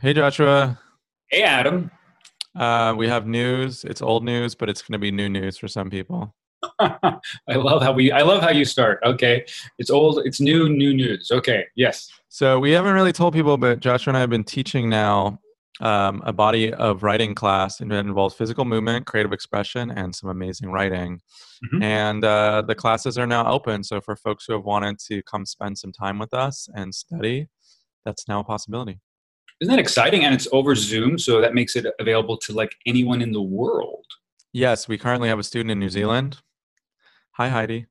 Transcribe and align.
Hey, 0.00 0.12
Joshua. 0.12 0.78
Hey, 1.28 1.42
Adam. 1.42 1.90
Uh, 2.54 2.94
we 2.96 3.08
have 3.08 3.26
news. 3.26 3.84
It's 3.84 4.02
old 4.02 4.24
news, 4.24 4.54
but 4.54 4.68
it's 4.68 4.82
going 4.82 4.92
to 4.92 4.98
be 4.98 5.10
new 5.10 5.28
news 5.28 5.56
for 5.56 5.68
some 5.68 5.90
people. 5.90 6.34
I 6.80 7.20
love 7.48 7.82
how 7.82 7.92
we. 7.92 8.10
I 8.10 8.22
love 8.22 8.42
how 8.42 8.50
you 8.50 8.64
start. 8.64 9.00
Okay, 9.04 9.44
it's 9.78 9.90
old. 9.90 10.20
It's 10.24 10.40
new. 10.40 10.68
New 10.68 10.94
news. 10.94 11.30
Okay. 11.30 11.66
Yes. 11.76 12.10
So 12.28 12.58
we 12.58 12.70
haven't 12.72 12.94
really 12.94 13.12
told 13.12 13.34
people, 13.34 13.56
but 13.56 13.80
Joshua 13.80 14.10
and 14.10 14.16
I 14.16 14.20
have 14.20 14.30
been 14.30 14.44
teaching 14.44 14.88
now 14.88 15.38
um, 15.80 16.22
a 16.24 16.32
body 16.32 16.72
of 16.72 17.02
writing 17.02 17.34
class, 17.34 17.80
and 17.80 17.92
it 17.92 17.96
involves 17.96 18.34
physical 18.34 18.64
movement, 18.64 19.06
creative 19.06 19.32
expression, 19.32 19.90
and 19.90 20.14
some 20.14 20.30
amazing 20.30 20.70
writing. 20.70 21.20
Mhm. 21.72 21.82
And 21.82 22.24
uh, 22.24 22.62
the 22.66 22.74
classes 22.74 23.18
are 23.18 23.26
now 23.26 23.50
open. 23.50 23.84
So 23.84 24.00
for 24.00 24.16
folks 24.16 24.44
who 24.46 24.54
have 24.54 24.64
wanted 24.64 24.98
to 25.10 25.22
come 25.22 25.46
spend 25.46 25.78
some 25.78 25.92
time 25.92 26.18
with 26.18 26.34
us 26.34 26.68
and 26.74 26.94
study, 26.94 27.48
that's 28.04 28.26
now 28.26 28.40
a 28.40 28.44
possibility. 28.44 29.00
Isn't 29.60 29.70
that 29.70 29.80
exciting? 29.80 30.24
And 30.24 30.34
it's 30.34 30.48
over 30.52 30.74
Zoom, 30.74 31.18
so 31.18 31.40
that 31.40 31.54
makes 31.54 31.76
it 31.76 31.86
available 32.00 32.36
to 32.38 32.52
like 32.52 32.74
anyone 32.86 33.22
in 33.22 33.32
the 33.32 33.42
world. 33.42 34.04
Yes, 34.52 34.88
we 34.88 34.98
currently 34.98 35.28
have 35.28 35.38
a 35.38 35.44
student 35.44 35.70
in 35.70 35.78
New 35.78 35.88
Zealand. 35.88 36.38
Hi, 37.32 37.48
Heidi. 37.48 37.86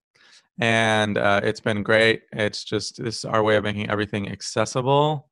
And 0.59 1.17
uh, 1.17 1.41
it's 1.43 1.59
been 1.59 1.83
great. 1.83 2.23
It's 2.31 2.63
just 2.63 3.03
this 3.03 3.19
is 3.19 3.25
our 3.25 3.43
way 3.43 3.55
of 3.55 3.63
making 3.63 3.89
everything 3.89 4.31
accessible. 4.31 5.29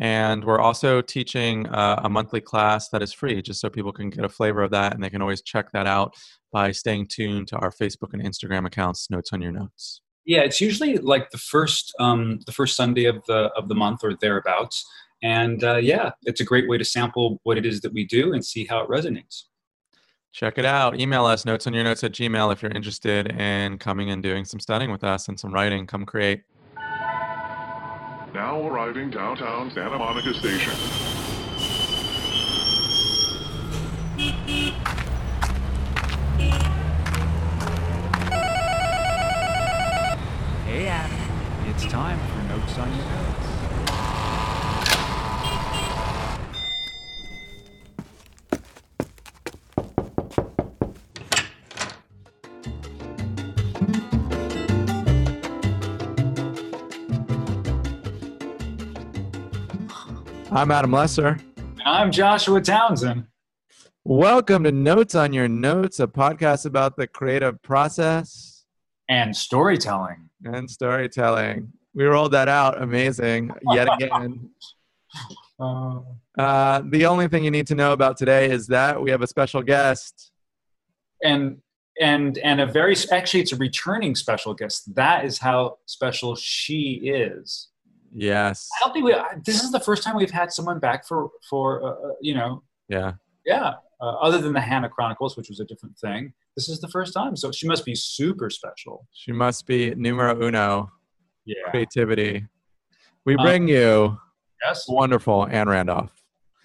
And 0.00 0.44
we're 0.44 0.60
also 0.60 1.00
teaching 1.00 1.66
uh, 1.68 2.00
a 2.02 2.08
monthly 2.08 2.40
class 2.40 2.88
that 2.88 3.02
is 3.02 3.12
free, 3.12 3.40
just 3.40 3.60
so 3.60 3.70
people 3.70 3.92
can 3.92 4.10
get 4.10 4.24
a 4.24 4.28
flavor 4.28 4.62
of 4.62 4.72
that. 4.72 4.94
And 4.94 5.02
they 5.02 5.10
can 5.10 5.22
always 5.22 5.42
check 5.42 5.70
that 5.72 5.86
out 5.86 6.14
by 6.52 6.72
staying 6.72 7.06
tuned 7.06 7.48
to 7.48 7.56
our 7.58 7.70
Facebook 7.70 8.12
and 8.12 8.22
Instagram 8.22 8.66
accounts, 8.66 9.10
Notes 9.10 9.32
on 9.32 9.40
Your 9.40 9.52
Notes. 9.52 10.00
Yeah, 10.26 10.40
it's 10.40 10.60
usually 10.60 10.96
like 10.98 11.30
the 11.30 11.38
first 11.38 11.94
um, 12.00 12.40
the 12.46 12.52
first 12.52 12.76
Sunday 12.76 13.04
of 13.04 13.24
the 13.26 13.50
of 13.56 13.68
the 13.68 13.74
month 13.74 14.00
or 14.02 14.14
thereabouts. 14.14 14.84
And 15.24 15.64
uh, 15.64 15.76
yeah, 15.76 16.10
it's 16.24 16.42
a 16.42 16.44
great 16.44 16.68
way 16.68 16.76
to 16.76 16.84
sample 16.84 17.40
what 17.44 17.56
it 17.56 17.64
is 17.64 17.80
that 17.80 17.94
we 17.94 18.04
do 18.04 18.34
and 18.34 18.44
see 18.44 18.66
how 18.66 18.80
it 18.80 18.90
resonates. 18.90 19.44
Check 20.32 20.58
it 20.58 20.66
out. 20.66 21.00
Email 21.00 21.24
us, 21.24 21.46
notes 21.46 21.66
on 21.66 21.72
your 21.72 21.82
notes 21.82 22.04
at 22.04 22.12
Gmail, 22.12 22.52
if 22.52 22.60
you're 22.60 22.72
interested 22.72 23.28
in 23.40 23.78
coming 23.78 24.10
and 24.10 24.22
doing 24.22 24.44
some 24.44 24.60
studying 24.60 24.92
with 24.92 25.02
us 25.02 25.28
and 25.28 25.40
some 25.40 25.54
writing. 25.54 25.86
Come 25.86 26.04
create. 26.04 26.42
Now 28.34 28.60
arriving 28.66 29.10
downtown 29.10 29.70
Santa 29.70 29.96
Monica 29.96 30.34
Station. 30.34 30.74
Hey 40.66 40.86
Adam, 40.88 41.16
it's 41.70 41.86
time 41.86 42.18
for 42.18 42.42
Notes 42.58 42.76
on 42.76 42.94
Your 42.94 43.06
Notes. 43.06 43.43
I'm 60.54 60.70
Adam 60.70 60.92
Lesser. 60.92 61.38
And 61.56 61.82
I'm 61.84 62.12
Joshua 62.12 62.60
Townsend. 62.60 63.26
Welcome 64.04 64.64
to 64.64 64.72
Notes 64.72 65.14
on 65.14 65.32
Your 65.32 65.48
Notes, 65.48 65.98
a 66.00 66.06
podcast 66.06 66.66
about 66.66 66.96
the 66.96 67.06
creative 67.06 67.60
process 67.62 68.64
And 69.08 69.34
storytelling. 69.36 70.30
and 70.44 70.70
storytelling. 70.70 71.72
We 71.94 72.04
rolled 72.04 72.32
that 72.32 72.48
out. 72.48 72.80
Amazing. 72.82 73.50
Yet 73.72 73.88
again. 73.94 74.50
Uh, 75.60 76.00
Uh, 76.36 76.82
the 76.90 77.06
only 77.06 77.28
thing 77.28 77.44
you 77.44 77.50
need 77.52 77.68
to 77.68 77.76
know 77.76 77.92
about 77.92 78.16
today 78.16 78.50
is 78.50 78.66
that 78.66 79.00
we 79.00 79.12
have 79.12 79.22
a 79.22 79.26
special 79.28 79.62
guest. 79.62 80.32
and 81.22 81.58
and 82.00 82.38
and 82.38 82.60
a 82.60 82.66
very 82.66 82.96
actually 83.12 83.38
it's 83.38 83.52
a 83.52 83.56
returning 83.56 84.16
special 84.16 84.52
guest 84.52 84.92
that 84.96 85.24
is 85.24 85.38
how 85.38 85.78
special 85.86 86.34
she 86.34 86.94
is 87.04 87.68
Yes. 88.16 88.68
i 88.76 88.84
don't 88.84 88.92
think 88.92 89.04
we 89.04 89.12
I- 89.14 89.34
this 89.44 89.62
is 89.62 89.70
the 89.72 89.80
first 89.80 90.02
time 90.04 90.14
we've 90.16 90.30
had 90.30 90.52
someone 90.52 90.78
back 90.78 91.06
for 91.06 91.30
for 91.50 91.82
uh, 91.82 91.88
uh, 92.08 92.12
you 92.20 92.34
know 92.34 92.62
Yeah. 92.88 93.12
yeah 93.44 93.74
uh, 94.00 94.14
other 94.26 94.38
than 94.38 94.52
the 94.52 94.60
hannah 94.60 94.88
chronicles 94.88 95.36
which 95.36 95.48
was 95.48 95.58
a 95.60 95.64
different 95.64 95.98
thing 95.98 96.32
this 96.56 96.68
is 96.68 96.80
the 96.80 96.88
first 96.88 97.12
time 97.12 97.34
so 97.36 97.50
she 97.50 97.66
must 97.66 97.84
be 97.84 97.94
super 97.94 98.48
special 98.50 99.06
She 99.12 99.32
must 99.32 99.66
be 99.66 99.94
numero 99.96 100.32
uno, 100.46 100.90
yeah 101.44 101.68
creativity. 101.70 102.46
We 103.26 103.34
Uh, 103.36 103.42
bring 103.42 103.66
you 103.68 104.18
yes 104.64 104.84
wonderful 104.88 105.46
Anne 105.48 105.68
Randolph. 105.68 106.12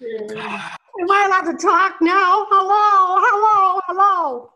Am 1.00 1.10
I 1.10 1.20
allowed 1.26 1.50
to 1.52 1.56
talk 1.58 1.92
now? 2.00 2.46
Hello, 2.50 3.20
hello, 3.26 3.80
hello. 3.88 4.50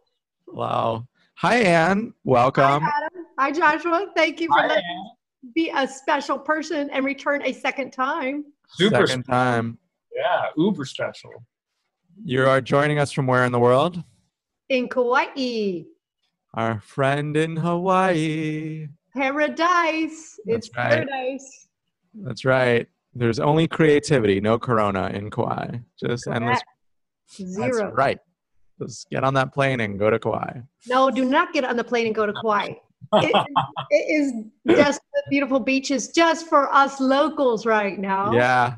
Wow. 0.49 1.07
Hi, 1.39 1.57
Anne. 1.57 2.13
Welcome. 2.25 2.83
Hi, 2.83 2.91
Adam. 2.99 3.27
Hi, 3.39 3.51
Joshua. 3.51 4.07
Thank 4.15 4.41
you 4.41 4.49
for 4.49 4.61
Hi, 4.61 4.67
letting 4.69 4.85
Anne. 4.85 5.05
me 5.05 5.11
be 5.55 5.71
a 5.75 5.87
special 5.87 6.39
person 6.39 6.89
and 6.91 7.05
return 7.05 7.43
a 7.45 7.53
second 7.53 7.91
time. 7.93 8.45
super 8.69 9.07
Second 9.07 9.25
time. 9.25 9.79
yeah 10.15 10.47
uber 10.57 10.85
special 10.85 11.33
You 12.25 12.47
are 12.47 12.61
joining 12.61 12.99
us 12.99 13.11
from 13.13 13.27
where 13.27 13.45
in 13.45 13.53
the 13.53 13.59
world? 13.59 14.03
In 14.69 14.89
Kauai. 14.89 15.83
Our 16.55 16.81
friend 16.81 17.37
in 17.37 17.57
Hawaii. 17.57 18.89
Paradise. 19.15 20.39
it's 20.47 20.71
right. 20.77 20.91
paradise. 21.07 21.69
That's 22.15 22.45
right. 22.45 22.87
There's 23.15 23.39
only 23.41 23.67
creativity, 23.69 24.41
no 24.41 24.59
corona 24.59 25.09
in 25.13 25.31
Kauai. 25.31 25.79
Just 25.99 26.27
endless. 26.29 26.61
Correct. 26.63 26.65
That's 27.39 27.55
Zero. 27.55 27.93
right. 27.93 28.19
Just 28.81 29.09
get 29.11 29.23
on 29.25 29.35
that 29.35 29.53
plane 29.53 29.81
and 29.81 29.99
go 29.99 30.11
to 30.11 30.19
Kauai. 30.19 30.61
No, 30.89 31.11
do 31.11 31.25
not 31.25 31.53
get 31.53 31.65
on 31.65 31.77
the 31.77 31.85
plane 31.85 32.07
and 32.07 32.15
go 32.15 32.27
to 32.27 32.33
Kauai. 32.33 32.75
It, 33.15 33.47
it 33.91 33.95
is 33.95 34.33
just 34.77 35.01
the 35.13 35.23
beautiful 35.31 35.61
beaches 35.61 36.09
just 36.09 36.49
for 36.49 36.73
us 36.75 37.01
locals 37.01 37.67
right 37.67 37.99
now. 37.99 38.33
Yeah. 38.33 38.77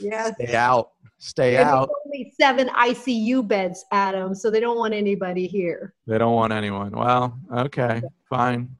Yes. 0.00 0.34
Stay 0.40 0.54
out. 0.54 0.90
Stay 1.18 1.56
And 1.56 1.68
out. 1.68 1.90
only 2.06 2.32
seven 2.40 2.68
ICU 2.68 3.46
beds, 3.46 3.84
Adam, 3.90 4.34
so 4.34 4.50
they 4.50 4.60
don't 4.60 4.78
want 4.78 4.94
anybody 4.94 5.46
here. 5.48 5.94
They 6.06 6.16
don't 6.16 6.34
want 6.34 6.52
anyone. 6.52 6.92
Well, 6.92 7.38
okay, 7.52 8.00
fine. 8.30 8.70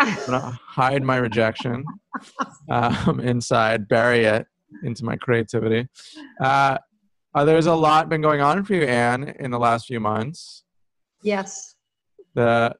I'm 0.00 0.16
gonna 0.26 0.58
hide 0.66 1.02
my 1.02 1.16
rejection 1.16 1.84
um, 2.70 3.20
inside, 3.20 3.86
bury 3.86 4.24
it 4.24 4.46
into 4.82 5.04
my 5.04 5.16
creativity. 5.16 5.86
Uh, 6.40 6.78
uh, 7.34 7.44
there's 7.44 7.66
a 7.66 7.74
lot 7.74 8.08
been 8.08 8.22
going 8.22 8.40
on 8.40 8.64
for 8.64 8.74
you, 8.74 8.84
Anne, 8.84 9.34
in 9.38 9.50
the 9.50 9.58
last 9.58 9.86
few 9.86 10.00
months. 10.00 10.64
Yes. 11.22 11.74
The 12.34 12.74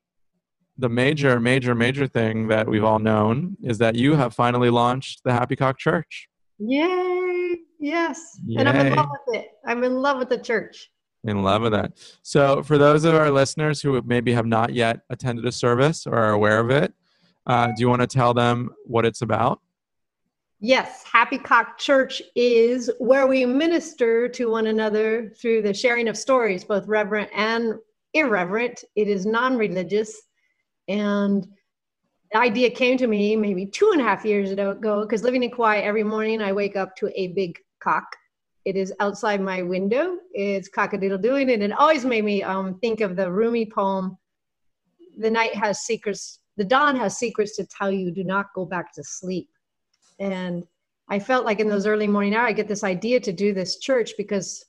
the 0.79 0.89
major, 0.89 1.39
major, 1.39 1.75
major 1.75 2.07
thing 2.07 2.49
that 2.49 2.69
we've 2.69 2.85
all 2.85 2.99
known 2.99 3.57
is 3.63 3.79
that 3.79 3.95
you 3.95 4.15
have 4.17 4.35
finally 4.35 4.71
launched 4.71 5.23
the 5.25 5.33
Happy 5.33 5.57
Cock 5.57 5.79
Church. 5.79 6.29
Yay. 6.59 7.57
Yes. 7.79 8.41
And 8.57 8.69
I'm 8.69 8.87
in 8.87 8.95
love 8.95 9.09
with 9.11 9.37
it. 9.37 9.49
I'm 9.67 9.85
in 9.85 9.97
love 9.97 10.19
with 10.19 10.29
the 10.29 10.39
church. 10.39 10.91
In 11.25 11.43
love 11.43 11.63
with 11.63 11.73
that. 11.73 11.93
So, 12.23 12.63
for 12.63 12.77
those 12.77 13.05
of 13.05 13.15
our 13.15 13.31
listeners 13.31 13.81
who 13.81 14.01
maybe 14.03 14.33
have 14.33 14.47
not 14.47 14.75
yet 14.75 15.01
attended 15.11 15.47
a 15.47 15.53
service 15.53 16.07
or 16.07 16.15
are 16.15 16.33
aware 16.33 16.61
of 16.61 16.71
it, 16.71 16.93
uh, 17.47 17.69
do 17.69 17.75
you 17.79 17.89
want 17.89 18.03
to 18.03 18.07
tell 18.07 18.35
them 18.35 18.71
what 18.85 19.07
it's 19.07 19.23
about? 19.23 19.61
Yes. 20.61 21.05
Happy 21.05 21.39
Cock 21.39 21.79
Church 21.79 22.23
is 22.35 22.91
where 22.99 23.27
we 23.27 23.45
minister 23.45 24.29
to 24.29 24.51
one 24.51 24.67
another 24.67 25.33
through 25.41 25.63
the 25.63 25.75
sharing 25.75 26.09
of 26.09 26.17
stories, 26.17 26.65
both 26.65 26.87
reverent 26.87 27.31
and 27.35 27.75
irreverent. 28.15 28.85
It 28.97 29.09
is 29.09 29.27
non 29.27 29.57
religious. 29.57 30.23
And 30.89 31.47
the 32.33 32.39
idea 32.39 32.71
came 32.71 32.99
to 32.99 33.07
me 33.07 33.37
maybe 33.37 33.67
two 33.67 33.91
and 33.93 34.01
a 34.01 34.05
half 34.05 34.25
years 34.25 34.51
ago 34.51 35.03
because 35.03 35.23
living 35.23 35.43
in 35.43 35.51
Kauai, 35.51 35.79
every 35.79 36.03
morning 36.03 36.43
I 36.43 36.53
wake 36.53 36.77
up 36.77 36.97
to 36.97 37.11
a 37.15 37.29
big 37.29 37.59
cock. 37.81 38.05
It 38.65 38.77
is 38.77 38.93
outside 38.99 39.41
my 39.41 39.63
window. 39.63 40.17
It's 40.33 40.71
cockadoodle 40.71 41.23
doing 41.23 41.51
it. 41.51 41.61
And 41.61 41.65
it 41.65 41.79
always 41.79 42.05
made 42.05 42.25
me 42.25 42.43
um, 42.43 42.79
think 42.81 43.01
of 43.01 43.15
the 43.15 43.31
Rumi 43.31 43.67
poem, 43.67 44.17
The 45.19 45.31
Night 45.31 45.55
Has 45.55 45.81
Secrets, 45.81 46.41
the 46.57 46.65
Dawn 46.65 46.97
Has 46.97 47.19
Secrets 47.19 47.57
to 47.57 47.67
Tell 47.67 47.91
You, 47.91 48.11
Do 48.11 48.25
Not 48.25 48.47
Go 48.55 48.65
Back 48.65 48.93
to 48.95 49.05
Sleep. 49.05 49.51
And 50.19 50.65
I 51.09 51.19
felt 51.19 51.45
like 51.45 51.61
in 51.61 51.69
those 51.69 51.87
early 51.87 52.07
morning 52.07 52.35
hours, 52.35 52.49
I 52.49 52.53
get 52.53 52.69
this 52.69 52.85
idea 52.85 53.21
to 53.21 53.33
do 53.33 53.53
this 53.53 53.79
church 53.79 54.13
because 54.17 54.65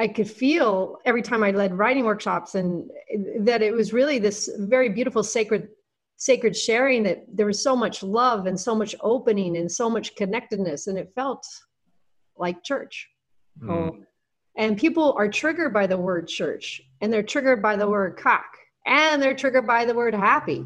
I 0.00 0.08
could 0.08 0.28
feel 0.28 0.98
every 1.04 1.22
time 1.22 1.42
I 1.44 1.52
led 1.52 1.76
writing 1.78 2.04
workshops 2.04 2.56
and 2.56 2.90
that 3.38 3.62
it 3.62 3.72
was 3.72 3.92
really 3.92 4.18
this 4.18 4.50
very 4.58 4.88
beautiful 4.88 5.22
sacred 5.22 5.68
sacred 6.16 6.56
sharing 6.56 7.02
that 7.02 7.24
there 7.32 7.46
was 7.46 7.60
so 7.60 7.74
much 7.76 8.02
love 8.02 8.46
and 8.46 8.58
so 8.58 8.74
much 8.74 8.94
opening 9.00 9.56
and 9.56 9.70
so 9.70 9.90
much 9.90 10.14
connectedness 10.16 10.86
and 10.86 10.96
it 10.96 11.12
felt 11.14 11.46
like 12.36 12.62
church. 12.62 13.08
Mm. 13.60 13.70
Oh. 13.70 13.96
And 14.56 14.78
people 14.78 15.14
are 15.18 15.28
triggered 15.28 15.72
by 15.72 15.86
the 15.86 15.96
word 15.96 16.28
church 16.28 16.80
and 17.00 17.12
they're 17.12 17.22
triggered 17.22 17.60
by 17.60 17.76
the 17.76 17.88
word 17.88 18.16
cock 18.16 18.46
and 18.86 19.20
they're 19.20 19.34
triggered 19.34 19.66
by 19.66 19.84
the 19.84 19.94
word 19.94 20.14
happy. 20.14 20.64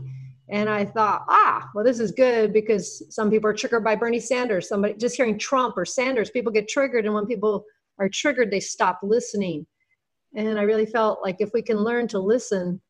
And 0.51 0.69
I 0.69 0.85
thought, 0.85 1.25
ah, 1.29 1.69
well, 1.75 1.85
this 1.85 2.01
is 2.01 2.13
good 2.13 2.53
because 2.53 3.03
some 3.15 3.31
people 3.31 3.51
are 3.51 3.55
triggered 3.55 3.85
by 3.85 3.97
Bernie 3.97 4.21
Sanders. 4.21 4.69
Somebody 4.69 4.95
just 4.95 5.17
hearing 5.17 5.39
Trump 5.39 5.77
or 5.77 5.85
Sanders, 5.85 6.31
people 6.31 6.53
get 6.53 6.69
triggered. 6.69 7.05
And 7.05 7.15
when 7.15 7.27
people 7.27 7.65
are 7.99 8.09
triggered, 8.09 8.50
they 8.50 8.61
stop 8.61 9.00
listening. 9.03 9.67
And 10.35 10.59
I 10.59 10.62
really 10.62 10.87
felt 10.87 11.21
like 11.23 11.37
if 11.41 11.50
we 11.53 11.62
can 11.62 11.79
learn 11.79 12.06
to 12.09 12.19
listen 12.19 12.81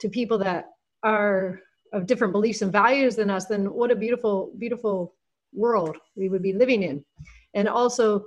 to 0.00 0.08
people 0.08 0.38
that 0.38 0.66
are 1.02 1.60
of 1.92 2.06
different 2.06 2.32
beliefs 2.32 2.62
and 2.62 2.72
values 2.72 3.16
than 3.16 3.30
us, 3.30 3.46
then 3.46 3.72
what 3.72 3.90
a 3.90 3.96
beautiful, 3.96 4.52
beautiful 4.58 5.14
world 5.52 5.96
we 6.16 6.28
would 6.28 6.42
be 6.42 6.52
living 6.52 6.82
in. 6.82 7.04
And 7.54 7.68
also, 7.68 8.26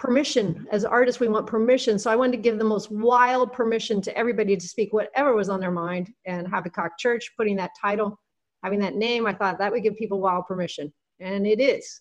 permission 0.00 0.66
as 0.72 0.86
artists 0.86 1.20
we 1.20 1.28
want 1.28 1.46
permission 1.46 1.98
so 1.98 2.10
i 2.10 2.16
wanted 2.16 2.32
to 2.32 2.42
give 2.42 2.56
the 2.56 2.64
most 2.64 2.90
wild 2.90 3.52
permission 3.52 4.00
to 4.00 4.16
everybody 4.16 4.56
to 4.56 4.66
speak 4.66 4.94
whatever 4.94 5.34
was 5.34 5.50
on 5.50 5.60
their 5.60 5.70
mind 5.70 6.10
and 6.24 6.48
cock 6.74 6.92
church 6.98 7.30
putting 7.36 7.54
that 7.54 7.70
title 7.78 8.18
having 8.64 8.78
that 8.80 8.94
name 8.94 9.26
i 9.26 9.34
thought 9.34 9.58
that 9.58 9.70
would 9.70 9.82
give 9.82 9.94
people 9.96 10.18
wild 10.18 10.46
permission 10.46 10.90
and 11.20 11.46
it 11.46 11.60
is 11.60 12.00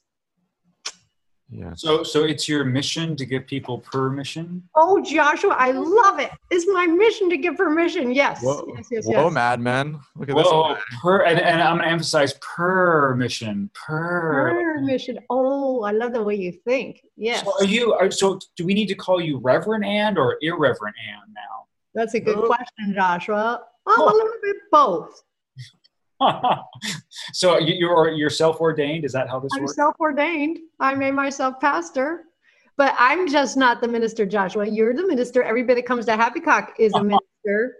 Yeah. 1.52 1.74
So, 1.76 2.04
so 2.04 2.26
it's 2.26 2.48
your 2.48 2.64
mission 2.64 3.16
to 3.16 3.26
give 3.26 3.48
people 3.48 3.80
permission. 3.80 4.62
oh 4.76 5.02
joshua 5.02 5.56
i 5.58 5.72
love 5.72 6.20
it 6.20 6.30
it's 6.52 6.68
my 6.72 6.86
mission 6.86 7.28
to 7.30 7.38
give 7.38 7.58
permission 7.58 8.12
yes 8.14 8.42
Whoa, 8.44 8.72
yes 8.76 8.88
yes, 8.92 9.06
Whoa 9.08 9.24
yes. 9.26 9.34
madmen. 9.34 10.00
Look 10.16 10.30
at 10.30 10.36
Whoa, 10.36 10.76
this. 10.76 10.84
per, 11.02 11.24
and, 11.24 11.40
and 11.40 11.60
I'm 11.62 11.78
gonna 11.78 11.90
emphasize 11.90 12.34
permission. 12.56 13.70
Per. 13.74 14.52
permission 14.78 15.18
oh 15.32 15.82
i 15.84 15.92
love 15.92 16.14
the 16.14 16.22
way 16.24 16.36
you 16.36 16.52
think 16.52 17.02
yes 17.18 17.44
So, 17.44 17.52
are 17.60 17.66
you? 17.66 17.94
Are, 17.94 18.12
so, 18.12 18.40
do 18.56 18.66
we 18.66 18.74
need 18.74 18.88
to 18.88 18.96
call 18.96 19.20
you 19.20 19.40
Reverend 19.40 19.86
Anne 19.86 20.18
or 20.18 20.38
Irreverent 20.42 20.96
Anne 21.12 21.34
now? 21.34 21.56
that's 21.96 22.14
a 22.14 22.20
good 22.20 22.38
Oh. 22.38 22.46
question 22.46 22.94
joshua 22.94 23.62
oh 23.88 24.06
a 24.06 24.14
little 24.14 24.40
bit 24.44 24.58
both 24.72 25.24
so 27.34 27.58
you- 27.60 27.76
you're 27.76 28.10
you're 28.10 28.30
self-ordained. 28.30 29.06
Is 29.06 29.12
that 29.14 29.30
how 29.30 29.40
this 29.40 29.52
works? 29.60 29.72
I'm 29.72 29.76
self 29.76 29.96
ordained. 30.00 30.60
I 30.80 30.94
made 30.96 31.12
myself 31.14 31.60
pastor, 31.60 32.26
but 32.78 32.94
I'm 32.98 33.28
just 33.28 33.58
not 33.58 33.82
the 33.82 33.88
minister, 33.88 34.26
Joshua. 34.26 34.68
You're 34.68 34.94
the 34.94 35.06
minister. 35.08 35.44
Everybody 35.44 35.82
that 35.82 35.88
comes 35.88 36.06
to 36.08 36.16
Happy 36.16 36.40
Cock 36.40 36.74
is 36.80 36.94
a 36.94 37.04
minister, 37.04 37.78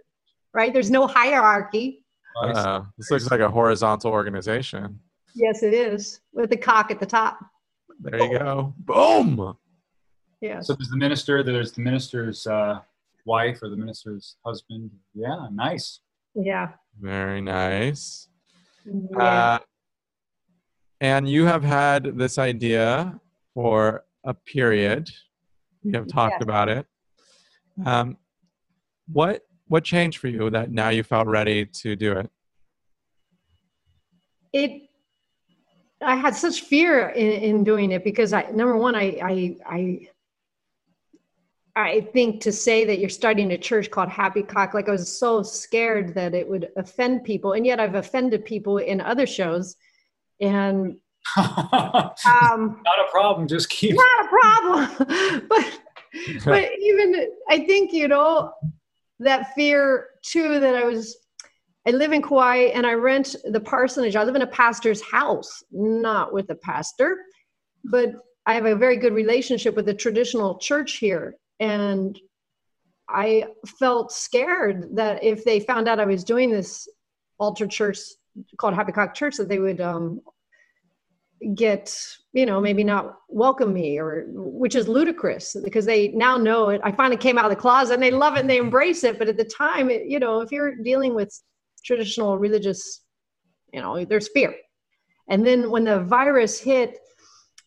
right? 0.54 0.72
There's 0.72 0.90
no 0.90 1.06
hierarchy. 1.06 2.04
Uh, 2.42 2.82
this 2.96 3.10
looks 3.10 3.30
like 3.30 3.40
a 3.40 3.48
horizontal 3.50 4.10
organization. 4.12 4.98
Yes, 5.34 5.62
it 5.62 5.74
is, 5.74 6.20
with 6.32 6.50
the 6.50 6.56
cock 6.56 6.90
at 6.90 6.98
the 7.00 7.06
top. 7.06 7.38
There 8.00 8.20
you 8.22 8.38
go. 8.38 8.74
Boom. 8.78 9.56
Yeah. 10.40 10.60
So 10.60 10.72
there's 10.74 10.88
the 10.88 10.96
minister. 10.96 11.42
There's 11.42 11.72
the 11.72 11.82
minister's 11.82 12.46
uh, 12.46 12.78
wife 13.26 13.62
or 13.62 13.68
the 13.68 13.76
minister's 13.76 14.36
husband. 14.44 14.90
Yeah, 15.14 15.48
nice. 15.52 16.00
Yeah. 16.34 16.68
Very 16.98 17.40
nice. 17.42 18.28
Yeah. 18.84 19.18
Uh, 19.18 19.58
and 21.00 21.28
you 21.28 21.46
have 21.46 21.62
had 21.62 22.18
this 22.18 22.38
idea 22.38 23.18
for 23.54 24.04
a 24.24 24.34
period. 24.34 25.10
We 25.82 25.92
have 25.92 26.06
talked 26.08 26.34
Yes. 26.34 26.42
about 26.42 26.68
it. 26.68 26.86
Um, 27.86 28.18
what 29.10 29.42
what 29.68 29.84
changed 29.84 30.18
for 30.18 30.28
you 30.28 30.50
that 30.50 30.72
now 30.72 30.88
you 30.88 31.02
felt 31.02 31.26
ready 31.28 31.64
to 31.64 31.96
do 31.96 32.12
it? 32.12 32.30
it 34.52 34.90
i 36.02 36.16
had 36.16 36.34
such 36.34 36.62
fear 36.62 37.10
in, 37.10 37.30
in 37.30 37.64
doing 37.64 37.92
it 37.92 38.02
because 38.02 38.32
i 38.32 38.42
number 38.50 38.76
one 38.76 38.96
I, 38.96 39.20
I 39.22 39.56
i 39.66 40.08
i 41.76 42.00
think 42.12 42.40
to 42.40 42.52
say 42.52 42.84
that 42.84 42.98
you're 42.98 43.08
starting 43.08 43.52
a 43.52 43.58
church 43.58 43.90
called 43.90 44.08
happy 44.08 44.42
cock 44.42 44.74
like 44.74 44.88
i 44.88 44.92
was 44.92 45.18
so 45.18 45.42
scared 45.42 46.14
that 46.14 46.34
it 46.34 46.48
would 46.48 46.68
offend 46.76 47.24
people 47.24 47.52
and 47.52 47.66
yet 47.66 47.80
i've 47.80 47.94
offended 47.94 48.44
people 48.44 48.78
in 48.78 49.00
other 49.00 49.26
shows 49.26 49.76
and 50.40 50.96
Not 51.36 52.18
um 52.24 52.82
a 52.86 53.10
problem. 53.10 53.46
Just 53.46 53.68
keep. 53.68 53.94
not 53.94 54.24
a 54.24 54.28
problem 54.28 55.46
but 55.48 55.80
but 56.44 56.70
even 56.78 57.26
i 57.48 57.58
think 57.58 57.92
you 57.92 58.08
know 58.08 58.52
that 59.18 59.54
fear 59.54 60.08
too 60.22 60.58
that 60.60 60.74
i 60.74 60.84
was 60.84 61.16
i 61.86 61.90
live 61.90 62.12
in 62.12 62.22
kauai 62.22 62.70
and 62.74 62.86
i 62.86 62.92
rent 62.92 63.36
the 63.44 63.60
parsonage 63.60 64.16
i 64.16 64.24
live 64.24 64.34
in 64.34 64.42
a 64.42 64.46
pastor's 64.46 65.00
house 65.02 65.62
not 65.70 66.32
with 66.32 66.50
a 66.50 66.54
pastor 66.54 67.18
but 67.84 68.14
i 68.46 68.54
have 68.54 68.66
a 68.66 68.74
very 68.74 68.96
good 68.96 69.12
relationship 69.12 69.76
with 69.76 69.86
the 69.86 69.94
traditional 69.94 70.58
church 70.58 70.94
here 70.94 71.36
and 71.60 72.18
i 73.08 73.44
felt 73.78 74.10
scared 74.10 74.96
that 74.96 75.22
if 75.22 75.44
they 75.44 75.60
found 75.60 75.88
out 75.88 76.00
i 76.00 76.04
was 76.04 76.24
doing 76.24 76.50
this 76.50 76.88
altar 77.38 77.66
church 77.66 77.98
called 78.56 78.74
happy 78.74 78.92
cock 78.92 79.14
church 79.14 79.36
that 79.36 79.48
they 79.48 79.58
would 79.58 79.80
um, 79.80 80.20
get 81.54 81.96
you 82.32 82.44
know 82.44 82.60
maybe 82.60 82.84
not 82.84 83.16
welcome 83.28 83.72
me 83.72 83.98
or 83.98 84.26
which 84.30 84.74
is 84.74 84.88
ludicrous 84.88 85.56
because 85.64 85.86
they 85.86 86.08
now 86.08 86.36
know 86.36 86.68
it. 86.68 86.80
I 86.84 86.92
finally 86.92 87.16
came 87.16 87.38
out 87.38 87.46
of 87.46 87.50
the 87.50 87.56
closet 87.56 87.94
and 87.94 88.02
they 88.02 88.10
love 88.10 88.36
it 88.36 88.40
and 88.40 88.50
they 88.50 88.58
embrace 88.58 89.04
it. 89.04 89.18
But 89.18 89.28
at 89.28 89.36
the 89.36 89.44
time 89.44 89.90
it, 89.90 90.06
you 90.06 90.18
know 90.18 90.40
if 90.40 90.52
you're 90.52 90.76
dealing 90.76 91.14
with 91.14 91.34
traditional 91.84 92.36
religious 92.36 93.02
you 93.72 93.80
know 93.80 94.04
there's 94.04 94.28
fear. 94.28 94.54
And 95.28 95.46
then 95.46 95.70
when 95.70 95.84
the 95.84 96.00
virus 96.00 96.60
hit 96.60 96.98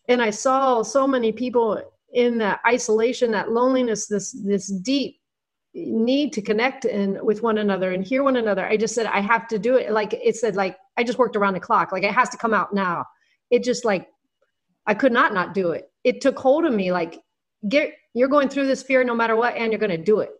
and 0.08 0.22
i 0.22 0.30
saw 0.30 0.82
so 0.82 1.06
many 1.06 1.32
people 1.32 1.82
in 2.14 2.38
that 2.38 2.60
isolation 2.66 3.30
that 3.30 3.50
loneliness 3.50 4.06
this 4.06 4.32
this 4.44 4.68
deep 4.68 5.16
need 5.74 6.32
to 6.32 6.40
connect 6.40 6.84
and 6.84 7.20
with 7.22 7.42
one 7.42 7.58
another 7.58 7.92
and 7.92 8.04
hear 8.04 8.22
one 8.22 8.36
another 8.36 8.64
i 8.66 8.76
just 8.76 8.94
said 8.94 9.06
i 9.06 9.20
have 9.20 9.48
to 9.48 9.58
do 9.58 9.74
it 9.76 9.90
like 9.90 10.12
it 10.14 10.36
said 10.36 10.54
like 10.54 10.76
i 10.96 11.02
just 11.02 11.18
worked 11.18 11.34
around 11.34 11.54
the 11.54 11.60
clock 11.60 11.90
like 11.90 12.04
it 12.04 12.12
has 12.12 12.28
to 12.28 12.36
come 12.36 12.54
out 12.54 12.72
now 12.72 13.04
it 13.50 13.62
just 13.64 13.84
like 13.84 14.08
I 14.86 14.94
could 14.94 15.12
not 15.12 15.32
not 15.32 15.54
do 15.54 15.70
it. 15.70 15.90
It 16.02 16.20
took 16.20 16.38
hold 16.38 16.64
of 16.64 16.74
me 16.74 16.92
like 16.92 17.20
get 17.68 17.92
you're 18.14 18.28
going 18.28 18.48
through 18.48 18.66
this 18.66 18.82
fear 18.82 19.02
no 19.04 19.14
matter 19.14 19.36
what 19.36 19.56
and 19.56 19.72
you're 19.72 19.78
going 19.78 19.90
to 19.90 19.98
do 19.98 20.20
it. 20.20 20.30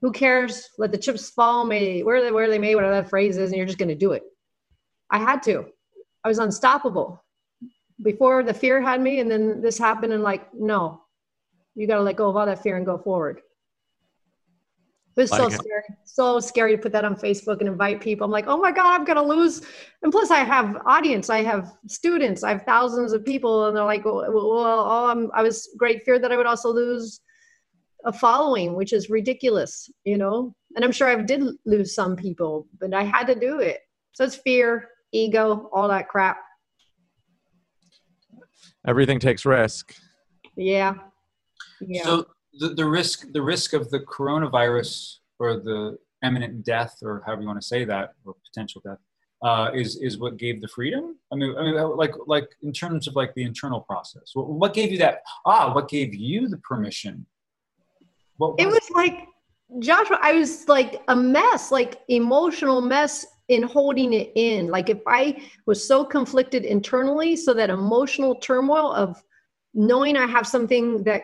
Who 0.00 0.12
cares? 0.12 0.68
Let 0.78 0.92
the 0.92 0.98
chips 0.98 1.30
fall, 1.30 1.64
may 1.64 2.02
where 2.02 2.22
they 2.22 2.32
where 2.32 2.48
they 2.48 2.58
may 2.58 2.74
whatever 2.74 2.94
that 2.94 3.10
phrase 3.10 3.36
is 3.36 3.50
and 3.50 3.56
you're 3.56 3.66
just 3.66 3.78
going 3.78 3.88
to 3.88 3.94
do 3.94 4.12
it. 4.12 4.22
I 5.10 5.18
had 5.18 5.42
to. 5.44 5.66
I 6.24 6.28
was 6.28 6.38
unstoppable. 6.38 7.22
Before 8.02 8.42
the 8.42 8.54
fear 8.54 8.80
had 8.80 9.00
me 9.00 9.20
and 9.20 9.30
then 9.30 9.60
this 9.60 9.78
happened 9.78 10.12
and 10.12 10.22
like 10.22 10.52
no. 10.54 11.02
You 11.74 11.86
got 11.86 11.96
to 11.96 12.02
let 12.02 12.16
go 12.16 12.28
of 12.28 12.36
all 12.36 12.46
that 12.46 12.62
fear 12.62 12.76
and 12.76 12.86
go 12.86 12.98
forward. 12.98 13.40
It 15.18 15.22
was 15.22 15.30
so 15.30 15.46
it. 15.46 15.52
Uh, 15.52 15.56
scary, 15.56 15.82
so 16.04 16.40
scary 16.40 16.76
to 16.76 16.82
put 16.82 16.92
that 16.92 17.04
on 17.04 17.16
Facebook 17.16 17.58
and 17.58 17.68
invite 17.68 18.00
people. 18.00 18.24
I'm 18.24 18.30
like, 18.30 18.46
oh 18.46 18.56
my 18.56 18.70
God, 18.70 18.94
I'm 18.94 19.04
gonna 19.04 19.22
lose. 19.22 19.62
And 20.02 20.12
plus, 20.12 20.30
I 20.30 20.38
have 20.38 20.76
audience, 20.86 21.28
I 21.28 21.42
have 21.42 21.72
students, 21.88 22.44
I 22.44 22.50
have 22.50 22.62
thousands 22.62 23.12
of 23.12 23.24
people, 23.24 23.66
and 23.66 23.76
they're 23.76 23.84
like, 23.84 24.04
well, 24.04 24.24
well 24.28 24.86
oh, 24.88 25.08
I'm, 25.08 25.28
I 25.34 25.42
was 25.42 25.70
great 25.76 26.04
fear 26.04 26.20
that 26.20 26.30
I 26.30 26.36
would 26.36 26.46
also 26.46 26.72
lose 26.72 27.20
a 28.04 28.12
following, 28.12 28.74
which 28.74 28.92
is 28.92 29.10
ridiculous, 29.10 29.90
you 30.04 30.18
know. 30.18 30.54
And 30.76 30.84
I'm 30.84 30.92
sure 30.92 31.08
I 31.08 31.16
did 31.20 31.42
lose 31.66 31.96
some 31.96 32.14
people, 32.14 32.68
but 32.78 32.94
I 32.94 33.02
had 33.02 33.26
to 33.26 33.34
do 33.34 33.58
it. 33.58 33.80
So 34.12 34.22
it's 34.22 34.36
fear, 34.36 34.88
ego, 35.10 35.68
all 35.72 35.88
that 35.88 36.08
crap. 36.08 36.38
Everything 38.88 39.20
takes 39.20 39.44
risk. 39.44 39.94
Yeah, 40.56 40.94
yeah. 41.80 42.02
So 42.04 42.26
the, 42.58 42.70
the 42.70 42.84
risk 42.84 43.30
the 43.32 43.42
risk 43.42 43.74
of 43.74 43.90
the 43.90 44.00
coronavirus 44.00 45.16
or 45.38 45.58
the 45.58 45.98
imminent 46.24 46.64
death 46.64 46.96
or 47.02 47.22
however 47.26 47.42
you 47.42 47.46
want 47.46 47.60
to 47.60 47.66
say 47.66 47.84
that 47.84 48.14
or 48.24 48.34
potential 48.50 48.80
death 48.84 48.98
uh, 49.42 49.70
is 49.74 50.00
is 50.00 50.18
what 50.18 50.38
gave 50.38 50.62
the 50.62 50.68
freedom. 50.68 51.16
I 51.30 51.36
mean, 51.36 51.54
I 51.58 51.62
mean, 51.64 51.74
like 51.96 52.14
like 52.26 52.48
in 52.62 52.72
terms 52.72 53.06
of 53.06 53.14
like 53.14 53.34
the 53.34 53.44
internal 53.44 53.82
process. 53.82 54.30
What, 54.32 54.48
what 54.48 54.72
gave 54.72 54.90
you 54.90 54.98
that? 54.98 55.20
Ah, 55.44 55.72
what 55.74 55.88
gave 55.88 56.14
you 56.14 56.48
the 56.48 56.58
permission? 56.58 57.26
What 58.38 58.54
it 58.58 58.66
was 58.66 58.88
like 58.94 59.28
joshua 59.80 60.18
i 60.22 60.32
was 60.32 60.66
like 60.66 61.02
a 61.08 61.16
mess 61.16 61.70
like 61.70 62.00
emotional 62.08 62.80
mess 62.80 63.26
in 63.48 63.62
holding 63.62 64.12
it 64.12 64.32
in. 64.34 64.68
Like 64.68 64.90
if 64.90 65.00
i 65.06 65.40
was 65.66 65.86
so 65.86 66.04
conflicted 66.04 66.64
internally 66.64 67.36
so 67.36 67.54
that 67.54 67.70
emotional 67.70 68.34
turmoil 68.36 68.92
of 68.92 69.22
knowing 69.74 70.16
i 70.16 70.26
have 70.26 70.46
something 70.46 71.02
that 71.04 71.22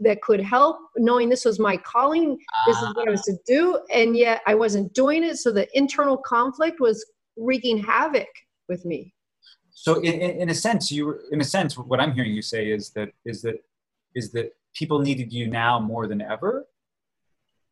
that 0.00 0.20
could 0.20 0.40
help 0.40 0.78
knowing 0.96 1.28
this 1.28 1.44
was 1.44 1.58
my 1.58 1.76
calling 1.76 2.36
this 2.66 2.76
is 2.76 2.94
what 2.94 3.06
i 3.06 3.10
was 3.10 3.22
to 3.22 3.36
do 3.46 3.78
and 3.92 4.16
yet 4.16 4.40
i 4.46 4.54
wasn't 4.54 4.92
doing 4.94 5.22
it. 5.22 5.36
So 5.36 5.52
the 5.52 5.66
internal 5.76 6.16
conflict 6.16 6.80
was 6.80 7.04
wreaking 7.36 7.78
havoc 7.78 8.28
with 8.68 8.84
me. 8.84 9.14
So 9.70 10.00
in, 10.00 10.12
in, 10.12 10.48
a 10.50 10.54
sense, 10.54 10.92
you 10.92 11.18
in 11.30 11.40
a 11.40 11.44
sense, 11.44 11.76
what 11.76 11.98
I'm 11.98 12.12
hearing 12.12 12.32
you 12.32 12.42
say 12.42 12.70
is 12.70 12.90
that 12.90 13.10
is 13.24 13.42
that 13.42 13.64
is 14.14 14.30
that 14.32 14.54
people 14.74 14.98
needed 15.00 15.32
you 15.32 15.46
now 15.48 15.80
more 15.80 16.06
than 16.06 16.20
ever, 16.20 16.66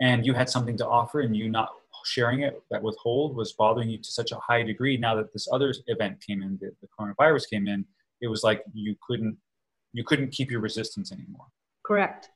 and 0.00 0.24
you 0.24 0.32
had 0.32 0.48
something 0.48 0.76
to 0.78 0.86
offer, 0.86 1.20
and 1.20 1.36
you 1.36 1.50
not 1.50 1.72
sharing 2.04 2.40
it, 2.40 2.62
that 2.70 2.82
withhold 2.82 3.36
was 3.36 3.52
bothering 3.52 3.88
you 3.88 3.98
to 3.98 4.10
such 4.10 4.32
a 4.32 4.36
high 4.36 4.62
degree. 4.62 4.96
Now 4.96 5.14
that 5.16 5.32
this 5.32 5.48
other 5.52 5.74
event 5.86 6.20
came 6.26 6.42
in, 6.42 6.58
the, 6.60 6.70
the 6.80 6.88
coronavirus 6.98 7.48
came 7.48 7.68
in, 7.68 7.84
it 8.20 8.28
was 8.28 8.42
like 8.42 8.62
you 8.72 8.96
couldn't 9.06 9.36
you 9.92 10.04
couldn't 10.04 10.30
keep 10.30 10.50
your 10.50 10.60
resistance 10.60 11.10
anymore. 11.10 11.46
correct 11.84 12.30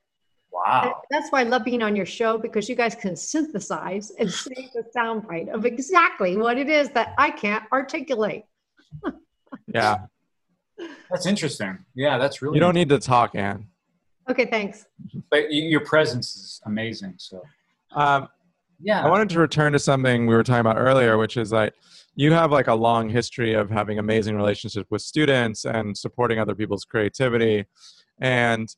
Wow. 0.54 1.02
That's 1.10 1.30
why 1.30 1.40
I 1.40 1.42
love 1.42 1.64
being 1.64 1.82
on 1.82 1.96
your 1.96 2.06
show 2.06 2.38
because 2.38 2.68
you 2.68 2.76
guys 2.76 2.94
can 2.94 3.16
synthesize 3.16 4.12
and 4.18 4.30
say 4.30 4.70
the 4.72 4.84
soundbite 4.96 5.52
of 5.52 5.66
exactly 5.66 6.36
what 6.36 6.58
it 6.58 6.68
is 6.68 6.90
that 6.90 7.12
I 7.18 7.30
can't 7.30 7.64
articulate. 7.72 8.44
Yeah. 9.66 9.98
That's 11.10 11.26
interesting. 11.26 11.78
Yeah, 11.94 12.18
that's 12.18 12.42
really. 12.42 12.56
You 12.56 12.60
don't 12.60 12.74
need 12.74 12.88
to 12.88 12.98
talk, 12.98 13.36
Anne. 13.36 13.68
Okay, 14.28 14.46
thanks. 14.46 14.86
But 15.30 15.52
your 15.52 15.84
presence 15.84 16.34
is 16.34 16.60
amazing. 16.66 17.14
So 17.18 17.42
Um, 17.92 18.28
yeah. 18.80 19.04
I 19.04 19.08
wanted 19.08 19.28
to 19.30 19.38
return 19.38 19.72
to 19.72 19.78
something 19.78 20.26
we 20.26 20.34
were 20.34 20.42
talking 20.42 20.60
about 20.60 20.78
earlier, 20.78 21.18
which 21.18 21.36
is 21.36 21.52
like 21.52 21.74
you 22.16 22.32
have 22.32 22.52
like 22.52 22.68
a 22.68 22.74
long 22.74 23.08
history 23.08 23.54
of 23.54 23.70
having 23.70 23.98
amazing 23.98 24.36
relationships 24.36 24.88
with 24.90 25.02
students 25.02 25.64
and 25.64 25.96
supporting 25.96 26.38
other 26.38 26.54
people's 26.54 26.84
creativity. 26.84 27.64
And 28.20 28.68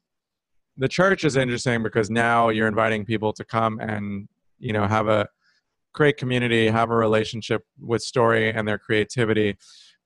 the 0.76 0.88
church 0.88 1.24
is 1.24 1.36
interesting 1.36 1.82
because 1.82 2.10
now 2.10 2.48
you're 2.48 2.68
inviting 2.68 3.04
people 3.04 3.32
to 3.34 3.44
come 3.44 3.78
and, 3.80 4.28
you 4.58 4.72
know, 4.72 4.86
have 4.86 5.08
a 5.08 5.28
great 5.92 6.16
community, 6.16 6.68
have 6.68 6.90
a 6.90 6.96
relationship 6.96 7.64
with 7.80 8.02
story 8.02 8.50
and 8.50 8.66
their 8.66 8.78
creativity. 8.78 9.56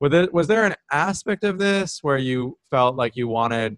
Was 0.00 0.28
was 0.32 0.47
there 0.47 0.64
an 0.64 0.75
aspect 0.90 1.44
of 1.44 1.59
this 1.59 1.99
where 2.02 2.16
you 2.16 2.59
felt 2.70 2.97
like 2.97 3.16
you 3.16 3.28
wanted 3.28 3.76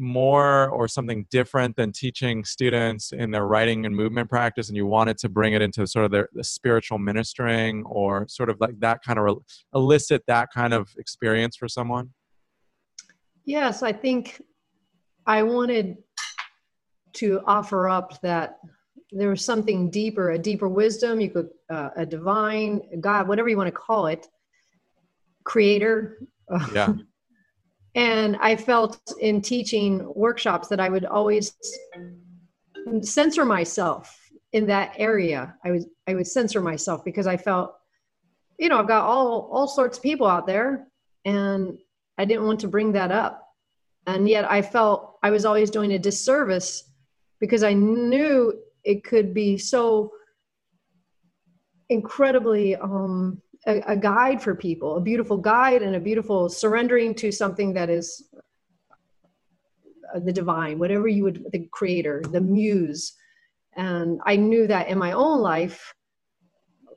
more 0.00 0.70
or 0.70 0.88
something 0.88 1.26
different 1.30 1.76
than 1.76 1.92
teaching 1.92 2.44
students 2.44 3.12
in 3.12 3.30
their 3.30 3.46
writing 3.46 3.84
and 3.84 3.94
movement 3.94 4.30
practice 4.30 4.68
and 4.68 4.76
you 4.76 4.86
wanted 4.86 5.18
to 5.18 5.28
bring 5.28 5.52
it 5.52 5.60
into 5.60 5.86
sort 5.86 6.06
of 6.06 6.10
their 6.10 6.28
the 6.32 6.42
spiritual 6.42 6.98
ministering 6.98 7.84
or 7.84 8.26
sort 8.26 8.48
of 8.48 8.56
like 8.60 8.78
that 8.80 9.02
kind 9.04 9.18
of 9.18 9.38
elicit 9.74 10.22
that 10.26 10.48
kind 10.52 10.72
of 10.72 10.88
experience 10.98 11.56
for 11.56 11.68
someone? 11.68 12.10
Yes, 13.44 13.82
I 13.82 13.92
think 13.92 14.40
I 15.26 15.42
wanted 15.42 15.98
to 17.14 17.40
offer 17.46 17.88
up 17.88 18.20
that 18.22 18.58
there 19.12 19.28
was 19.28 19.44
something 19.44 19.90
deeper, 19.90 20.30
a 20.30 20.38
deeper 20.38 20.68
wisdom, 20.68 21.20
you 21.20 21.30
could, 21.30 21.48
uh, 21.68 21.90
a 21.96 22.06
divine 22.06 22.80
God, 23.00 23.28
whatever 23.28 23.48
you 23.48 23.56
want 23.56 23.66
to 23.66 23.72
call 23.72 24.06
it, 24.06 24.26
creator. 25.44 26.18
yeah 26.72 26.94
and 27.94 28.36
I 28.36 28.56
felt 28.56 29.00
in 29.20 29.40
teaching 29.40 30.12
workshops 30.14 30.68
that 30.68 30.80
I 30.80 30.88
would 30.88 31.04
always 31.04 31.54
censor 33.02 33.44
myself 33.44 34.16
in 34.52 34.66
that 34.66 34.94
area. 34.96 35.54
I 35.64 35.70
was 35.72 35.86
I 36.06 36.14
would 36.14 36.26
censor 36.26 36.60
myself 36.60 37.04
because 37.04 37.26
I 37.26 37.36
felt, 37.36 37.74
you 38.58 38.68
know, 38.68 38.78
I've 38.78 38.88
got 38.88 39.04
all 39.04 39.48
all 39.52 39.66
sorts 39.66 39.98
of 39.98 40.02
people 40.02 40.26
out 40.26 40.46
there, 40.46 40.86
and 41.24 41.78
I 42.18 42.24
didn't 42.24 42.46
want 42.46 42.60
to 42.60 42.68
bring 42.68 42.92
that 42.92 43.10
up. 43.10 43.46
And 44.06 44.28
yet 44.28 44.50
I 44.50 44.62
felt 44.62 45.18
I 45.22 45.30
was 45.30 45.44
always 45.44 45.70
doing 45.70 45.92
a 45.92 45.98
disservice 45.98 46.84
because 47.40 47.62
I 47.62 47.72
knew 47.72 48.54
it 48.84 49.04
could 49.04 49.34
be 49.34 49.58
so 49.58 50.12
incredibly 51.88 52.76
um, 52.76 53.42
a, 53.66 53.80
a 53.86 53.96
guide 53.96 54.42
for 54.42 54.54
people, 54.54 54.96
a 54.96 55.00
beautiful 55.00 55.36
guide 55.36 55.82
and 55.82 55.96
a 55.96 56.00
beautiful 56.00 56.48
surrendering 56.48 57.14
to 57.16 57.30
something 57.30 57.72
that 57.74 57.90
is 57.90 58.28
uh, 60.14 60.18
the 60.20 60.32
divine, 60.32 60.78
whatever 60.78 61.08
you 61.08 61.24
would, 61.24 61.44
the 61.52 61.68
creator, 61.70 62.22
the 62.30 62.40
muse. 62.40 63.12
And 63.76 64.20
I 64.24 64.36
knew 64.36 64.66
that 64.66 64.88
in 64.88 64.98
my 64.98 65.12
own 65.12 65.40
life, 65.40 65.94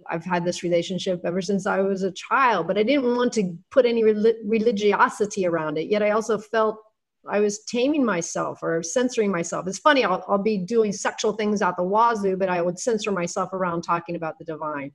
I've 0.10 0.26
had 0.26 0.44
this 0.44 0.64
relationship 0.64 1.22
ever 1.24 1.42
since 1.42 1.66
I 1.66 1.80
was 1.80 2.04
a 2.04 2.12
child, 2.12 2.68
but 2.68 2.78
I 2.78 2.84
didn't 2.84 3.16
want 3.16 3.34
to 3.34 3.58
put 3.72 3.86
any 3.86 4.04
relig- 4.04 4.36
religiosity 4.44 5.46
around 5.46 5.78
it. 5.78 5.88
Yet 5.88 6.04
I 6.04 6.12
also 6.12 6.38
felt 6.38 6.78
I 7.28 7.40
was 7.40 7.64
taming 7.66 8.04
myself 8.04 8.62
or 8.62 8.84
censoring 8.84 9.32
myself. 9.32 9.66
It's 9.68 9.80
funny, 9.80 10.04
I'll, 10.04 10.24
I'll 10.28 10.38
be 10.38 10.58
doing 10.58 10.92
sexual 10.92 11.34
things 11.34 11.62
out 11.62 11.78
the 11.78 11.84
wazoo, 11.84 12.36
but 12.36 12.50
I 12.50 12.62
would 12.62 12.80
censor 12.80 13.12
myself 13.12 13.54
around 13.54 13.84
talking 13.84 14.16
about 14.16 14.38
the 14.40 14.46
divine. 14.46 14.92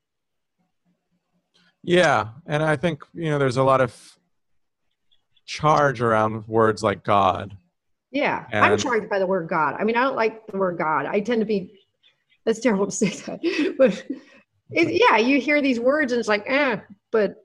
Yeah 1.82 2.28
and 2.46 2.62
i 2.62 2.76
think 2.76 3.02
you 3.14 3.30
know 3.30 3.38
there's 3.38 3.56
a 3.56 3.62
lot 3.62 3.80
of 3.80 4.18
charge 5.46 6.00
around 6.00 6.46
words 6.46 6.82
like 6.82 7.04
god 7.04 7.56
Yeah, 8.10 8.46
I'm 8.52 8.78
charged 8.78 9.10
by 9.10 9.18
the 9.18 9.26
word 9.26 9.48
God. 9.48 9.76
I 9.78 9.84
mean, 9.84 9.96
I 9.96 10.02
don't 10.02 10.16
like 10.16 10.46
the 10.46 10.56
word 10.56 10.78
God. 10.78 11.06
I 11.06 11.20
tend 11.20 11.40
to 11.40 11.46
be, 11.46 11.78
that's 12.44 12.60
terrible 12.60 12.86
to 12.86 12.92
say 12.92 13.10
that, 13.10 13.74
but 13.78 14.02
it, 14.70 14.94
yeah, 14.94 15.18
you 15.18 15.40
hear 15.40 15.60
these 15.60 15.78
words 15.78 16.12
and 16.12 16.18
it's 16.18 16.28
like, 16.28 16.44
eh, 16.46 16.78
but 17.10 17.36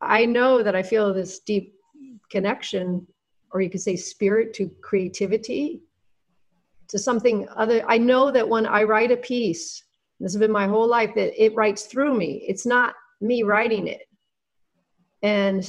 I 0.00 0.26
know 0.26 0.62
that 0.62 0.76
I 0.76 0.82
feel 0.82 1.12
this 1.12 1.40
deep 1.40 1.74
connection, 2.30 3.06
or 3.52 3.60
you 3.60 3.70
could 3.70 3.80
say 3.80 3.96
spirit 3.96 4.52
to 4.54 4.70
creativity, 4.82 5.80
to 6.88 6.98
something 6.98 7.48
other. 7.56 7.82
I 7.88 7.98
know 7.98 8.30
that 8.30 8.48
when 8.48 8.66
I 8.66 8.82
write 8.82 9.10
a 9.10 9.16
piece, 9.16 9.84
this 10.20 10.32
has 10.32 10.40
been 10.40 10.52
my 10.52 10.66
whole 10.66 10.86
life, 10.86 11.14
that 11.14 11.42
it 11.42 11.54
writes 11.54 11.86
through 11.86 12.16
me. 12.16 12.44
It's 12.46 12.66
not 12.66 12.94
me 13.20 13.42
writing 13.42 13.86
it. 13.86 14.02
And 15.22 15.68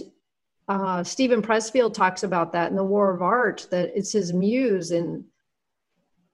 uh, 0.67 1.03
Steven 1.03 1.41
Pressfield 1.41 1.93
talks 1.93 2.23
about 2.23 2.51
that 2.53 2.69
in 2.69 2.75
the 2.75 2.83
War 2.83 3.13
of 3.13 3.21
Art, 3.21 3.67
that 3.71 3.91
it's 3.95 4.11
his 4.11 4.33
muse. 4.33 4.91
And 4.91 5.23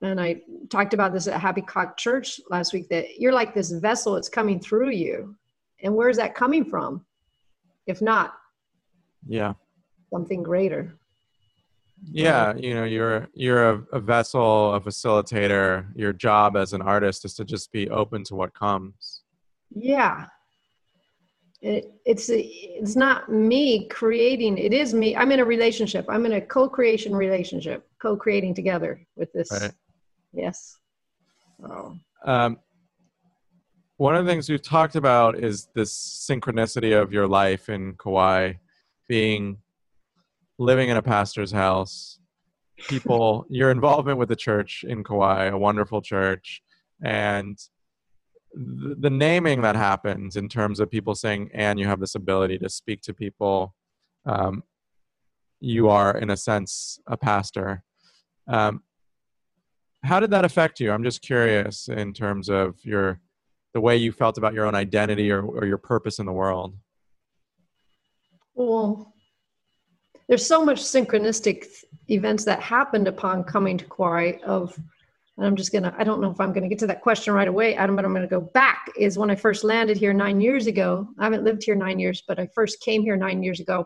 and 0.02 0.20
I 0.20 0.42
talked 0.70 0.94
about 0.94 1.14
this 1.14 1.28
at 1.28 1.40
Happy 1.40 1.62
Cock 1.62 1.98
Church 1.98 2.40
last 2.50 2.74
week. 2.74 2.90
That 2.90 3.20
you're 3.20 3.34
like 3.34 3.54
this 3.54 3.72
vessel; 3.72 4.18
it's 4.18 4.30
coming 4.30 4.60
through 4.60 4.90
you. 4.90 5.36
And 5.82 5.96
where's 5.96 6.18
that 6.18 6.36
coming 6.36 6.66
from? 6.66 7.06
If 7.88 8.02
not 8.02 8.34
yeah 9.28 9.54
something 10.14 10.44
greater. 10.44 10.98
yeah 12.12 12.54
you 12.56 12.74
know 12.74 12.84
you're 12.84 13.28
you're 13.34 13.72
a, 13.72 13.84
a 13.94 14.00
vessel 14.00 14.74
a 14.76 14.80
facilitator 14.80 15.88
your 15.96 16.14
job 16.14 16.56
as 16.56 16.74
an 16.74 16.82
artist 16.82 17.26
is 17.26 17.34
to 17.34 17.44
just 17.44 17.72
be 17.72 17.90
open 17.90 18.24
to 18.24 18.36
what 18.36 18.54
comes 18.54 19.24
Yeah. 19.72 20.28
It, 21.62 21.94
it's 22.06 22.30
it's 22.30 22.96
not 22.96 23.32
me 23.32 23.88
creating. 23.88 24.58
It 24.58 24.74
is 24.74 24.94
me. 24.94 25.16
I'm 25.16 25.32
in 25.32 25.40
a 25.40 25.46
relationship. 25.46 26.06
I'm 26.10 26.26
in 26.26 26.34
a 26.34 26.42
co-creation 26.42 27.16
relationship, 27.16 27.88
co-creating 28.02 28.54
together 28.54 29.02
with 29.16 29.32
this. 29.34 29.50
Right. 29.52 29.72
Yes. 30.34 30.78
Oh. 31.64 31.96
Um, 32.26 32.60
one 33.98 34.16
of 34.16 34.26
the 34.26 34.32
things 34.32 34.50
we've 34.50 34.62
talked 34.62 34.96
about 34.96 35.40
is 35.40 35.70
this 35.74 36.28
synchronicity 36.30 37.00
of 37.00 37.14
your 37.14 37.28
life 37.28 37.70
in 37.70 37.94
Kauai, 37.94 38.54
being 39.08 39.58
living 40.58 40.90
in 40.90 40.98
a 40.98 41.02
pastor's 41.02 41.52
house, 41.52 42.20
people, 42.78 43.46
your 43.50 43.72
involvement 43.72 44.18
with 44.18 44.28
the 44.28 44.36
church 44.36 44.84
in 44.88 45.04
Kauai, 45.04 45.46
a 45.46 45.58
wonderful 45.58 46.02
church, 46.02 46.62
and 47.02 47.58
the, 48.56 48.96
the 48.98 49.10
naming 49.10 49.62
that 49.62 49.76
happens 49.76 50.36
in 50.36 50.48
terms 50.50 50.80
of 50.80 50.90
people 50.90 51.14
saying, 51.16 51.52
"And 51.54 51.80
you 51.80 51.88
have 51.88 52.00
this 52.00 52.16
ability 52.16 52.58
to 52.60 52.70
speak 52.70 53.02
to 53.02 53.14
people." 53.14 53.76
Um, 54.26 54.64
you 55.60 55.90
are, 55.90 56.18
in 56.18 56.30
a 56.30 56.38
sense, 56.38 57.00
a 57.08 57.18
pastor. 57.18 57.84
Um, 58.48 58.82
how 60.06 60.20
did 60.20 60.30
that 60.30 60.46
affect 60.46 60.80
you 60.80 60.92
i'm 60.92 61.04
just 61.04 61.22
curious 61.22 61.88
in 61.90 62.14
terms 62.14 62.48
of 62.50 62.76
your 62.84 63.20
the 63.74 63.82
way 63.82 63.98
you 63.98 64.12
felt 64.12 64.38
about 64.38 64.54
your 64.54 64.66
own 64.66 64.76
identity 64.76 65.32
or, 65.32 65.42
or 65.42 65.66
your 65.66 65.78
purpose 65.78 66.20
in 66.20 66.26
the 66.26 66.32
world 66.32 66.76
Well, 68.54 69.14
there's 70.30 70.46
so 70.46 70.64
much 70.64 70.82
synchronistic 70.82 71.62
th- 71.64 71.86
events 72.08 72.46
that 72.46 72.62
happened 72.62 73.08
upon 73.08 73.44
coming 73.44 73.78
to 73.78 73.86
Kauai 73.86 74.40
of, 74.46 74.80
and 75.38 75.46
I'm 75.46 75.56
just 75.56 75.72
gonna, 75.74 75.94
I 75.98 76.04
don't 76.04 76.22
know 76.22 76.32
if 76.32 76.40
I'm 76.40 76.54
gonna 76.54 76.70
get 76.70 76.80
to 76.80 76.88
that 76.88 77.02
question 77.02 77.34
right 77.34 77.48
away, 77.48 77.76
Adam, 77.76 77.96
but 77.96 78.06
I'm 78.06 78.14
gonna 78.14 78.28
go 78.28 78.42
back, 78.42 78.90
is 78.98 79.18
when 79.18 79.30
I 79.30 79.36
first 79.36 79.64
landed 79.64 79.98
here 79.98 80.14
nine 80.14 80.40
years 80.40 80.68
ago. 80.68 81.08
I 81.20 81.26
haven't 81.26 81.44
lived 81.44 81.64
here 81.64 81.76
nine 81.76 82.00
years, 82.00 82.24
but 82.28 82.40
I 82.40 82.48
first 82.56 82.82
came 82.82 83.02
here 83.02 83.18
nine 83.18 83.44
years 83.44 83.60
ago. 83.60 83.86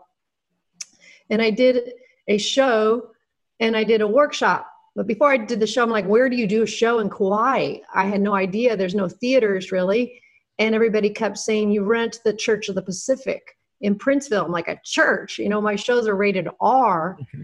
And 1.28 1.42
I 1.42 1.50
did 1.50 1.92
a 2.28 2.38
show 2.38 3.10
and 3.58 3.76
I 3.76 3.84
did 3.84 4.00
a 4.00 4.06
workshop. 4.06 4.66
But 4.96 5.06
before 5.06 5.30
I 5.30 5.36
did 5.36 5.60
the 5.60 5.66
show, 5.66 5.82
I'm 5.82 5.90
like, 5.90 6.06
where 6.06 6.28
do 6.28 6.36
you 6.36 6.46
do 6.46 6.62
a 6.62 6.66
show 6.66 6.98
in 6.98 7.08
Kauai? 7.08 7.78
I 7.94 8.04
had 8.06 8.20
no 8.20 8.34
idea. 8.34 8.76
There's 8.76 8.94
no 8.94 9.08
theaters 9.08 9.70
really. 9.70 10.20
And 10.58 10.74
everybody 10.74 11.10
kept 11.10 11.38
saying, 11.38 11.70
you 11.70 11.84
rent 11.84 12.20
the 12.24 12.34
Church 12.34 12.68
of 12.68 12.74
the 12.74 12.82
Pacific 12.82 13.56
in 13.80 13.96
Princeville. 13.96 14.44
I'm 14.44 14.52
like, 14.52 14.68
a 14.68 14.80
church? 14.84 15.38
You 15.38 15.48
know, 15.48 15.60
my 15.60 15.76
shows 15.76 16.06
are 16.06 16.16
rated 16.16 16.48
R. 16.60 17.16
Mm-hmm. 17.20 17.42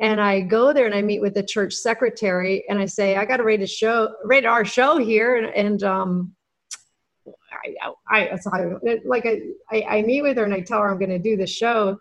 And 0.00 0.20
I 0.20 0.40
go 0.40 0.72
there 0.72 0.86
and 0.86 0.94
I 0.94 1.02
meet 1.02 1.22
with 1.22 1.34
the 1.34 1.42
church 1.42 1.74
secretary 1.74 2.64
and 2.68 2.78
I 2.78 2.86
say, 2.86 3.16
I 3.16 3.24
got 3.24 3.40
a 3.40 3.44
rated 3.44 3.70
show, 3.70 4.14
rated 4.24 4.46
R 4.46 4.64
show 4.64 4.98
here. 4.98 5.36
And, 5.36 5.46
and 5.54 5.82
um, 5.82 6.36
I, 8.10 8.30
I, 8.32 8.36
so 8.36 8.50
I, 8.52 8.98
like 9.04 9.24
I, 9.26 9.40
I, 9.72 9.98
I 9.98 10.02
meet 10.02 10.22
with 10.22 10.36
her 10.36 10.44
and 10.44 10.52
I 10.52 10.60
tell 10.60 10.80
her 10.80 10.90
I'm 10.90 10.98
going 10.98 11.10
to 11.10 11.18
do 11.18 11.36
the 11.36 11.46
show. 11.46 11.98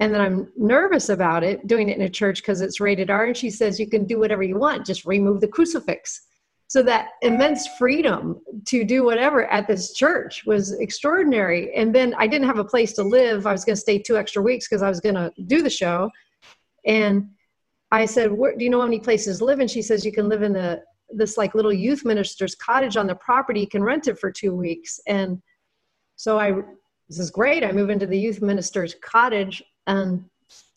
And 0.00 0.14
then 0.14 0.20
I'm 0.20 0.50
nervous 0.56 1.10
about 1.10 1.44
it, 1.44 1.66
doing 1.66 1.90
it 1.90 1.96
in 1.96 2.02
a 2.02 2.08
church 2.08 2.42
because 2.42 2.62
it's 2.62 2.80
rated 2.80 3.10
R. 3.10 3.26
And 3.26 3.36
she 3.36 3.50
says, 3.50 3.78
You 3.78 3.88
can 3.88 4.04
do 4.04 4.18
whatever 4.18 4.42
you 4.42 4.58
want, 4.58 4.86
just 4.86 5.04
remove 5.04 5.40
the 5.40 5.48
crucifix. 5.48 6.22
So 6.68 6.82
that 6.84 7.08
immense 7.22 7.66
freedom 7.66 8.40
to 8.66 8.84
do 8.84 9.04
whatever 9.04 9.44
at 9.46 9.66
this 9.66 9.92
church 9.92 10.46
was 10.46 10.72
extraordinary. 10.78 11.74
And 11.74 11.92
then 11.92 12.14
I 12.16 12.28
didn't 12.28 12.46
have 12.46 12.60
a 12.60 12.64
place 12.64 12.92
to 12.92 13.02
live. 13.02 13.44
I 13.44 13.52
was 13.52 13.64
going 13.64 13.74
to 13.74 13.80
stay 13.80 13.98
two 13.98 14.16
extra 14.16 14.40
weeks 14.40 14.68
because 14.68 14.80
I 14.80 14.88
was 14.88 15.00
going 15.00 15.16
to 15.16 15.32
do 15.46 15.62
the 15.62 15.70
show. 15.70 16.08
And 16.86 17.30
I 17.90 18.04
said, 18.04 18.32
Where, 18.32 18.56
"Do 18.56 18.64
you 18.64 18.70
know 18.70 18.80
how 18.80 18.86
many 18.86 19.00
places 19.00 19.38
to 19.38 19.44
live?" 19.44 19.60
And 19.60 19.70
she 19.70 19.82
says, 19.82 20.04
"You 20.04 20.12
can 20.12 20.28
live 20.28 20.42
in 20.42 20.52
the 20.52 20.82
this 21.12 21.36
like 21.36 21.54
little 21.54 21.72
youth 21.72 22.04
minister's 22.04 22.54
cottage 22.54 22.96
on 22.96 23.06
the 23.06 23.14
property. 23.16 23.60
You 23.60 23.68
can 23.68 23.82
rent 23.82 24.08
it 24.08 24.18
for 24.18 24.30
two 24.30 24.54
weeks." 24.54 25.00
And 25.06 25.42
so 26.16 26.38
I, 26.38 26.52
this 27.08 27.18
is 27.18 27.30
great. 27.30 27.64
I 27.64 27.72
move 27.72 27.90
into 27.90 28.06
the 28.06 28.18
youth 28.18 28.42
minister's 28.42 28.94
cottage, 29.02 29.62
and 29.86 30.24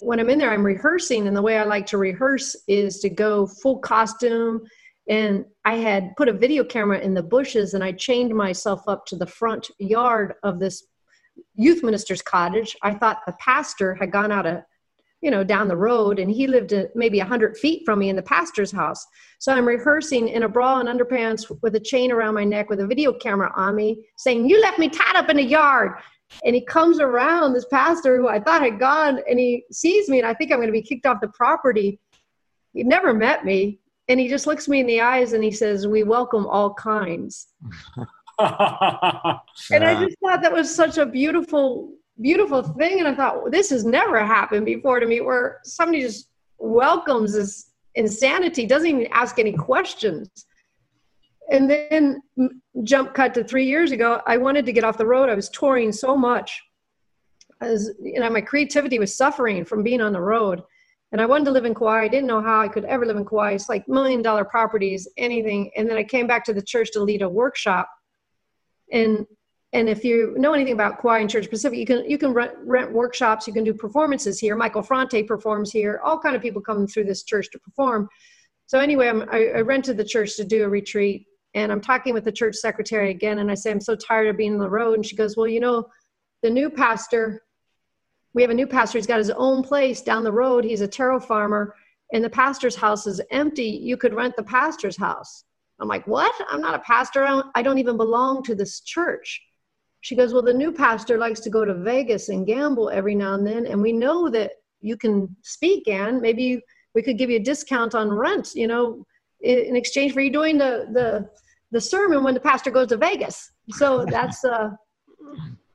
when 0.02 0.20
I'm 0.20 0.30
in 0.30 0.40
there, 0.40 0.52
I'm 0.52 0.66
rehearsing. 0.66 1.28
And 1.28 1.36
the 1.36 1.42
way 1.42 1.58
I 1.58 1.64
like 1.64 1.86
to 1.88 1.98
rehearse 1.98 2.56
is 2.68 3.00
to 3.00 3.10
go 3.10 3.48
full 3.48 3.80
costume. 3.80 4.62
And 5.10 5.46
I 5.66 5.76
had 5.76 6.16
put 6.16 6.30
a 6.30 6.34
video 6.34 6.64
camera 6.64 7.00
in 7.00 7.14
the 7.14 7.24
bushes, 7.24 7.74
and 7.74 7.84
I 7.84 7.92
chained 7.92 8.34
myself 8.34 8.88
up 8.88 9.06
to 9.08 9.16
the 9.16 9.28
front 9.28 9.70
yard 9.80 10.36
of 10.44 10.60
this 10.60 10.88
youth 11.56 11.84
minister's 11.84 12.22
cottage. 12.22 12.76
I 12.82 12.94
thought 12.94 13.26
the 13.26 13.34
pastor 13.34 13.96
had 13.96 14.12
gone 14.12 14.32
out 14.32 14.46
a 14.46 14.66
you 15.24 15.32
know, 15.32 15.42
down 15.42 15.70
the 15.70 15.78
road, 15.78 16.20
and 16.20 16.30
he 16.30 16.48
lived 16.48 16.74
uh, 16.74 16.84
maybe 16.96 17.22
a 17.22 17.26
hundred 17.26 17.58
feet 17.58 17.84
from 17.86 18.00
me 18.00 18.10
in 18.10 18.16
the 18.18 18.22
pastor's 18.22 18.74
house. 18.74 19.08
So 19.40 19.54
I'm 19.54 19.66
rehearsing 19.66 20.28
in 20.28 20.44
a 20.44 20.50
bra 20.50 20.82
and 20.82 20.90
underpants 20.90 21.50
with 21.62 21.76
a 21.76 21.80
chain 21.80 22.12
around 22.12 22.34
my 22.34 22.44
neck 22.44 22.70
with 22.70 22.82
a 22.82 22.86
video 22.86 23.14
camera 23.14 23.50
on 23.56 23.74
me, 23.74 24.06
saying, 24.18 24.50
"You 24.50 24.62
left 24.62 24.80
me 24.80 24.90
tied 24.90 25.16
up 25.16 25.30
in 25.30 25.38
the 25.38 25.44
yard." 25.44 25.94
And 26.44 26.56
he 26.56 26.66
comes 26.66 27.00
around, 27.00 27.54
this 27.54 27.66
pastor 27.66 28.18
who 28.18 28.28
I 28.28 28.40
thought 28.40 28.64
had 28.64 28.80
gone, 28.80 29.22
and 29.30 29.40
he 29.40 29.64
sees 29.72 30.10
me, 30.10 30.18
and 30.18 30.28
I 30.28 30.34
think 30.34 30.52
I'm 30.52 30.58
going 30.58 30.68
to 30.68 30.74
be 30.74 30.82
kicked 30.82 31.06
off 31.06 31.22
the 31.22 31.28
property. 31.30 32.00
He 32.74 32.84
never 32.84 33.14
met 33.14 33.46
me, 33.46 33.80
and 34.10 34.20
he 34.20 34.28
just 34.28 34.46
looks 34.46 34.68
me 34.68 34.82
in 34.82 34.88
the 34.88 35.00
eyes 35.00 35.32
and 35.32 35.44
he 35.44 35.52
says, 35.52 35.88
"We 35.88 36.04
welcome 36.04 36.46
all 36.48 36.74
kinds." 36.74 37.48
and 38.40 39.86
I 39.86 40.04
just 40.04 40.18
thought 40.20 40.42
that 40.42 40.52
was 40.52 40.74
such 40.74 40.98
a 40.98 41.06
beautiful 41.06 41.94
beautiful 42.22 42.64
thing. 42.64 43.00
And 43.00 43.08
I 43.08 43.16
thought, 43.16 43.52
this 43.52 43.70
has 43.70 43.86
never 43.86 44.24
happened 44.24 44.66
before 44.66 45.00
to 45.00 45.06
me 45.06 45.22
where 45.22 45.60
somebody 45.64 46.02
just 46.02 46.30
welcomes 46.58 47.34
this 47.34 47.72
insanity, 47.96 48.66
doesn't 48.66 48.90
even 48.90 49.08
ask 49.12 49.40
any 49.40 49.54
questions. 49.54 50.30
And 51.52 51.70
then 51.70 52.22
jump 52.84 53.14
cut 53.14 53.34
to 53.34 53.44
three 53.44 53.66
years 53.66 53.92
ago, 53.92 54.22
I 54.26 54.38
wanted 54.38 54.66
to 54.66 54.74
get 54.74 54.84
off 54.84 54.98
the 54.98 55.06
road. 55.06 55.30
I 55.30 55.36
was 55.36 55.50
touring 55.50 55.92
so 55.92 56.16
much. 56.16 56.62
As 57.62 57.92
you 58.02 58.20
know, 58.20 58.30
my 58.30 58.42
creativity 58.42 59.00
was 59.00 59.16
suffering 59.16 59.66
from 59.66 59.84
being 59.84 60.02
on 60.02 60.14
the 60.14 60.22
road. 60.22 60.64
And 61.12 61.22
I 61.22 61.28
wanted 61.28 61.46
to 61.46 61.52
live 61.52 61.66
in 61.66 61.76
Kauai. 61.76 62.04
I 62.04 62.08
didn't 62.08 62.28
know 62.28 62.42
how 62.42 62.60
I 62.60 62.68
could 62.68 62.86
ever 62.86 63.06
live 63.06 63.18
in 63.18 63.26
Kauai. 63.26 63.52
It's 63.52 63.70
like 63.70 63.88
million 63.88 64.24
dollar 64.24 64.44
properties, 64.44 65.08
anything. 65.18 65.70
And 65.78 65.88
then 65.88 65.96
I 65.96 66.04
came 66.04 66.26
back 66.26 66.44
to 66.46 66.54
the 66.54 66.62
church 66.62 66.92
to 66.94 67.04
lead 67.04 67.22
a 67.22 67.30
workshop. 67.30 67.88
And 68.92 69.28
and 69.74 69.90
if 69.90 70.06
you 70.06 70.36
know 70.38 70.54
anything 70.54 70.74
about 70.74 71.02
Kauai 71.02 71.20
and 71.20 71.30
Church 71.30 71.50
Pacific, 71.50 71.80
you 71.80 71.86
can 71.86 72.08
you 72.08 72.20
can 72.20 72.32
rent, 72.32 72.54
rent 72.64 72.94
workshops, 72.94 73.48
you 73.48 73.54
can 73.54 73.64
do 73.64 73.74
performances 73.74 74.40
here. 74.40 74.56
Michael 74.56 74.84
Franti 74.84 75.24
performs 75.24 75.72
here. 75.72 76.00
All 76.04 76.20
kind 76.20 76.36
of 76.36 76.44
people 76.44 76.62
come 76.62 76.86
through 76.86 77.06
this 77.06 77.24
church 77.24 77.50
to 77.52 77.60
perform. 77.60 78.08
So 78.68 78.80
anyway, 78.80 79.12
I, 79.32 79.46
I 79.58 79.62
rented 79.62 79.98
the 79.98 80.06
church 80.06 80.36
to 80.38 80.46
do 80.46 80.64
a 80.64 80.70
retreat, 80.70 81.26
and 81.56 81.72
I'm 81.72 81.82
talking 81.82 82.14
with 82.14 82.24
the 82.24 82.32
church 82.32 82.56
secretary 82.56 83.10
again, 83.10 83.40
and 83.40 83.50
I 83.50 83.56
say 83.56 83.72
I'm 83.72 83.82
so 83.82 83.96
tired 83.96 84.28
of 84.28 84.38
being 84.38 84.54
on 84.54 84.60
the 84.60 84.70
road, 84.70 84.94
and 84.94 85.06
she 85.06 85.16
goes, 85.16 85.36
"Well, 85.36 85.48
you 85.48 85.60
know, 85.60 85.88
the 86.44 86.52
new 86.52 86.70
pastor, 86.70 87.42
we 88.36 88.44
have 88.44 88.52
a 88.52 88.56
new 88.56 88.68
pastor. 88.68 89.00
He's 89.00 89.08
got 89.08 89.18
his 89.18 89.32
own 89.32 89.64
place 89.64 90.02
down 90.04 90.24
the 90.24 90.32
road. 90.32 90.64
He's 90.64 90.82
a 90.82 90.88
taro 90.88 91.20
farmer, 91.20 91.74
and 92.14 92.24
the 92.24 92.30
pastor's 92.30 92.76
house 92.76 93.08
is 93.08 93.20
empty. 93.32 93.70
You 93.70 93.98
could 93.98 94.14
rent 94.14 94.36
the 94.36 94.44
pastor's 94.44 94.98
house." 94.98 95.46
I'm 95.80 95.88
like, 95.88 96.06
"What? 96.06 96.34
I'm 96.48 96.62
not 96.62 96.76
a 96.76 96.80
pastor. 96.80 97.24
I 97.24 97.30
don't, 97.30 97.48
I 97.56 97.64
don't 97.64 97.80
even 97.80 97.98
belong 97.98 98.44
to 98.44 98.54
this 98.54 98.82
church." 98.82 99.42
She 100.04 100.18
goes, 100.18 100.34
Well, 100.34 100.44
the 100.44 100.54
new 100.54 100.72
pastor 100.74 101.18
likes 101.18 101.40
to 101.40 101.50
go 101.50 101.64
to 101.64 101.74
Vegas 101.74 102.28
and 102.28 102.46
gamble 102.46 102.90
every 102.90 103.16
now 103.16 103.36
and 103.36 103.48
then. 103.48 103.66
And 103.66 103.82
we 103.82 103.94
know 103.94 104.30
that 104.30 104.52
you 104.82 104.98
can 104.98 105.34
speak, 105.44 105.88
Anne. 105.88 106.20
Maybe 106.20 106.62
we 106.94 107.02
could 107.02 107.18
give 107.18 107.30
you 107.30 107.38
a 107.38 107.44
discount 107.44 107.96
on 107.96 108.12
rent, 108.12 108.52
you 108.54 108.68
know, 108.68 109.06
in 109.40 109.78
exchange 109.78 110.12
for 110.12 110.20
you 110.20 110.30
doing 110.30 110.58
the, 110.58 110.88
the, 110.92 111.30
the 111.72 111.80
sermon 111.80 112.22
when 112.22 112.34
the 112.34 112.42
pastor 112.42 112.70
goes 112.70 112.90
to 112.90 112.98
Vegas. 112.98 113.50
So 113.70 114.06
that's, 114.06 114.44
uh, 114.44 114.72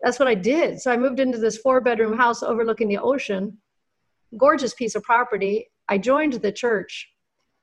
that's 0.02 0.18
what 0.18 0.28
I 0.28 0.34
did. 0.34 0.78
So 0.78 0.92
I 0.92 0.98
moved 0.98 1.20
into 1.20 1.38
this 1.38 1.56
four 1.56 1.80
bedroom 1.80 2.14
house 2.14 2.42
overlooking 2.42 2.88
the 2.88 2.98
ocean, 2.98 3.56
gorgeous 4.36 4.74
piece 4.74 4.94
of 4.94 5.02
property. 5.04 5.70
I 5.88 5.96
joined 5.96 6.34
the 6.34 6.52
church. 6.52 7.08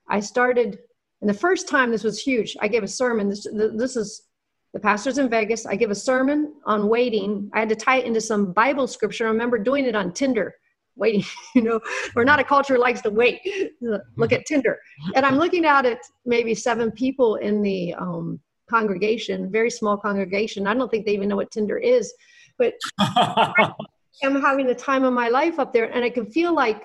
I 0.10 0.20
started, 0.20 0.80
and 1.22 1.30
the 1.30 1.34
first 1.36 1.68
time 1.68 1.92
this 1.92 2.04
was 2.04 2.20
huge. 2.20 2.58
I 2.60 2.68
gave 2.68 2.82
a 2.82 2.88
sermon. 2.88 3.30
This, 3.30 3.46
this 3.54 3.96
is 3.96 4.24
the 4.76 4.82
pastor's 4.82 5.20
in 5.20 5.30
Vegas. 5.30 5.66
I 5.66 5.78
give 5.78 5.90
a 5.90 5.96
sermon 5.96 6.54
on 6.66 6.90
waiting. 6.90 7.50
I 7.54 7.62
had 7.62 7.70
to 7.70 7.78
tie 7.78 8.00
it 8.00 8.06
into 8.06 8.20
some 8.20 8.52
Bible 8.52 8.88
scripture. 8.88 9.26
I 9.26 9.30
remember 9.30 9.58
doing 9.58 9.86
it 9.86 9.96
on 9.96 10.12
Tinder. 10.12 10.54
Waiting, 10.98 11.24
you 11.56 11.62
know, 11.62 11.80
we're 12.14 12.26
not 12.26 12.42
a 12.42 12.44
culture 12.44 12.78
likes 12.78 13.02
to 13.04 13.10
wait. 13.10 13.40
Look 14.18 14.34
at 14.34 14.46
Tinder. 14.46 14.78
And 15.16 15.26
I'm 15.26 15.38
looking 15.38 15.66
out 15.66 15.86
at 15.86 16.00
maybe 16.26 16.54
seven 16.54 16.92
people 16.92 17.36
in 17.36 17.62
the 17.62 17.94
um, 17.94 18.42
congregation, 18.70 19.50
very 19.50 19.70
small 19.70 19.96
congregation. 19.96 20.68
I 20.68 20.74
don't 20.74 20.92
think 20.92 21.06
they 21.06 21.14
even 21.14 21.30
know 21.30 21.38
what 21.38 21.52
Tinder 21.52 21.78
is, 21.78 22.14
but 22.58 22.74
I'm 23.00 24.42
having 24.42 24.68
the 24.68 24.76
time 24.76 25.06
of 25.06 25.14
my 25.14 25.30
life 25.30 25.58
up 25.58 25.72
there, 25.72 25.86
and 25.86 26.04
I 26.04 26.10
can 26.10 26.26
feel 26.26 26.54
like 26.54 26.84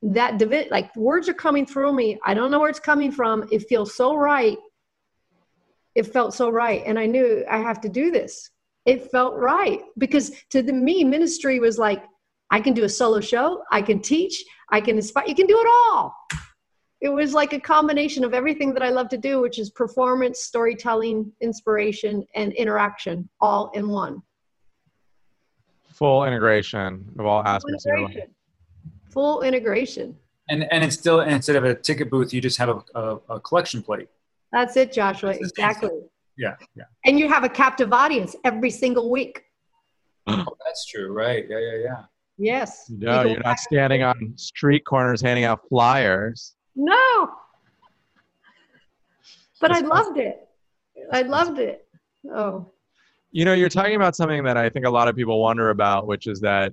that 0.00 0.38
divi- 0.38 0.68
like 0.70 0.94
words 0.96 1.28
are 1.28 1.34
coming 1.34 1.66
through 1.66 1.92
me. 1.92 2.18
I 2.24 2.32
don't 2.32 2.50
know 2.50 2.60
where 2.60 2.70
it's 2.70 2.80
coming 2.80 3.12
from. 3.12 3.46
It 3.52 3.68
feels 3.68 3.94
so 3.94 4.14
right 4.16 4.56
it 5.96 6.06
felt 6.06 6.34
so 6.34 6.50
right. 6.50 6.82
And 6.86 6.98
i 6.98 7.06
knew 7.06 7.44
i 7.50 7.58
have 7.58 7.80
to 7.80 7.88
do 7.88 8.10
this. 8.12 8.50
It 8.84 9.10
felt 9.10 9.34
right 9.34 9.80
because 9.98 10.30
to 10.50 10.62
the, 10.62 10.72
me 10.72 11.02
ministry 11.02 11.58
was 11.58 11.78
like 11.78 12.04
i 12.50 12.60
can 12.60 12.74
do 12.74 12.84
a 12.84 12.88
solo 12.88 13.20
show. 13.20 13.62
I 13.72 13.82
can 13.82 14.00
teach. 14.00 14.44
I 14.70 14.80
can 14.80 14.96
inspire. 14.96 15.26
You 15.26 15.34
can 15.34 15.46
do 15.46 15.58
it 15.58 15.68
all. 15.74 16.14
It 17.00 17.08
was 17.08 17.34
like 17.34 17.52
a 17.52 17.60
combination 17.60 18.24
of 18.24 18.34
everything 18.34 18.74
that 18.74 18.82
i 18.82 18.90
love 18.90 19.08
to 19.08 19.18
do 19.18 19.40
which 19.40 19.58
is 19.58 19.70
performance 19.70 20.40
storytelling 20.40 21.32
inspiration 21.40 22.24
and 22.34 22.52
interaction 22.52 23.28
all 23.40 23.70
in 23.74 23.88
one. 23.88 24.22
Full 25.94 26.24
integration 26.24 27.10
of 27.18 27.24
all 27.24 27.42
aspects 27.42 27.84
full 27.84 27.96
integration. 27.96 28.34
full 29.14 29.42
integration. 29.42 30.16
And 30.50 30.70
and 30.70 30.84
it's 30.84 30.98
still 31.02 31.20
instead 31.22 31.56
of 31.56 31.64
a 31.64 31.74
ticket 31.74 32.10
booth 32.10 32.34
you 32.34 32.42
just 32.42 32.58
have 32.58 32.68
a, 32.68 32.78
a, 32.94 33.04
a 33.36 33.40
collection 33.40 33.82
plate 33.82 34.08
that's 34.56 34.76
it, 34.78 34.90
Joshua. 34.90 35.30
Exactly. 35.30 35.90
Yeah, 36.38 36.56
yeah. 36.74 36.84
And 37.04 37.18
you 37.18 37.28
have 37.28 37.44
a 37.44 37.48
captive 37.48 37.92
audience 37.92 38.34
every 38.42 38.70
single 38.70 39.10
week. 39.10 39.42
oh, 40.26 40.46
that's 40.64 40.86
true. 40.86 41.12
Right. 41.12 41.44
Yeah, 41.48 41.58
yeah, 41.58 41.82
yeah. 41.84 42.04
Yes. 42.38 42.86
No, 42.88 43.22
you 43.22 43.36
are 43.36 43.40
not 43.40 43.58
standing 43.58 44.02
on 44.02 44.32
street 44.36 44.86
corners 44.86 45.20
handing 45.20 45.44
out 45.44 45.60
flyers. 45.68 46.54
No. 46.74 47.30
But 49.60 49.72
I 49.72 49.80
loved 49.80 50.18
it. 50.18 50.48
I 51.12 51.22
loved 51.22 51.58
it. 51.58 51.86
Oh. 52.34 52.72
You 53.32 53.44
know, 53.44 53.52
you're 53.52 53.68
talking 53.68 53.96
about 53.96 54.16
something 54.16 54.42
that 54.44 54.56
I 54.56 54.70
think 54.70 54.86
a 54.86 54.90
lot 54.90 55.08
of 55.08 55.16
people 55.16 55.42
wonder 55.42 55.68
about, 55.68 56.06
which 56.06 56.26
is 56.26 56.40
that 56.40 56.72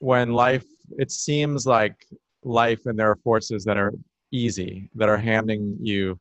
when 0.00 0.32
life, 0.32 0.66
it 0.98 1.12
seems 1.12 1.64
like 1.64 2.06
life 2.42 2.86
and 2.86 2.98
there 2.98 3.10
are 3.10 3.16
forces 3.16 3.64
that 3.64 3.76
are 3.76 3.92
easy 4.32 4.90
that 4.94 5.08
are 5.08 5.16
handing 5.16 5.76
you 5.80 6.18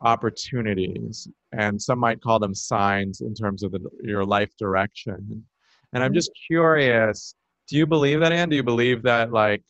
opportunities 0.00 1.28
and 1.52 1.80
some 1.80 1.98
might 1.98 2.20
call 2.22 2.38
them 2.38 2.54
signs 2.54 3.20
in 3.20 3.34
terms 3.34 3.62
of 3.62 3.72
the, 3.72 3.80
your 4.02 4.24
life 4.24 4.50
direction. 4.58 5.44
And 5.92 6.02
i'm 6.02 6.10
mm-hmm. 6.10 6.16
just 6.16 6.30
curious 6.46 7.34
do 7.68 7.76
you 7.76 7.86
believe 7.86 8.20
that 8.20 8.32
and 8.32 8.50
do 8.50 8.56
you 8.56 8.62
believe 8.62 9.02
that 9.02 9.32
like 9.32 9.62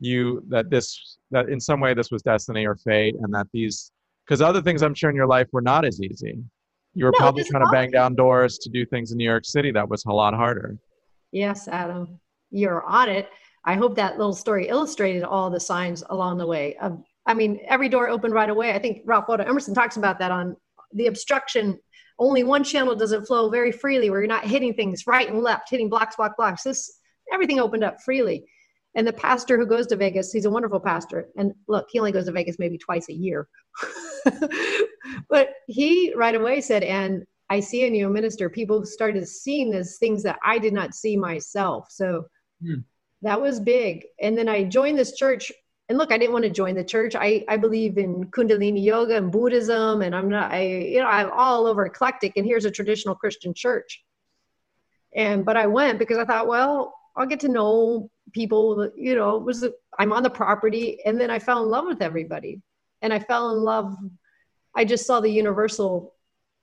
you 0.00 0.42
that 0.48 0.70
this 0.70 1.18
that 1.30 1.48
in 1.48 1.60
some 1.60 1.80
way 1.80 1.94
this 1.94 2.10
was 2.10 2.22
destiny 2.22 2.66
or 2.66 2.76
fate 2.76 3.14
and 3.20 3.32
that 3.34 3.46
these 3.52 3.92
because 4.26 4.40
other 4.40 4.60
things 4.60 4.82
i'm 4.82 4.94
sure 4.94 5.10
in 5.10 5.16
your 5.16 5.26
life 5.26 5.48
were 5.52 5.62
not 5.62 5.84
as 5.84 6.00
easy. 6.00 6.42
You 6.94 7.06
were 7.06 7.12
no, 7.12 7.18
probably 7.18 7.44
trying 7.44 7.64
to 7.64 7.70
bang 7.72 7.90
down 7.90 8.14
doors 8.14 8.58
to 8.58 8.68
do 8.68 8.84
things 8.84 9.12
in 9.12 9.18
new 9.18 9.24
york 9.24 9.44
city 9.44 9.70
that 9.72 9.88
was 9.88 10.04
a 10.04 10.12
lot 10.12 10.34
harder. 10.34 10.76
Yes 11.30 11.68
adam 11.68 12.18
you're 12.50 12.84
on 12.84 13.08
it 13.08 13.28
I 13.64 13.74
hope 13.74 13.94
that 13.96 14.18
little 14.18 14.34
story 14.34 14.68
illustrated 14.68 15.22
all 15.22 15.50
the 15.50 15.60
signs 15.60 16.02
along 16.10 16.38
the 16.38 16.46
way. 16.46 16.76
Of, 16.76 17.02
I 17.26 17.34
mean, 17.34 17.60
every 17.66 17.88
door 17.88 18.08
opened 18.08 18.34
right 18.34 18.50
away. 18.50 18.74
I 18.74 18.78
think 18.78 19.02
Ralph 19.04 19.28
Waldo 19.28 19.44
Emerson 19.44 19.74
talks 19.74 19.96
about 19.96 20.18
that 20.18 20.32
on 20.32 20.56
the 20.92 21.06
obstruction. 21.06 21.78
Only 22.18 22.42
one 22.42 22.64
channel 22.64 22.96
does 22.96 23.12
it 23.12 23.26
flow 23.26 23.50
very 23.50 23.72
freely, 23.72 24.10
where 24.10 24.20
you're 24.20 24.28
not 24.28 24.44
hitting 24.44 24.74
things 24.74 25.06
right 25.06 25.28
and 25.28 25.40
left, 25.42 25.70
hitting 25.70 25.88
blocks, 25.88 26.16
block, 26.16 26.36
blocks. 26.36 26.64
This 26.64 26.98
everything 27.32 27.60
opened 27.60 27.84
up 27.84 28.00
freely. 28.02 28.44
And 28.94 29.06
the 29.06 29.12
pastor 29.12 29.56
who 29.56 29.64
goes 29.64 29.86
to 29.86 29.96
Vegas, 29.96 30.32
he's 30.32 30.44
a 30.44 30.50
wonderful 30.50 30.80
pastor. 30.80 31.28
And 31.36 31.52
look, 31.66 31.86
he 31.90 31.98
only 31.98 32.12
goes 32.12 32.26
to 32.26 32.32
Vegas 32.32 32.58
maybe 32.58 32.76
twice 32.76 33.08
a 33.08 33.14
year. 33.14 33.48
but 35.30 35.50
he 35.66 36.12
right 36.14 36.34
away 36.34 36.60
said, 36.60 36.82
and 36.82 37.24
I 37.48 37.60
see 37.60 37.86
in 37.86 37.94
you 37.94 38.08
minister, 38.10 38.50
people 38.50 38.84
started 38.84 39.26
seeing 39.26 39.70
these 39.70 39.96
things 39.98 40.22
that 40.24 40.38
I 40.44 40.58
did 40.58 40.74
not 40.74 40.94
see 40.94 41.16
myself. 41.16 41.86
So 41.90 42.26
hmm 42.62 42.80
that 43.22 43.40
was 43.40 43.60
big. 43.60 44.04
And 44.20 44.36
then 44.36 44.48
I 44.48 44.64
joined 44.64 44.98
this 44.98 45.16
church. 45.16 45.50
And 45.88 45.98
look, 45.98 46.12
I 46.12 46.18
didn't 46.18 46.32
want 46.32 46.44
to 46.44 46.50
join 46.50 46.74
the 46.74 46.84
church. 46.84 47.14
I, 47.14 47.44
I 47.48 47.56
believe 47.56 47.98
in 47.98 48.24
Kundalini 48.26 48.82
yoga 48.82 49.16
and 49.16 49.30
Buddhism, 49.30 50.02
and 50.02 50.14
I'm 50.14 50.28
not, 50.28 50.50
I, 50.52 50.62
you 50.62 51.00
know, 51.00 51.06
I'm 51.06 51.30
all 51.32 51.66
over 51.66 51.84
eclectic. 51.84 52.32
And 52.36 52.46
here's 52.46 52.64
a 52.64 52.70
traditional 52.70 53.14
Christian 53.14 53.52
church. 53.54 54.02
And, 55.14 55.44
but 55.44 55.56
I 55.56 55.66
went 55.66 55.98
because 55.98 56.18
I 56.18 56.24
thought, 56.24 56.46
well, 56.46 56.94
I'll 57.16 57.26
get 57.26 57.40
to 57.40 57.48
know 57.48 58.10
people. 58.32 58.90
You 58.96 59.14
know, 59.14 59.38
was 59.38 59.66
I'm 59.98 60.12
on 60.12 60.22
the 60.22 60.30
property, 60.30 61.00
and 61.04 61.20
then 61.20 61.30
I 61.30 61.38
fell 61.38 61.62
in 61.62 61.68
love 61.68 61.84
with 61.86 62.00
everybody, 62.00 62.62
and 63.02 63.12
I 63.12 63.18
fell 63.18 63.50
in 63.54 63.62
love. 63.62 63.94
I 64.74 64.84
just 64.84 65.06
saw 65.06 65.20
the 65.20 65.28
universal. 65.28 66.14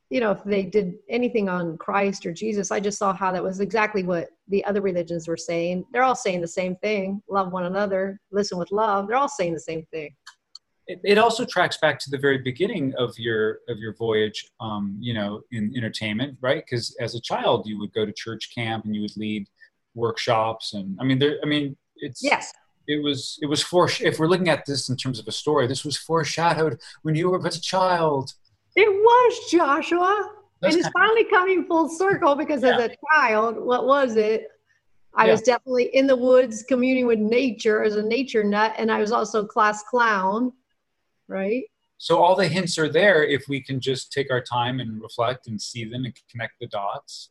You 0.09 0.19
know, 0.19 0.31
if 0.31 0.43
they 0.43 0.63
did 0.63 0.95
anything 1.07 1.49
on 1.49 1.77
Christ 1.77 2.25
or 2.25 2.33
Jesus, 2.33 2.71
I 2.71 2.79
just 2.79 2.97
saw 2.97 3.13
how 3.13 3.31
that 3.31 3.43
was 3.43 3.59
exactly 3.59 4.03
what 4.03 4.29
the 4.47 4.65
other 4.65 4.81
religions 4.81 5.27
were 5.27 5.37
saying. 5.37 5.85
They're 5.91 6.03
all 6.03 6.15
saying 6.15 6.41
the 6.41 6.47
same 6.47 6.75
thing: 6.77 7.21
love 7.29 7.51
one 7.51 7.65
another, 7.65 8.19
listen 8.31 8.57
with 8.57 8.71
love. 8.71 9.07
They're 9.07 9.17
all 9.17 9.29
saying 9.29 9.53
the 9.53 9.59
same 9.59 9.85
thing. 9.91 10.15
It, 10.87 10.99
it 11.03 11.17
also 11.19 11.45
tracks 11.45 11.77
back 11.77 11.99
to 11.99 12.09
the 12.09 12.17
very 12.17 12.39
beginning 12.39 12.93
of 12.97 13.13
your 13.19 13.59
of 13.69 13.77
your 13.77 13.93
voyage 13.93 14.49
um, 14.59 14.97
you 14.99 15.13
know 15.13 15.41
in 15.51 15.71
entertainment 15.77 16.37
right? 16.41 16.63
Because 16.65 16.95
as 16.99 17.13
a 17.13 17.21
child 17.21 17.67
you 17.67 17.77
would 17.79 17.93
go 17.93 18.05
to 18.05 18.11
church 18.11 18.49
camp 18.55 18.85
and 18.85 18.95
you 18.95 19.01
would 19.01 19.15
lead 19.15 19.47
workshops 19.95 20.73
and 20.73 20.97
i 20.99 21.03
mean 21.03 21.19
there 21.19 21.37
i 21.43 21.45
mean 21.45 21.75
it's 21.97 22.23
yes. 22.23 22.53
it 22.87 23.03
was 23.03 23.37
it 23.41 23.47
was 23.47 23.61
for 23.61 23.89
if 24.01 24.19
we're 24.19 24.27
looking 24.27 24.49
at 24.49 24.65
this 24.65 24.89
in 24.89 24.95
terms 24.95 25.19
of 25.19 25.27
a 25.27 25.31
story 25.31 25.67
this 25.67 25.83
was 25.83 25.97
foreshadowed 25.97 26.79
when 27.01 27.15
you 27.15 27.29
were 27.29 27.39
but 27.39 27.55
a 27.55 27.61
child 27.61 28.33
it 28.75 28.89
was 28.89 29.49
joshua. 29.51 30.31
That's 30.61 30.75
and 30.75 30.79
it's 30.85 30.89
finally 30.89 31.23
coming 31.25 31.65
full 31.65 31.87
circle 31.89 32.35
because 32.35 32.63
as 32.63 32.79
a 32.79 32.95
child 33.13 33.57
what 33.57 33.85
was 33.85 34.15
it? 34.15 34.47
I 35.15 35.25
Yeah. 35.25 35.31
was 35.31 35.41
definitely 35.41 35.95
in 35.95 36.05
the 36.07 36.15
woods 36.15 36.63
communing 36.67 37.07
with 37.07 37.19
nature 37.19 37.83
as 37.83 37.95
a 37.95 38.03
nature 38.03 38.43
nut 38.43 38.75
and 38.77 38.91
i 38.91 38.99
was 38.99 39.11
also 39.11 39.45
class 39.45 39.83
clown 39.83 40.53
right? 41.27 41.63
So 41.97 42.23
all 42.23 42.35
the 42.35 42.47
hints 42.47 42.77
are 42.77 42.89
there 42.89 43.23
if 43.23 43.47
we 43.47 43.61
can 43.61 43.79
just 43.79 44.11
take 44.11 44.31
our 44.31 44.41
time 44.41 44.79
and 44.79 45.01
reflect 45.01 45.47
and 45.47 45.61
see 45.61 45.83
them 45.85 46.05
and 46.05 46.13
connect 46.31 46.53
the 46.59 46.67
dots 46.67 47.29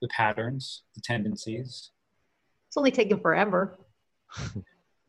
the 0.00 0.08
patterns 0.08 0.82
the 0.94 1.00
tendencies. 1.02 1.90
It's 2.68 2.76
only 2.76 2.90
taken 2.90 3.20
forever. 3.20 3.78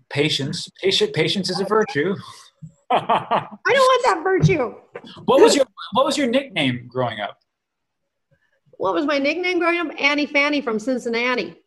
Patience. 0.10 0.70
Patient 0.82 1.14
patience 1.14 1.50
is 1.50 1.60
a 1.62 1.66
virtue 1.66 2.16
i 2.94 3.48
don't 3.66 3.76
want 3.76 4.04
that 4.06 4.22
virtue 4.24 4.76
what 5.26 5.42
was 5.42 5.56
your 5.56 5.66
what 5.94 6.06
was 6.06 6.18
your 6.18 6.28
nickname 6.28 6.88
growing 6.88 7.20
up 7.20 7.40
what 8.78 8.94
was 8.94 9.06
my 9.06 9.18
nickname 9.18 9.60
growing 9.60 9.80
up 9.80 9.88
annie 10.00 10.26
fanny 10.26 10.62
from 10.62 10.80
cincinnati 10.80 11.62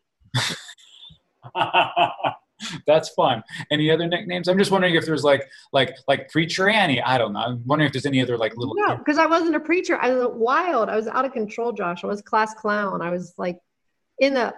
That's 2.86 3.10
fun. 3.10 3.42
Any 3.70 3.90
other 3.90 4.06
nicknames? 4.06 4.48
I'm 4.48 4.58
just 4.58 4.70
wondering 4.70 4.94
if 4.94 5.04
there's 5.04 5.24
like 5.24 5.48
like 5.72 5.96
like 6.08 6.30
preacher 6.30 6.68
Annie. 6.68 7.02
I 7.02 7.18
don't 7.18 7.32
know. 7.32 7.40
I'm 7.40 7.62
wondering 7.66 7.86
if 7.86 7.92
there's 7.92 8.06
any 8.06 8.22
other 8.22 8.38
like 8.38 8.56
little. 8.56 8.74
no 8.76 8.96
because 8.96 9.18
i 9.18 9.26
wasn't 9.26 9.54
a 9.54 9.60
preacher 9.60 9.98
i 10.00 10.12
was 10.12 10.28
wild 10.34 10.88
i 10.88 10.96
was 10.96 11.06
out 11.08 11.24
of 11.24 11.32
control 11.32 11.72
josh 11.72 12.04
i 12.04 12.06
was 12.06 12.22
class 12.22 12.54
clown 12.54 13.02
i 13.02 13.10
was 13.10 13.34
like 13.38 13.58
in 14.18 14.34
the 14.34 14.54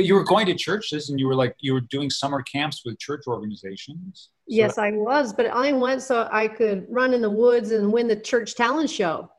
But 0.00 0.06
you 0.06 0.14
were 0.14 0.24
going 0.24 0.46
to 0.46 0.54
churches 0.54 1.10
and 1.10 1.20
you 1.20 1.26
were 1.26 1.34
like 1.34 1.54
you 1.60 1.74
were 1.74 1.82
doing 1.82 2.08
summer 2.08 2.40
camps 2.40 2.86
with 2.86 2.98
church 2.98 3.24
organizations. 3.26 4.30
So 4.48 4.56
Yes, 4.56 4.78
I 4.78 4.92
was, 4.92 5.34
but 5.34 5.44
I 5.48 5.72
went 5.72 6.00
so 6.00 6.26
I 6.32 6.48
could 6.48 6.86
run 6.88 7.12
in 7.12 7.20
the 7.20 7.28
woods 7.28 7.72
and 7.72 7.92
win 7.92 8.08
the 8.08 8.16
church 8.16 8.54
talent 8.54 8.88
show. 8.88 9.30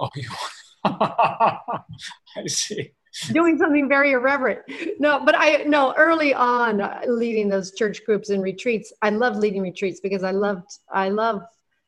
Oh, 0.00 0.08
you. 0.14 0.30
I 0.86 2.46
see. 2.46 2.94
Doing 3.32 3.58
something 3.58 3.86
very 3.86 4.12
irreverent. 4.12 4.60
No, 4.98 5.22
but 5.22 5.34
I 5.36 5.64
no 5.64 5.92
early 5.98 6.32
on 6.32 6.80
uh, 6.80 7.02
leading 7.06 7.50
those 7.50 7.74
church 7.74 8.06
groups 8.06 8.30
and 8.30 8.42
retreats. 8.42 8.90
I 9.02 9.10
loved 9.10 9.36
leading 9.36 9.60
retreats 9.60 10.00
because 10.00 10.24
I 10.24 10.30
loved 10.30 10.70
I 10.90 11.10
love 11.10 11.42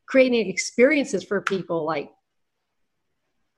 creating 0.04 0.50
experiences 0.50 1.24
for 1.24 1.40
people. 1.40 1.86
Like 1.86 2.10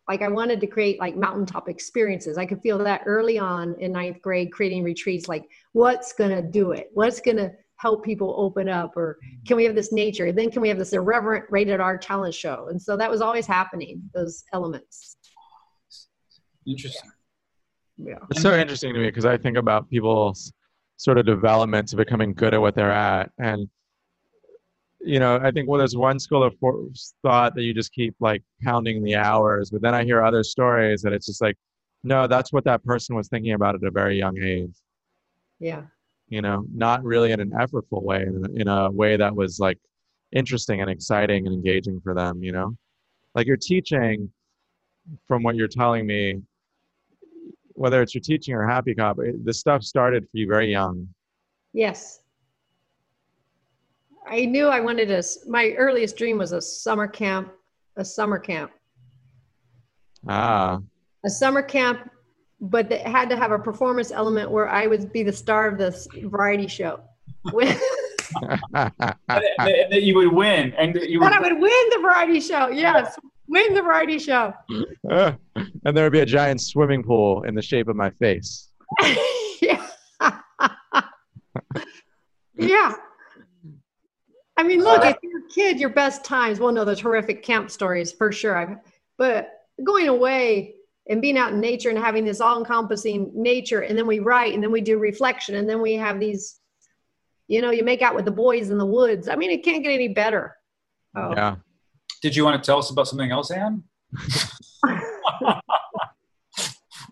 like 0.08 0.22
I 0.22 0.28
wanted 0.28 0.60
to 0.60 0.66
create 0.66 0.98
like 0.98 1.16
mountaintop 1.16 1.68
experiences. 1.68 2.38
I 2.38 2.46
could 2.46 2.60
feel 2.62 2.78
that 2.78 3.02
early 3.06 3.38
on 3.38 3.74
in 3.78 3.92
ninth 3.92 4.22
grade, 4.22 4.52
creating 4.52 4.82
retreats. 4.82 5.28
Like 5.28 5.44
what's 5.72 6.12
gonna 6.12 6.42
do 6.42 6.72
it? 6.72 6.88
What's 6.94 7.20
gonna 7.20 7.52
help 7.76 8.04
people 8.04 8.34
open 8.38 8.68
up 8.68 8.96
or 8.96 9.18
mm-hmm. 9.24 9.44
can 9.46 9.56
we 9.56 9.64
have 9.64 9.76
this 9.76 9.92
nature 9.92 10.32
then 10.32 10.50
can 10.50 10.60
we 10.60 10.68
have 10.68 10.78
this 10.78 10.92
irreverent 10.92 11.44
rated 11.48 11.78
r 11.78 11.96
talent 11.96 12.34
show 12.34 12.66
and 12.70 12.82
so 12.82 12.96
that 12.96 13.08
was 13.08 13.20
always 13.20 13.46
happening 13.46 14.02
those 14.12 14.42
elements 14.52 15.16
Interesting. 16.66 17.10
yeah 17.98 18.16
It's 18.32 18.42
so 18.42 18.52
interesting 18.56 18.94
to 18.94 18.98
me 18.98 19.06
because 19.06 19.24
I 19.24 19.38
think 19.38 19.56
about 19.56 19.88
people's 19.88 20.52
sort 20.98 21.16
of 21.16 21.24
development 21.24 21.88
to 21.88 21.96
becoming 21.96 22.34
good 22.34 22.52
at 22.52 22.60
what 22.60 22.74
they're 22.74 22.90
at. 22.90 23.30
And, 23.38 23.68
you 25.00 25.20
know, 25.20 25.38
I 25.42 25.50
think 25.50 25.68
well, 25.68 25.78
there's 25.78 25.96
one 25.96 26.18
school 26.18 26.42
of 26.42 26.54
thought 27.22 27.54
that 27.54 27.62
you 27.62 27.72
just 27.72 27.92
keep 27.92 28.14
like 28.20 28.42
pounding 28.62 29.02
the 29.02 29.16
hours. 29.16 29.70
But 29.70 29.82
then 29.82 29.94
I 29.94 30.04
hear 30.04 30.22
other 30.22 30.42
stories 30.42 31.02
that 31.02 31.12
it's 31.12 31.26
just 31.26 31.40
like, 31.40 31.56
no, 32.02 32.26
that's 32.26 32.52
what 32.52 32.64
that 32.64 32.84
person 32.84 33.16
was 33.16 33.28
thinking 33.28 33.52
about 33.52 33.74
at 33.74 33.82
a 33.82 33.90
very 33.90 34.18
young 34.18 34.38
age. 34.38 34.74
yeah 35.60 35.82
You 36.28 36.42
know, 36.42 36.64
not 36.74 37.02
really 37.04 37.32
in 37.32 37.40
an 37.40 37.50
effortful 37.50 38.02
way, 38.02 38.26
in 38.54 38.68
a, 38.68 38.90
way 38.90 39.16
that 39.16 39.34
was 39.34 39.58
like 39.58 39.78
interesting 40.32 40.80
and 40.80 40.90
exciting 40.90 41.46
and 41.46 41.54
engaging 41.54 42.00
for 42.00 42.14
them, 42.14 42.42
you 42.42 42.52
know? 42.52 42.76
Like 43.34 43.46
you're 43.46 43.56
teaching, 43.56 44.30
from 45.26 45.42
what 45.42 45.56
you're 45.56 45.68
telling 45.68 46.06
me, 46.06 46.42
whether 47.78 48.02
it's 48.02 48.14
your 48.14 48.20
teaching 48.20 48.54
or 48.54 48.66
happy 48.66 48.94
cock 48.94 49.16
the 49.44 49.54
stuff 49.54 49.82
started 49.84 50.24
for 50.24 50.36
you 50.36 50.48
very 50.48 50.70
young 50.70 51.08
yes 51.72 52.20
i 54.30 54.44
knew 54.44 54.68
i 54.68 54.80
wanted 54.80 55.06
to 55.08 55.22
my 55.48 55.70
earliest 55.76 56.16
dream 56.16 56.38
was 56.38 56.52
a 56.52 56.60
summer 56.60 57.06
camp 57.06 57.52
a 57.96 58.04
summer 58.04 58.38
camp 58.38 58.70
ah 60.28 60.78
a 61.24 61.30
summer 61.30 61.62
camp 61.62 62.10
but 62.60 62.90
it 62.90 63.06
had 63.06 63.28
to 63.28 63.36
have 63.36 63.52
a 63.52 63.58
performance 63.58 64.10
element 64.10 64.50
where 64.50 64.68
i 64.68 64.86
would 64.86 65.12
be 65.12 65.22
the 65.22 65.32
star 65.32 65.68
of 65.68 65.78
this 65.78 66.06
variety 66.24 66.66
show 66.66 67.00
and, 67.54 67.80
and 68.74 69.92
that 69.92 70.02
you 70.02 70.14
would 70.14 70.30
win, 70.32 70.74
and 70.74 70.94
that 70.94 71.08
you 71.08 71.18
would. 71.18 71.26
and 71.26 71.34
i 71.34 71.40
would 71.40 71.58
win 71.60 71.88
the 71.90 71.98
variety 72.00 72.40
show 72.40 72.68
yes 72.68 73.16
win 73.48 73.74
the 73.74 73.82
variety 73.82 74.18
show 74.18 74.52
and 75.10 75.96
there 75.96 76.04
would 76.04 76.12
be 76.12 76.20
a 76.20 76.26
giant 76.26 76.60
swimming 76.60 77.02
pool 77.02 77.42
in 77.44 77.54
the 77.54 77.62
shape 77.62 77.88
of 77.88 77.96
my 77.96 78.10
face 78.10 78.68
yeah. 79.60 79.86
yeah. 82.54 82.94
I 84.58 84.64
mean, 84.64 84.82
look, 84.82 85.04
if 85.04 85.16
you're 85.22 85.38
a 85.38 85.48
kid, 85.48 85.78
your 85.78 85.90
best 85.90 86.24
times, 86.24 86.58
well, 86.58 86.72
no, 86.72 86.84
the 86.84 86.96
horrific 86.96 87.44
camp 87.44 87.70
stories 87.70 88.10
for 88.10 88.32
sure. 88.32 88.56
I've, 88.56 88.76
but 89.16 89.52
going 89.84 90.08
away 90.08 90.74
and 91.08 91.22
being 91.22 91.38
out 91.38 91.52
in 91.52 91.60
nature 91.60 91.90
and 91.90 91.98
having 91.98 92.24
this 92.24 92.40
all 92.40 92.58
encompassing 92.58 93.30
nature, 93.34 93.82
and 93.82 93.96
then 93.96 94.08
we 94.08 94.18
write 94.18 94.54
and 94.54 94.62
then 94.62 94.72
we 94.72 94.80
do 94.80 94.98
reflection, 94.98 95.54
and 95.54 95.70
then 95.70 95.80
we 95.80 95.92
have 95.94 96.18
these, 96.18 96.58
you 97.46 97.62
know, 97.62 97.70
you 97.70 97.84
make 97.84 98.02
out 98.02 98.16
with 98.16 98.24
the 98.24 98.32
boys 98.32 98.70
in 98.70 98.78
the 98.78 98.84
woods. 98.84 99.28
I 99.28 99.36
mean, 99.36 99.52
it 99.52 99.62
can't 99.62 99.84
get 99.84 99.92
any 99.92 100.08
better. 100.08 100.56
Oh. 101.16 101.30
yeah 101.30 101.54
Did 102.20 102.34
you 102.34 102.44
want 102.44 102.60
to 102.60 102.66
tell 102.66 102.78
us 102.78 102.90
about 102.90 103.06
something 103.06 103.30
else, 103.30 103.52
Anne? 103.52 103.84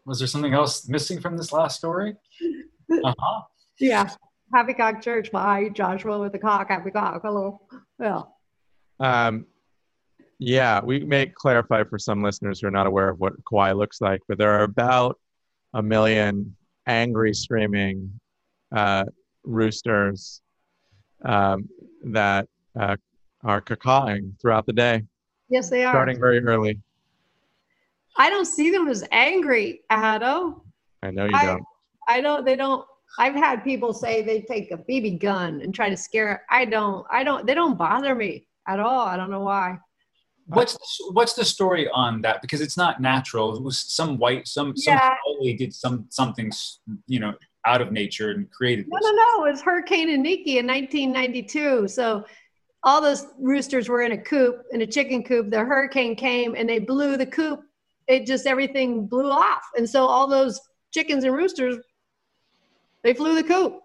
Was 0.04 0.18
there 0.18 0.26
something 0.26 0.52
else 0.52 0.88
missing 0.88 1.20
from 1.20 1.36
this 1.36 1.52
last 1.52 1.78
story? 1.78 2.16
Uh 3.04 3.12
huh. 3.18 3.42
Yeah. 3.80 4.08
Happy 4.54 4.74
Cock 4.74 5.02
Church 5.02 5.30
by 5.32 5.68
Joshua 5.70 6.18
with 6.18 6.32
the 6.32 6.38
cock. 6.38 6.68
Happy 6.68 6.90
cock. 6.90 7.20
Hello. 7.22 7.60
Well, 7.98 8.36
um 9.00 9.44
yeah 10.38 10.80
we 10.82 11.00
may 11.00 11.26
clarify 11.26 11.84
for 11.84 11.98
some 11.98 12.22
listeners 12.22 12.60
who 12.60 12.66
are 12.66 12.70
not 12.70 12.86
aware 12.86 13.10
of 13.10 13.20
what 13.20 13.32
Kauai 13.46 13.72
looks 13.72 14.00
like 14.00 14.20
but 14.26 14.38
there 14.38 14.50
are 14.52 14.62
about 14.62 15.18
a 15.74 15.82
million 15.82 16.56
angry 16.86 17.34
screaming 17.34 18.18
uh, 18.74 19.04
roosters 19.44 20.40
um, 21.26 21.68
that 22.04 22.48
uh, 22.78 22.96
are 23.44 23.60
cacawing 23.60 24.34
throughout 24.40 24.64
the 24.64 24.72
day 24.72 25.02
yes, 25.50 25.68
they 25.68 25.84
are. 25.84 25.92
starting 25.92 26.18
very 26.18 26.42
early 26.42 26.80
I 28.18 28.30
don't 28.30 28.46
see 28.46 28.70
them 28.70 28.88
as 28.88 29.04
angry, 29.12 29.82
Addo. 29.92 30.62
i 31.02 31.10
know 31.10 31.26
you 31.26 31.34
I- 31.34 31.44
don't 31.46 31.64
I 32.08 32.20
don't. 32.20 32.44
They 32.44 32.56
don't. 32.56 32.86
I've 33.18 33.34
had 33.34 33.64
people 33.64 33.92
say 33.92 34.22
they 34.22 34.42
take 34.42 34.70
a 34.72 34.76
BB 34.76 35.20
gun 35.20 35.60
and 35.62 35.74
try 35.74 35.88
to 35.88 35.96
scare. 35.96 36.44
I 36.50 36.64
don't. 36.64 37.06
I 37.10 37.24
don't. 37.24 37.46
They 37.46 37.54
don't 37.54 37.76
bother 37.78 38.14
me 38.14 38.46
at 38.68 38.78
all. 38.80 39.06
I 39.06 39.16
don't 39.16 39.30
know 39.30 39.40
why. 39.40 39.78
What's 40.48 40.74
the, 40.74 41.12
what's 41.12 41.32
the 41.34 41.44
story 41.44 41.88
on 41.92 42.20
that? 42.22 42.40
Because 42.40 42.60
it's 42.60 42.76
not 42.76 43.00
natural. 43.00 43.56
It 43.56 43.62
was 43.62 43.78
some 43.78 44.16
white, 44.18 44.46
some 44.46 44.76
some 44.76 44.94
Yeah. 44.94 45.14
Foley 45.24 45.54
did 45.54 45.74
some 45.74 46.06
something, 46.10 46.52
you 47.08 47.18
know, 47.18 47.32
out 47.64 47.80
of 47.80 47.90
nature 47.90 48.30
and 48.30 48.48
created 48.52 48.86
No, 48.88 48.98
this. 48.98 49.10
no, 49.10 49.12
no. 49.40 49.44
It 49.46 49.50
was 49.52 49.60
Hurricane 49.62 50.08
Iniki 50.08 50.56
in 50.58 50.66
1992. 50.66 51.88
So 51.88 52.24
all 52.84 53.00
those 53.00 53.26
roosters 53.40 53.88
were 53.88 54.02
in 54.02 54.12
a 54.12 54.18
coop, 54.18 54.62
in 54.70 54.82
a 54.82 54.86
chicken 54.86 55.24
coop. 55.24 55.50
The 55.50 55.58
hurricane 55.64 56.14
came 56.14 56.54
and 56.54 56.68
they 56.68 56.78
blew 56.78 57.16
the 57.16 57.26
coop. 57.26 57.60
It 58.06 58.24
just 58.24 58.46
everything 58.46 59.08
blew 59.08 59.28
off, 59.28 59.62
and 59.76 59.88
so 59.88 60.06
all 60.06 60.28
those 60.28 60.60
chickens 60.94 61.24
and 61.24 61.34
roosters, 61.34 61.76
they 63.06 63.14
flew 63.14 63.36
the 63.36 63.44
coop. 63.44 63.80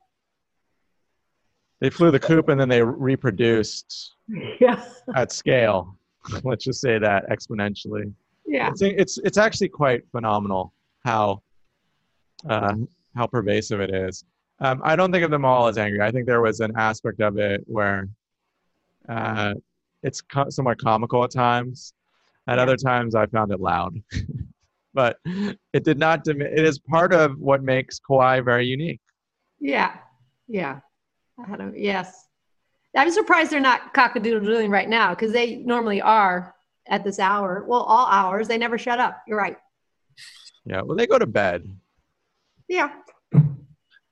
they 1.80 1.92
flew 1.92 2.10
the 2.10 2.20
coop 2.20 2.50
and 2.50 2.60
then 2.60 2.68
they 2.68 2.82
reproduced 2.82 4.16
Yeah. 4.60 4.84
at 5.16 5.32
scale 5.32 5.96
let's 6.44 6.64
just 6.66 6.82
say 6.82 6.98
that 6.98 7.30
exponentially 7.30 8.12
Yeah. 8.48 8.70
it's 8.70 8.82
it's 8.82 9.18
it's 9.20 9.38
actually 9.38 9.70
quite 9.70 10.02
phenomenal 10.12 10.74
how 11.06 11.44
uh, 12.50 12.74
how 13.16 13.28
pervasive 13.28 13.80
it 13.82 13.94
is. 13.94 14.24
Um, 14.62 14.82
I 14.84 14.96
don't 14.96 15.12
think 15.12 15.24
of 15.24 15.30
them 15.30 15.46
all 15.46 15.68
as 15.68 15.78
angry. 15.78 16.02
I 16.02 16.10
think 16.12 16.26
there 16.26 16.42
was 16.42 16.60
an 16.60 16.72
aspect 16.76 17.20
of 17.22 17.38
it 17.38 17.62
where 17.68 18.10
uh, 19.10 19.54
it's 20.02 20.22
co- 20.22 20.50
somewhat 20.50 20.80
comical 20.80 21.24
at 21.24 21.30
times. 21.32 21.94
At 22.48 22.58
other 22.58 22.76
times, 22.78 23.14
I 23.14 23.28
found 23.28 23.52
it 23.52 23.60
loud. 23.60 23.94
but 24.96 25.18
it 25.74 25.84
did 25.84 26.00
not. 26.00 26.24
Dim- 26.24 26.42
it 26.42 26.66
is 26.72 26.80
part 26.80 27.14
of 27.14 27.38
what 27.38 27.62
makes 27.64 28.00
Kauai 28.00 28.40
very 28.42 28.66
unique. 28.66 29.02
Yeah, 29.62 29.96
yeah. 30.48 30.80
I 31.48 31.56
don't. 31.56 31.78
Yes, 31.78 32.28
I'm 32.96 33.12
surprised 33.12 33.52
they're 33.52 33.62
not 33.62 33.94
cockadoodling 33.94 34.70
right 34.70 34.90
now 34.90 35.12
because 35.12 35.32
they 35.32 35.58
normally 35.58 36.02
are 36.02 36.54
at 36.88 37.04
this 37.04 37.20
hour. 37.20 37.64
Well, 37.68 37.82
all 37.82 38.08
hours. 38.08 38.48
They 38.48 38.58
never 38.58 38.78
shut 38.78 39.00
up. 39.00 39.22
You're 39.28 39.38
right. 39.38 39.58
Yeah. 40.66 40.82
Well, 40.82 40.98
they 40.98 41.08
go 41.08 41.18
to 41.18 41.28
bed. 41.28 41.74
Yeah. 42.68 42.90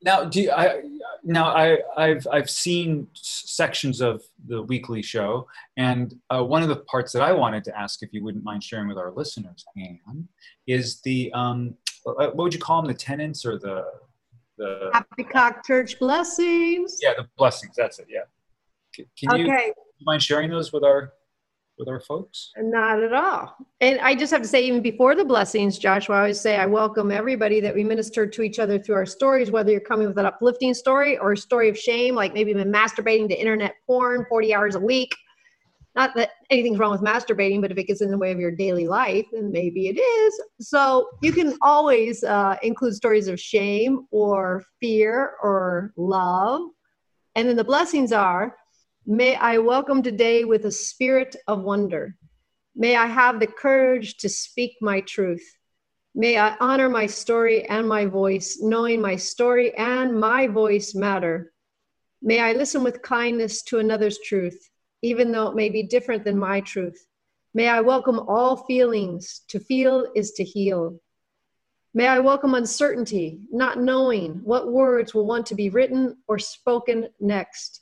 Now, 0.02 0.24
do 0.24 0.42
you, 0.42 0.52
I 0.52 0.82
now 1.24 1.48
I 1.48 1.80
I've 1.98 2.26
I've 2.32 2.50
seen 2.50 3.08
sections 3.14 4.00
of 4.00 4.24
the 4.48 4.62
weekly 4.62 5.02
show, 5.02 5.48
and 5.76 6.14
uh, 6.30 6.42
one 6.42 6.64
of 6.64 6.70
the 6.70 6.78
parts 6.78 7.12
that 7.12 7.22
I 7.22 7.34
wanted 7.34 7.66
to 7.66 7.78
ask, 7.78 8.02
if 8.02 8.14
you 8.14 8.24
wouldn't 8.24 8.46
mind 8.46 8.64
sharing 8.64 8.88
with 8.88 8.98
our 8.98 9.12
listeners, 9.12 9.66
Anne, 9.76 10.28
is 10.68 11.02
the 11.02 11.32
um, 11.34 11.76
uh, 12.06 12.14
what 12.14 12.38
would 12.38 12.54
you 12.54 12.62
call 12.62 12.82
them, 12.82 12.90
the 12.90 12.98
tenants 12.98 13.46
or 13.46 13.60
the 13.60 13.86
the 14.60 14.90
Happy 14.94 15.24
Cock 15.24 15.66
Church 15.66 15.98
blessings. 15.98 17.00
yeah 17.02 17.14
the 17.18 17.28
blessings? 17.38 17.74
That's 17.76 17.98
it. 18.00 18.08
Yeah. 18.10 18.20
Can 19.18 19.40
you, 19.40 19.46
Okay. 19.46 19.74
mind 20.02 20.22
sharing 20.22 20.50
those 20.52 20.72
with 20.72 20.84
our 20.84 21.14
with 21.78 21.88
our 21.88 22.02
folks? 22.02 22.52
Not 22.58 23.02
at 23.02 23.14
all. 23.14 23.56
And 23.80 24.02
I 24.02 24.14
just 24.14 24.34
have 24.34 24.42
to 24.42 24.48
say, 24.50 24.62
even 24.66 24.82
before 24.82 25.16
the 25.16 25.24
blessings, 25.24 25.78
Joshua, 25.80 26.16
I 26.16 26.20
always 26.20 26.38
say 26.42 26.58
I 26.58 26.66
welcome 26.66 27.10
everybody 27.10 27.62
that 27.62 27.74
we 27.74 27.86
minister 27.86 28.28
to 28.28 28.42
each 28.42 28.60
other 28.60 28.78
through 28.78 28.96
our 28.96 29.06
stories, 29.06 29.50
whether 29.50 29.72
you're 29.72 29.80
coming 29.80 30.06
with 30.08 30.18
an 30.18 30.26
uplifting 30.26 30.74
story 30.74 31.18
or 31.18 31.32
a 31.32 31.38
story 31.38 31.70
of 31.70 31.78
shame, 31.78 32.16
like 32.16 32.34
maybe 32.34 32.54
been 32.54 32.70
masturbating 32.70 33.30
to 33.30 33.40
internet 33.40 33.76
porn 33.88 34.26
40 34.28 34.54
hours 34.54 34.76
a 34.76 34.80
week. 34.80 35.16
Not 35.96 36.16
that 36.16 36.32
anything's 36.50 36.78
wrong 36.80 36.92
with 36.92 37.02
masturbating, 37.02 37.62
but 37.62 37.72
if 37.72 37.78
it 37.78 37.86
gets 37.86 38.02
in 38.02 38.12
the 38.12 38.18
way 38.18 38.32
of 38.32 38.40
your 38.40 38.52
daily 38.52 38.88
life, 38.88 39.26
then 39.32 39.52
maybe 39.52 39.88
it 39.88 40.00
is. 40.00 40.42
So 40.62 41.10
you 41.22 41.32
can 41.32 41.58
always 41.62 42.24
uh, 42.24 42.58
include 42.62 42.94
stories 42.94 43.28
of 43.28 43.40
shame 43.40 44.06
or 44.12 44.64
fear 44.80 45.34
or 45.42 45.92
love. 45.98 46.62
And 47.36 47.48
then 47.48 47.56
the 47.56 47.64
blessings 47.64 48.12
are 48.12 48.56
May 49.06 49.36
I 49.36 49.58
welcome 49.58 50.04
today 50.04 50.44
with 50.44 50.66
a 50.66 50.72
spirit 50.72 51.36
of 51.48 51.64
wonder. 51.64 52.16
May 52.76 52.96
I 52.96 53.08
have 53.08 53.40
the 53.40 53.48
courage 53.48 54.18
to 54.18 54.30
speak 54.30 54.76
my 54.82 55.02
truth. 55.02 55.42
May 56.14 56.38
I 56.38 56.56
honor 56.60 56.90
my 56.90 57.08
story 57.08 57.66
and 57.66 57.88
my 57.88 58.06
voice, 58.06 58.60
knowing 58.62 59.02
my 59.02 59.16
story 59.16 59.76
and 59.76 60.20
my 60.20 60.46
voice 60.46 60.94
matter. 60.94 61.54
May 62.22 62.40
I 62.40 62.54
listen 62.54 62.84
with 62.84 63.02
kindness 63.02 63.64
to 63.64 63.80
another's 63.80 64.20
truth, 64.20 64.70
even 65.02 65.32
though 65.32 65.48
it 65.48 65.56
may 65.56 65.70
be 65.70 65.84
different 65.84 66.24
than 66.24 66.38
my 66.38 66.62
truth. 66.62 67.08
May 67.54 67.68
I 67.68 67.82
welcome 67.82 68.20
all 68.28 68.56
feelings. 68.56 69.42
To 69.48 69.60
feel 69.60 70.08
is 70.16 70.32
to 70.34 70.44
heal. 70.44 71.00
May 71.94 72.08
I 72.08 72.20
welcome 72.20 72.54
uncertainty, 72.54 73.40
not 73.52 73.80
knowing 73.80 74.42
what 74.44 74.72
words 74.72 75.14
will 75.14 75.26
want 75.26 75.46
to 75.48 75.56
be 75.56 75.70
written 75.70 76.18
or 76.28 76.38
spoken 76.38 77.10
next. 77.20 77.82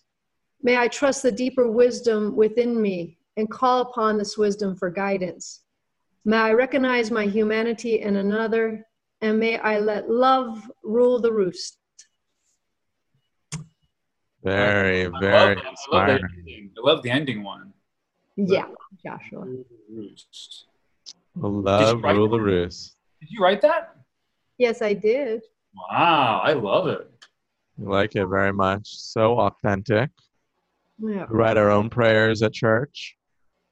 May 0.63 0.77
I 0.77 0.87
trust 0.87 1.23
the 1.23 1.31
deeper 1.31 1.69
wisdom 1.69 2.35
within 2.35 2.81
me 2.81 3.17
and 3.35 3.49
call 3.49 3.81
upon 3.81 4.17
this 4.17 4.37
wisdom 4.37 4.75
for 4.75 4.89
guidance. 4.89 5.61
May 6.23 6.37
I 6.37 6.53
recognize 6.53 7.11
my 7.11 7.25
humanity 7.25 8.01
in 8.01 8.15
another, 8.15 8.85
and 9.21 9.39
may 9.39 9.57
I 9.59 9.79
let 9.79 10.09
love 10.09 10.69
rule 10.83 11.19
the 11.19 11.31
roost. 11.31 11.77
Very, 14.47 15.05
I 15.05 15.07
love 15.07 15.21
very. 15.21 15.35
I 15.35 15.47
love, 15.47 15.57
that 15.57 15.69
inspiring. 15.69 16.71
I 16.77 16.87
love 16.89 17.03
the 17.03 17.09
ending 17.09 17.43
one. 17.43 17.73
Yeah, 18.35 18.67
Joshua. 19.03 19.45
Roost. 19.91 20.65
Love 21.35 22.03
rule 22.03 22.29
the 22.29 22.37
that? 22.37 22.43
roost. 22.43 22.95
Did 23.19 23.29
you 23.31 23.41
write 23.43 23.61
that? 23.61 23.95
Yes, 24.57 24.81
I 24.81 24.93
did. 24.93 25.41
Wow, 25.91 26.41
I 26.43 26.53
love 26.53 26.87
it. 26.87 27.11
We 27.77 27.87
like 27.87 28.15
it 28.15 28.25
very 28.25 28.53
much. 28.53 28.87
So 28.87 29.39
authentic. 29.39 30.09
Yeah. 30.99 31.25
We 31.29 31.37
write 31.37 31.57
our 31.57 31.69
own 31.69 31.89
prayers 31.89 32.41
at 32.41 32.53
church. 32.53 33.15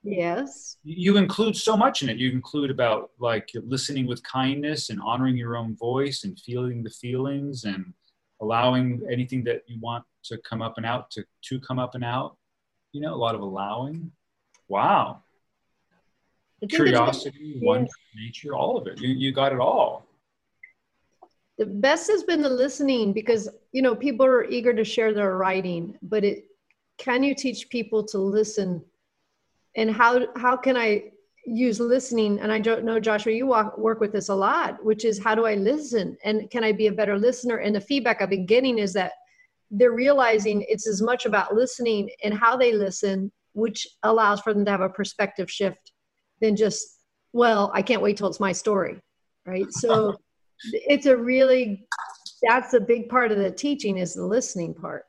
Yes. 0.03 0.77
you 0.83 1.17
include 1.17 1.57
so 1.57 1.75
much 1.75 2.03
in 2.03 2.09
it 2.09 2.17
you 2.17 2.29
include 2.29 2.69
about 2.69 3.09
like 3.19 3.49
listening 3.63 4.05
with 4.05 4.21
kindness 4.21 4.91
and 4.91 5.01
honoring 5.01 5.35
your 5.35 5.57
own 5.57 5.75
voice 5.75 6.25
and 6.25 6.39
feeling 6.39 6.83
the 6.83 6.91
feelings 6.91 7.63
and 7.63 7.91
allowing 8.39 9.01
anything 9.11 9.43
that 9.45 9.63
you 9.65 9.79
want 9.79 10.05
to 10.25 10.37
come 10.39 10.61
up 10.61 10.75
and 10.77 10.85
out 10.85 11.11
to 11.11 11.23
to 11.43 11.59
come 11.59 11.79
up 11.79 11.95
and 11.95 12.03
out 12.03 12.37
you 12.95 13.01
know 13.01 13.13
a 13.13 13.21
lot 13.25 13.35
of 13.35 13.41
allowing. 13.41 14.11
Wow. 14.69 15.21
I 16.63 16.67
think 16.67 16.73
it's- 16.73 16.81
curiosity 16.81 17.59
wonder 17.61 17.89
nature 18.15 18.55
all 18.55 18.77
of 18.77 18.87
it. 18.87 18.99
You, 18.99 19.09
you 19.09 19.31
got 19.33 19.51
it 19.51 19.59
all. 19.59 20.05
The 21.57 21.65
best 21.65 22.09
has 22.09 22.23
been 22.23 22.41
the 22.41 22.49
listening 22.49 23.13
because 23.13 23.49
you 23.73 23.81
know 23.81 23.95
people 23.95 24.25
are 24.25 24.45
eager 24.45 24.73
to 24.73 24.83
share 24.83 25.13
their 25.13 25.37
writing, 25.37 25.97
but 26.01 26.23
it 26.23 26.45
can 26.97 27.23
you 27.23 27.35
teach 27.35 27.69
people 27.69 28.03
to 28.05 28.17
listen, 28.17 28.81
and 29.75 29.91
how 29.91 30.27
how 30.37 30.55
can 30.55 30.77
I 30.77 31.11
use 31.45 31.79
listening? 31.79 32.39
And 32.39 32.51
I 32.51 32.59
don't 32.59 32.83
know, 32.85 32.99
Joshua, 32.99 33.31
you 33.33 33.45
walk, 33.45 33.77
work 33.77 33.99
with 33.99 34.11
this 34.11 34.29
a 34.29 34.35
lot, 34.35 34.83
which 34.83 35.05
is 35.05 35.23
how 35.23 35.35
do 35.35 35.45
I 35.45 35.55
listen, 35.55 36.17
and 36.23 36.49
can 36.49 36.63
I 36.63 36.71
be 36.71 36.87
a 36.87 36.91
better 36.91 37.17
listener? 37.17 37.57
And 37.57 37.75
the 37.75 37.81
feedback 37.81 38.21
I've 38.21 38.29
been 38.29 38.45
getting 38.45 38.79
is 38.79 38.93
that 38.93 39.11
they're 39.71 39.91
realizing 39.91 40.65
it's 40.67 40.87
as 40.87 41.01
much 41.01 41.25
about 41.25 41.53
listening 41.53 42.09
and 42.23 42.33
how 42.33 42.55
they 42.55 42.73
listen, 42.73 43.31
which 43.53 43.87
allows 44.03 44.41
for 44.41 44.53
them 44.53 44.65
to 44.65 44.71
have 44.71 44.81
a 44.81 44.89
perspective 44.89 45.49
shift 45.49 45.91
than 46.41 46.55
just 46.55 46.99
well, 47.33 47.69
I 47.73 47.81
can't 47.81 48.01
wait 48.01 48.15
till 48.15 48.27
it's 48.27 48.39
my 48.39 48.53
story, 48.53 48.97
right? 49.45 49.71
So 49.73 50.17
it's 50.71 51.05
a 51.05 51.17
really 51.17 51.85
that's 52.41 52.73
a 52.73 52.79
big 52.79 53.09
part 53.09 53.31
of 53.31 53.37
the 53.37 53.51
teaching 53.51 53.97
is 53.97 54.13
the 54.13 54.25
listening 54.25 54.73
part 54.73 55.05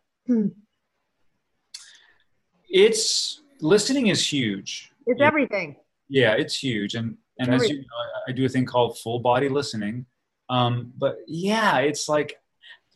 it's 2.69 3.43
listening 3.61 4.09
is 4.09 4.27
huge 4.33 4.91
it's 5.07 5.21
Yeah. 5.21 5.27
everything 5.29 5.77
Yeah, 6.09 6.35
it's 6.35 6.63
huge, 6.63 6.95
and 6.95 7.17
and 7.39 7.53
as 7.53 7.69
you 7.69 7.79
know, 7.79 7.83
I, 7.83 8.31
I 8.31 8.33
do 8.33 8.45
a 8.45 8.49
thing 8.49 8.65
called 8.65 8.99
full 8.99 9.19
body 9.19 9.49
listening. 9.49 10.07
Um, 10.49 10.93
but 10.97 11.17
yeah, 11.27 11.79
it's 11.79 12.09
like, 12.09 12.41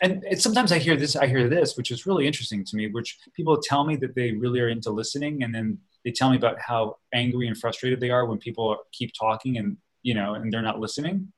and 0.03 0.25
it's, 0.25 0.43
sometimes 0.43 0.73
I 0.73 0.79
hear 0.79 0.97
this, 0.97 1.15
I 1.17 1.27
hear 1.27 1.49
this, 1.49 1.77
which 1.77 1.91
is 1.91 2.07
really 2.07 2.27
interesting 2.27 2.65
to 2.65 2.77
me. 2.77 2.89
Which 2.89 3.19
people 3.35 3.59
tell 3.61 3.85
me 3.85 3.97
that 3.97 4.15
they 4.15 4.33
really 4.33 4.61
are 4.61 4.69
into 4.69 4.91
listening, 4.91 5.43
and 5.43 5.55
then 5.55 5.79
they 6.05 6.11
tell 6.11 6.31
me 6.31 6.37
about 6.37 6.59
how 6.61 6.97
angry 7.13 7.47
and 7.49 7.57
frustrated 7.57 8.01
they 8.01 8.11
are 8.11 8.27
when 8.27 8.39
people 8.39 8.77
keep 8.93 9.13
talking 9.19 9.59
and 9.59 9.77
you 10.03 10.15
know, 10.15 10.35
and 10.35 10.53
they're 10.53 10.63
not 10.63 10.81
listening. 10.81 11.33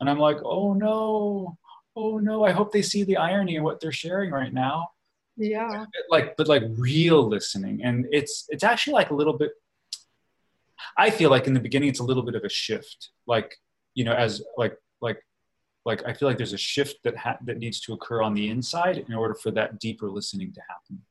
And 0.00 0.08
I'm 0.08 0.18
like, 0.18 0.38
oh 0.44 0.72
no, 0.72 1.58
oh 1.96 2.18
no, 2.18 2.44
I 2.44 2.52
hope 2.52 2.72
they 2.72 2.82
see 2.82 3.02
the 3.02 3.16
irony 3.16 3.56
in 3.56 3.62
what 3.62 3.80
they're 3.80 3.92
sharing 3.92 4.30
right 4.30 4.52
now. 4.52 4.88
Yeah. 5.36 5.84
Like 6.10 6.36
but 6.36 6.48
like 6.48 6.62
real 6.76 7.26
listening. 7.26 7.82
And 7.84 8.06
it's 8.10 8.46
it's 8.48 8.64
actually 8.64 8.94
like 8.94 9.10
a 9.10 9.14
little 9.14 9.36
bit 9.36 9.52
i 10.96 11.10
feel 11.10 11.28
like 11.28 11.48
in 11.48 11.54
the 11.54 11.60
beginning 11.60 11.88
it's 11.88 11.98
a 11.98 12.04
little 12.04 12.22
bit 12.22 12.34
of 12.34 12.44
a 12.44 12.48
shift. 12.48 13.10
Like 13.26 13.56
you 13.94 14.04
know 14.04 14.12
as 14.12 14.42
like 14.56 14.76
like 15.00 15.24
like 15.88 16.06
i 16.06 16.12
feel 16.12 16.28
like 16.28 16.38
there's 16.38 16.52
a 16.52 16.64
shift 16.74 16.96
that 17.02 17.16
ha- 17.16 17.38
that 17.44 17.58
needs 17.58 17.80
to 17.80 17.92
occur 17.92 18.22
on 18.22 18.34
the 18.34 18.48
inside 18.48 18.98
in 19.08 19.14
order 19.14 19.34
for 19.34 19.50
that 19.50 19.80
deeper 19.80 20.08
listening 20.10 20.52
to 20.52 20.60
happen. 20.68 21.02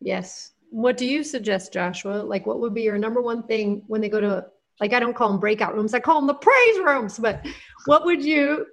Yes. 0.00 0.52
What 0.70 0.96
do 0.96 1.06
you 1.06 1.22
suggest 1.22 1.72
joshua? 1.72 2.22
Like 2.32 2.46
what 2.46 2.60
would 2.60 2.74
be 2.74 2.82
your 2.82 2.98
number 2.98 3.20
one 3.20 3.42
thing 3.42 3.82
when 3.86 4.00
they 4.00 4.08
go 4.08 4.20
to 4.20 4.46
like 4.80 4.94
i 4.94 5.00
don't 5.00 5.14
call 5.14 5.28
them 5.28 5.38
breakout 5.38 5.74
rooms 5.74 5.92
i 5.92 6.00
call 6.00 6.18
them 6.18 6.26
the 6.26 6.34
praise 6.34 6.78
rooms 6.78 7.18
but 7.18 7.46
what 7.84 8.06
would 8.06 8.24
you 8.24 8.66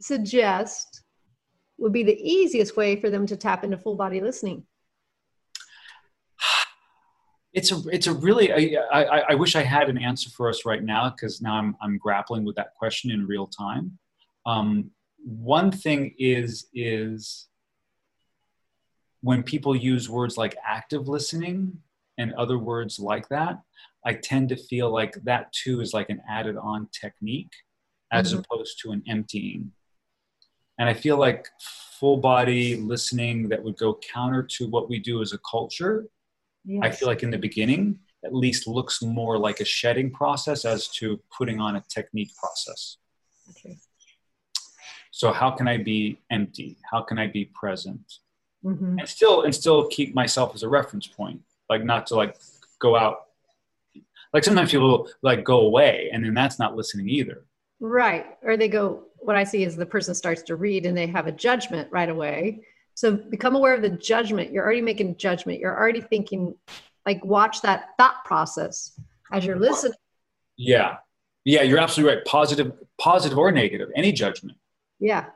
suggest 0.00 1.02
would 1.78 1.92
be 1.92 2.02
the 2.02 2.18
easiest 2.20 2.76
way 2.76 2.96
for 2.96 3.10
them 3.10 3.26
to 3.26 3.36
tap 3.36 3.64
into 3.64 3.76
full 3.76 3.96
body 3.96 4.20
listening? 4.20 4.64
It's 7.52 7.72
a 7.72 7.82
it's 7.90 8.06
a 8.06 8.12
really 8.12 8.52
I, 8.52 8.82
I, 8.92 9.22
I 9.30 9.34
wish 9.34 9.56
I 9.56 9.62
had 9.62 9.88
an 9.88 9.96
answer 9.96 10.28
for 10.28 10.50
us 10.50 10.66
right 10.66 10.82
now 10.82 11.08
because 11.08 11.40
now 11.40 11.54
I'm 11.54 11.74
I'm 11.80 11.96
grappling 11.96 12.44
with 12.44 12.54
that 12.56 12.74
question 12.74 13.10
in 13.10 13.26
real 13.26 13.46
time. 13.46 13.98
Um, 14.46 14.90
one 15.18 15.70
thing 15.72 16.14
is 16.18 16.68
is 16.72 17.48
when 19.22 19.42
people 19.42 19.74
use 19.74 20.08
words 20.08 20.36
like 20.36 20.56
active 20.64 21.08
listening 21.08 21.82
and 22.16 22.32
other 22.34 22.58
words 22.58 22.98
like 23.00 23.28
that, 23.28 23.60
I 24.04 24.14
tend 24.14 24.48
to 24.50 24.56
feel 24.56 24.90
like 24.90 25.14
that 25.24 25.52
too 25.52 25.80
is 25.80 25.92
like 25.92 26.10
an 26.10 26.22
added 26.28 26.56
on 26.56 26.88
technique 26.92 27.52
as 28.12 28.32
Mhm. 28.32 28.38
opposed 28.38 28.78
to 28.82 28.92
an 28.92 29.02
emptying. 29.08 29.72
And 30.78 30.88
I 30.88 30.94
feel 30.94 31.16
like 31.18 31.48
full 31.98 32.18
body 32.18 32.76
listening 32.76 33.48
that 33.48 33.62
would 33.64 33.76
go 33.76 33.94
counter 33.94 34.42
to 34.42 34.68
what 34.68 34.88
we 34.88 34.98
do 35.00 35.22
as 35.22 35.32
a 35.32 35.38
culture 35.38 36.08
I 36.82 36.90
feel 36.90 37.08
like 37.08 37.22
in 37.22 37.30
the 37.30 37.38
beginning, 37.38 38.00
at 38.24 38.34
least 38.34 38.66
looks 38.66 39.00
more 39.00 39.38
like 39.38 39.60
a 39.60 39.64
shedding 39.64 40.10
process 40.10 40.64
as 40.64 40.88
to 40.98 41.22
putting 41.36 41.60
on 41.60 41.76
a 41.76 41.84
technique 41.88 42.34
process. 42.36 42.98
Okay. 43.50 43.78
So 45.16 45.32
how 45.32 45.50
can 45.50 45.66
I 45.66 45.78
be 45.78 46.18
empty? 46.30 46.76
How 46.92 47.00
can 47.00 47.18
I 47.18 47.26
be 47.26 47.46
present? 47.46 48.18
Mhm. 48.62 48.98
And 48.98 49.08
still 49.08 49.44
and 49.44 49.54
still 49.54 49.88
keep 49.88 50.14
myself 50.14 50.54
as 50.54 50.62
a 50.62 50.68
reference 50.68 51.06
point. 51.06 51.40
Like 51.70 51.82
not 51.84 52.08
to 52.08 52.16
like 52.16 52.36
go 52.80 52.96
out. 52.96 53.28
Like 54.34 54.44
sometimes 54.44 54.72
people 54.72 55.08
like 55.22 55.42
go 55.42 55.60
away 55.60 56.10
and 56.12 56.22
then 56.22 56.34
that's 56.34 56.58
not 56.58 56.76
listening 56.76 57.08
either. 57.08 57.46
Right. 57.80 58.26
Or 58.42 58.58
they 58.58 58.68
go, 58.68 59.04
what 59.16 59.36
I 59.36 59.44
see 59.44 59.64
is 59.64 59.74
the 59.74 59.86
person 59.86 60.14
starts 60.14 60.42
to 60.42 60.56
read 60.56 60.84
and 60.84 60.94
they 60.94 61.06
have 61.06 61.26
a 61.26 61.32
judgment 61.32 61.88
right 61.90 62.10
away. 62.10 62.60
So 62.92 63.16
become 63.16 63.56
aware 63.56 63.74
of 63.74 63.80
the 63.80 63.88
judgment. 63.88 64.52
You're 64.52 64.64
already 64.64 64.82
making 64.82 65.16
judgment. 65.16 65.60
You're 65.60 65.78
already 65.78 66.02
thinking, 66.02 66.54
like, 67.06 67.24
watch 67.24 67.62
that 67.62 67.90
thought 67.98 68.24
process 68.26 69.00
as 69.32 69.46
you're 69.46 69.58
listening. 69.58 69.94
Yeah. 70.58 70.96
Yeah, 71.44 71.62
you're 71.62 71.78
absolutely 71.78 72.16
right. 72.16 72.24
Positive, 72.26 72.72
positive 72.98 73.38
or 73.38 73.50
negative, 73.50 73.88
any 73.96 74.12
judgment. 74.12 74.58
Yeah. 74.98 75.26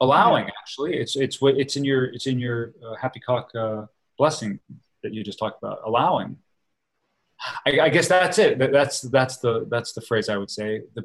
Allowing 0.00 0.46
actually. 0.60 0.96
It's 0.96 1.16
it's 1.16 1.40
what 1.40 1.56
it's 1.56 1.76
in 1.76 1.84
your 1.84 2.04
it's 2.06 2.26
in 2.26 2.38
your 2.38 2.72
uh, 2.84 2.94
happy 2.96 3.20
cock 3.20 3.50
uh, 3.54 3.86
blessing 4.18 4.60
that 5.02 5.14
you 5.14 5.24
just 5.24 5.38
talked 5.38 5.62
about. 5.62 5.80
Allowing. 5.84 6.36
I, 7.66 7.80
I 7.80 7.88
guess 7.88 8.08
that's 8.08 8.38
it. 8.38 8.58
That's 8.58 9.00
that's 9.02 9.38
the 9.38 9.66
that's 9.70 9.92
the 9.92 10.00
phrase 10.02 10.28
I 10.28 10.36
would 10.36 10.50
say. 10.50 10.82
The 10.94 11.04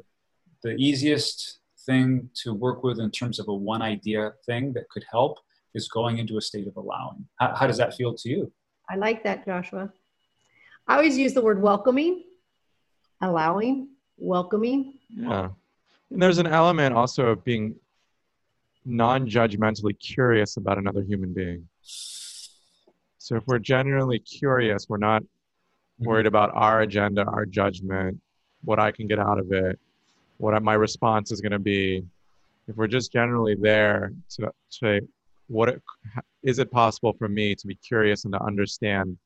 the 0.62 0.74
easiest 0.76 1.58
thing 1.86 2.30
to 2.42 2.54
work 2.54 2.84
with 2.84 3.00
in 3.00 3.10
terms 3.10 3.38
of 3.38 3.48
a 3.48 3.54
one 3.54 3.82
idea 3.82 4.32
thing 4.46 4.72
that 4.74 4.88
could 4.88 5.04
help 5.10 5.38
is 5.74 5.88
going 5.88 6.18
into 6.18 6.36
a 6.36 6.40
state 6.40 6.66
of 6.66 6.76
allowing. 6.76 7.26
How, 7.36 7.54
how 7.54 7.66
does 7.66 7.78
that 7.78 7.94
feel 7.94 8.14
to 8.14 8.28
you? 8.28 8.52
I 8.90 8.96
like 8.96 9.24
that, 9.24 9.44
Joshua. 9.44 9.92
I 10.86 10.96
always 10.96 11.16
use 11.16 11.32
the 11.32 11.40
word 11.40 11.62
welcoming, 11.62 12.24
allowing, 13.20 13.88
welcoming. 14.16 14.98
Yeah. 15.08 15.50
And 16.12 16.20
there's 16.20 16.38
an 16.38 16.46
element 16.46 16.94
also 16.94 17.28
of 17.28 17.42
being 17.42 17.74
non 18.84 19.26
judgmentally 19.26 19.98
curious 19.98 20.58
about 20.58 20.76
another 20.76 21.02
human 21.02 21.32
being. 21.32 21.66
So 23.16 23.36
if 23.36 23.46
we're 23.46 23.58
genuinely 23.58 24.18
curious, 24.18 24.88
we're 24.88 24.98
not 24.98 25.22
mm-hmm. 25.22 26.06
worried 26.06 26.26
about 26.26 26.50
our 26.54 26.82
agenda, 26.82 27.24
our 27.24 27.46
judgment, 27.46 28.20
what 28.62 28.78
I 28.78 28.92
can 28.92 29.06
get 29.06 29.18
out 29.18 29.38
of 29.38 29.52
it, 29.52 29.78
what 30.36 30.60
my 30.62 30.74
response 30.74 31.32
is 31.32 31.40
going 31.40 31.52
to 31.52 31.58
be. 31.58 32.04
If 32.68 32.76
we're 32.76 32.88
just 32.88 33.10
generally 33.10 33.54
there 33.54 34.12
to 34.36 34.52
say, 34.68 35.00
what 35.48 35.70
it, 35.70 35.82
is 36.42 36.58
it 36.58 36.70
possible 36.70 37.14
for 37.14 37.28
me 37.28 37.54
to 37.54 37.66
be 37.66 37.74
curious 37.76 38.24
and 38.24 38.34
to 38.34 38.42
understand 38.42 39.16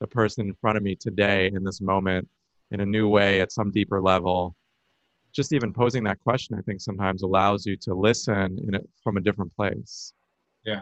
the 0.00 0.06
person 0.06 0.46
in 0.46 0.54
front 0.54 0.76
of 0.76 0.84
me 0.84 0.94
today 0.94 1.50
in 1.52 1.64
this 1.64 1.80
moment 1.80 2.28
in 2.70 2.80
a 2.80 2.86
new 2.86 3.08
way 3.08 3.40
at 3.40 3.50
some 3.50 3.72
deeper 3.72 4.00
level? 4.00 4.54
Just 5.36 5.52
even 5.52 5.70
posing 5.70 6.02
that 6.04 6.18
question, 6.20 6.56
I 6.58 6.62
think 6.62 6.80
sometimes 6.80 7.22
allows 7.22 7.66
you 7.66 7.76
to 7.82 7.94
listen 7.94 8.58
in 8.66 8.74
it 8.74 8.88
from 9.04 9.18
a 9.18 9.20
different 9.20 9.54
place. 9.54 10.14
Yeah. 10.64 10.80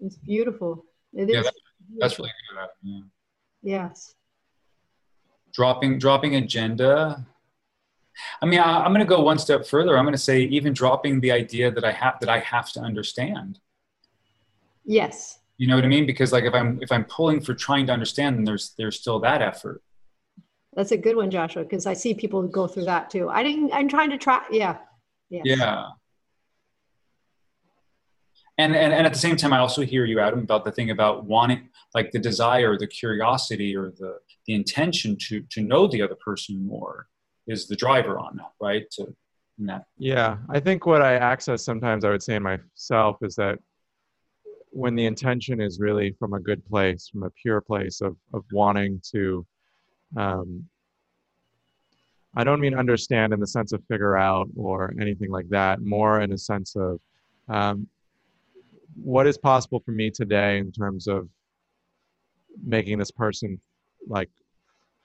It's 0.00 0.16
beautiful. 0.16 0.84
It 1.14 1.28
Yeah, 1.30 1.40
is. 1.40 1.50
That's 1.98 2.18
really 2.18 2.32
good. 2.50 2.68
Yeah. 2.82 3.00
Yes. 3.62 4.14
dropping 5.54 5.98
dropping 5.98 6.34
agenda 6.36 7.24
i 8.40 8.46
mean 8.46 8.58
I, 8.58 8.80
i'm 8.84 8.92
going 8.94 9.06
to 9.06 9.14
go 9.16 9.20
one 9.22 9.38
step 9.38 9.66
further 9.66 9.96
i'm 9.98 10.04
going 10.04 10.14
to 10.14 10.26
say 10.30 10.40
even 10.40 10.72
dropping 10.72 11.20
the 11.20 11.30
idea 11.30 11.70
that 11.70 11.84
i 11.84 11.92
have 11.92 12.14
that 12.20 12.28
i 12.30 12.38
have 12.40 12.72
to 12.72 12.80
understand 12.80 13.58
Yes. 14.84 15.38
you 15.58 15.66
know 15.68 15.76
what 15.76 15.84
i 15.84 15.88
mean 15.88 16.06
because 16.06 16.32
like 16.32 16.44
if 16.44 16.54
i'm 16.54 16.82
if 16.82 16.90
i'm 16.90 17.04
pulling 17.04 17.40
for 17.40 17.54
trying 17.54 17.86
to 17.88 17.92
understand 17.92 18.36
then 18.36 18.44
there's 18.44 18.72
there's 18.78 18.98
still 18.98 19.20
that 19.20 19.42
effort 19.42 19.82
That's 20.74 20.92
a 20.92 20.96
good 20.96 21.16
one, 21.16 21.30
Joshua, 21.30 21.62
because 21.64 21.86
I 21.86 21.92
see 21.92 22.14
people 22.14 22.42
go 22.46 22.66
through 22.66 22.84
that 22.86 23.10
too. 23.10 23.28
I 23.28 23.42
didn't, 23.42 23.72
I'm 23.72 23.88
trying 23.88 24.10
to 24.10 24.18
try. 24.18 24.42
Yeah. 24.50 24.78
Yes. 25.30 25.44
yeah 25.46 25.86
and, 28.58 28.76
and 28.76 28.92
and 28.92 29.06
at 29.06 29.14
the 29.14 29.18
same 29.18 29.34
time 29.34 29.54
i 29.54 29.58
also 29.58 29.80
hear 29.80 30.04
you 30.04 30.20
adam 30.20 30.40
about 30.40 30.62
the 30.62 30.70
thing 30.70 30.90
about 30.90 31.24
wanting 31.24 31.70
like 31.94 32.10
the 32.12 32.18
desire 32.18 32.76
the 32.76 32.86
curiosity 32.86 33.74
or 33.74 33.92
the 33.98 34.18
the 34.46 34.54
intention 34.54 35.16
to 35.18 35.40
to 35.48 35.62
know 35.62 35.86
the 35.86 36.02
other 36.02 36.16
person 36.16 36.66
more 36.66 37.06
is 37.46 37.66
the 37.66 37.76
driver 37.76 38.18
on 38.18 38.36
that 38.36 38.52
right 38.60 38.90
to 38.90 39.16
in 39.58 39.66
that 39.66 39.84
Yeah, 39.98 40.38
I 40.48 40.60
think 40.60 40.86
what 40.86 41.02
I 41.02 41.16
access 41.16 41.64
sometimes 41.64 42.04
I 42.04 42.10
would 42.10 42.22
say 42.22 42.36
in 42.36 42.42
myself 42.42 43.16
is 43.22 43.34
that 43.36 43.58
when 44.70 44.94
the 44.94 45.06
intention 45.06 45.60
is 45.60 45.80
really 45.80 46.16
from 46.18 46.32
a 46.32 46.40
good 46.40 46.64
place, 46.64 47.08
from 47.08 47.24
a 47.24 47.30
pure 47.30 47.60
place 47.60 48.00
of, 48.00 48.16
of 48.32 48.44
wanting 48.52 49.00
to, 49.12 49.46
um, 50.16 50.68
I 52.34 52.44
don't 52.44 52.60
mean 52.60 52.74
understand 52.74 53.32
in 53.32 53.40
the 53.40 53.46
sense 53.46 53.72
of 53.72 53.84
figure 53.84 54.16
out 54.16 54.48
or 54.56 54.94
anything 55.00 55.30
like 55.30 55.48
that, 55.50 55.82
more 55.82 56.20
in 56.22 56.32
a 56.32 56.38
sense 56.38 56.74
of 56.76 56.98
um, 57.48 57.86
what 59.02 59.26
is 59.26 59.36
possible 59.36 59.80
for 59.84 59.92
me 59.92 60.10
today 60.10 60.58
in 60.58 60.72
terms 60.72 61.06
of 61.08 61.28
making 62.64 62.98
this 62.98 63.10
person 63.10 63.60
like 64.06 64.28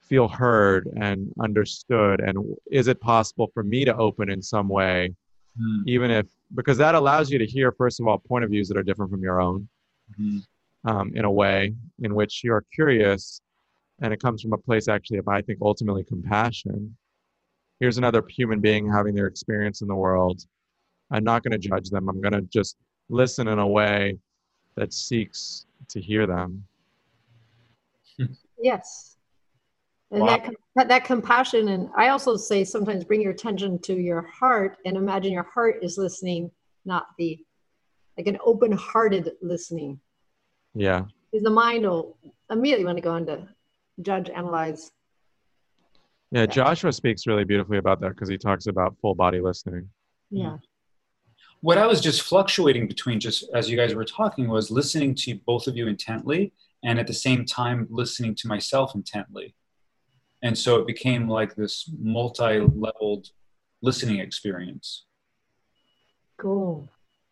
feel 0.00 0.28
heard 0.28 0.88
and 1.00 1.32
understood 1.40 2.20
and 2.20 2.38
is 2.70 2.88
it 2.88 3.00
possible 3.00 3.50
for 3.52 3.62
me 3.62 3.84
to 3.84 3.94
open 3.96 4.30
in 4.30 4.40
some 4.42 4.68
way 4.68 5.14
Hmm. 5.58 5.82
even 5.86 6.10
if 6.12 6.26
because 6.54 6.78
that 6.78 6.94
allows 6.94 7.30
you 7.32 7.38
to 7.38 7.46
hear 7.46 7.72
first 7.72 7.98
of 8.00 8.06
all 8.06 8.18
point 8.18 8.44
of 8.44 8.50
views 8.50 8.68
that 8.68 8.76
are 8.76 8.82
different 8.84 9.10
from 9.10 9.22
your 9.22 9.40
own 9.40 9.68
Mhm. 10.18 10.46
um, 10.84 11.10
in 11.16 11.24
a 11.24 11.30
way 11.30 11.74
in 12.00 12.14
which 12.14 12.44
you're 12.44 12.64
curious 12.72 13.40
and 14.00 14.12
it 14.12 14.22
comes 14.22 14.42
from 14.42 14.52
a 14.52 14.58
place 14.58 14.88
actually 14.88 15.18
of 15.18 15.28
i 15.28 15.40
think 15.42 15.58
ultimately 15.62 16.04
compassion 16.04 16.96
here's 17.80 17.98
another 17.98 18.22
human 18.28 18.60
being 18.60 18.90
having 18.90 19.14
their 19.14 19.26
experience 19.26 19.82
in 19.82 19.88
the 19.88 19.94
world 19.94 20.44
i'm 21.10 21.24
not 21.24 21.42
going 21.42 21.52
to 21.52 21.68
judge 21.68 21.90
them 21.90 22.08
i'm 22.08 22.20
going 22.20 22.32
to 22.32 22.42
just 22.42 22.76
listen 23.08 23.48
in 23.48 23.58
a 23.58 23.66
way 23.66 24.16
that 24.76 24.92
seeks 24.92 25.66
to 25.88 26.00
hear 26.00 26.26
them 26.26 26.64
Yes. 28.60 29.16
And 30.10 30.22
Wow. 30.22 30.26
that, 30.28 30.50
that, 30.76 30.88
that 30.88 31.04
compassion. 31.04 31.68
And 31.68 31.90
I 31.96 32.08
also 32.08 32.36
say 32.36 32.64
sometimes 32.64 33.04
bring 33.04 33.20
your 33.20 33.32
attention 33.32 33.78
to 33.82 33.94
your 33.94 34.22
heart 34.22 34.78
and 34.86 34.96
imagine 34.96 35.32
your 35.32 35.42
heart 35.54 35.76
is 35.82 35.98
listening, 35.98 36.50
not 36.84 37.06
the, 37.18 37.38
like 38.16 38.26
an 38.26 38.38
open 38.44 38.72
hearted 38.72 39.32
listening. 39.42 40.00
yeah 40.74 41.04
Because 41.30 41.44
the 41.44 41.50
mind 41.50 41.84
will 41.84 42.16
immediately 42.50 42.86
want 42.86 42.96
to 42.96 43.02
go 43.02 43.16
into 43.16 43.46
judge, 44.02 44.28
analyze. 44.30 44.90
yeah 46.30 46.46
joshua 46.46 46.92
speaks 46.92 47.26
really 47.26 47.44
beautifully 47.44 47.78
about 47.78 48.00
that 48.00 48.10
because 48.10 48.28
he 48.28 48.38
talks 48.38 48.66
about 48.66 48.96
full 49.00 49.14
body 49.14 49.40
listening 49.40 49.88
Yeah. 50.30 50.46
Mm-hmm. 50.46 50.56
what 51.60 51.78
I 51.78 51.86
was 51.86 52.00
just 52.00 52.22
fluctuating 52.22 52.86
between, 52.86 53.18
just 53.18 53.44
as 53.54 53.68
you 53.70 53.76
guys 53.76 53.94
were 53.94 54.04
talking, 54.04 54.48
was 54.48 54.70
listening 54.70 55.14
to 55.24 55.34
both 55.46 55.66
of 55.66 55.76
you 55.76 55.86
intently 55.88 56.52
and 56.84 56.98
at 57.00 57.06
the 57.06 57.14
same 57.14 57.44
time 57.44 57.86
listening 57.90 58.34
to 58.36 58.48
myself 58.48 58.94
intently. 58.94 59.54
And 60.42 60.56
so 60.56 60.76
it 60.76 60.86
became 60.86 61.28
like 61.28 61.56
this 61.56 61.90
multi 62.00 62.60
leveled 62.60 63.24
listening 63.82 64.20
experience. 64.20 65.06
Cool. 66.38 66.88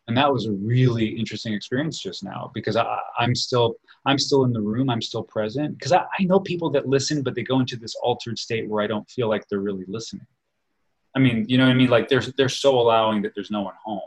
And 0.09 0.17
that 0.17 0.33
was 0.33 0.47
a 0.47 0.53
really 0.53 1.07
interesting 1.07 1.53
experience 1.53 1.99
just 2.01 2.23
now 2.23 2.53
because 2.55 2.77
I, 2.77 3.01
I'm 3.19 3.35
still 3.35 3.75
I'm 4.05 4.19
still 4.19 4.45
in 4.45 4.53
the 4.53 4.61
room. 4.61 4.89
I'm 4.89 5.03
still 5.03 5.25
present 5.25 5.77
because 5.77 5.91
I, 5.93 6.05
I 6.19 6.23
know 6.25 6.39
people 6.39 6.71
that 6.71 6.89
listen, 6.89 7.23
but 7.23 7.35
they 7.35 7.43
go 7.43 7.59
into 7.59 7.77
this 7.77 7.97
altered 7.97 8.39
state 8.39 8.69
where 8.69 8.83
I 8.85 8.87
don't 8.87 9.09
feel 9.11 9.29
like 9.29 9.49
they're 9.49 9.59
really 9.59 9.85
listening. 9.89 10.27
I 11.17 11.19
mean, 11.19 11.47
you 11.49 11.59
know 11.59 11.65
what 11.65 11.73
I 11.73 11.75
mean? 11.75 11.89
Like 11.91 12.09
they're 12.09 12.23
they're 12.37 12.49
so 12.49 12.79
allowing 12.79 13.23
that 13.23 13.33
there's 13.35 13.51
no 13.51 13.63
one 13.63 13.75
home, 13.85 14.01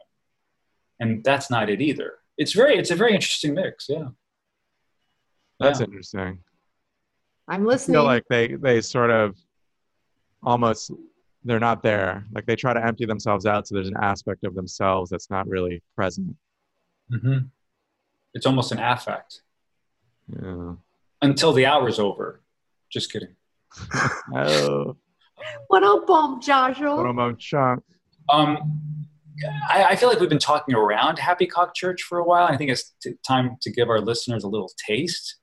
and 1.02 1.22
that's 1.24 1.50
not 1.52 1.70
it 1.70 1.82
either. 1.82 2.20
It's 2.38 2.54
very 2.54 2.78
it's 2.78 2.92
a 2.92 2.96
very 2.96 3.14
interesting 3.14 3.54
mix. 3.54 3.88
Yeah. 3.90 4.10
that's 5.60 5.80
Yeah. 5.82 5.86
interesting 5.88 6.40
I'm 7.50 7.66
listening. 7.66 7.66
I 7.66 7.66
listening. 7.66 7.96
feel 7.96 8.04
like 8.06 8.26
they 8.30 8.48
they 8.56 8.80
sort 8.82 9.10
of 9.12 9.36
almost 10.44 10.92
they're 11.44 11.60
not 11.60 11.84
there. 11.84 12.26
Like 12.34 12.46
they 12.46 12.56
try 12.56 12.74
to 12.74 12.86
empty 12.86 13.06
themselves 13.06 13.46
out, 13.46 13.68
so 13.68 13.76
there's 13.76 13.88
an 13.88 13.98
aspect 14.02 14.44
of 14.44 14.56
themselves 14.56 15.10
that's 15.10 15.30
not 15.30 15.48
really 15.48 15.82
present. 15.96 16.36
Mm-hmm. 17.12 17.46
It's 18.34 18.46
almost 18.46 18.72
an 18.72 18.80
affect 18.80 19.42
Yeah. 20.42 20.74
until 21.22 21.54
the 21.54 21.66
hour's 21.66 22.00
over. 22.00 22.42
Just 22.92 23.12
kidding. 23.12 23.36
oh, 24.36 24.98
what 25.68 25.84
up, 25.84 26.06
bump, 26.08 26.42
Joshua? 26.44 26.96
what 26.96 27.08
am 27.08 27.20
I 27.20 27.32
chunk? 27.34 27.84
Um, 28.32 29.06
I, 29.70 29.86
I 29.86 29.96
feel 29.96 30.10
like 30.10 30.20
we've 30.20 30.30
been 30.30 30.38
talking 30.38 30.76
around 30.76 31.18
Happy 31.18 31.46
Cock 31.48 31.74
Church 31.76 32.02
for 32.04 32.20
a 32.20 32.24
while. 32.24 32.46
I 32.48 32.58
think 32.58 32.70
it's 32.72 32.94
t- 33.02 33.14
time 33.28 33.58
to 33.62 33.72
give 33.72 33.90
our 33.90 34.02
listeners 34.02 34.44
a 34.44 34.48
little 34.48 34.70
taste. 34.86 35.38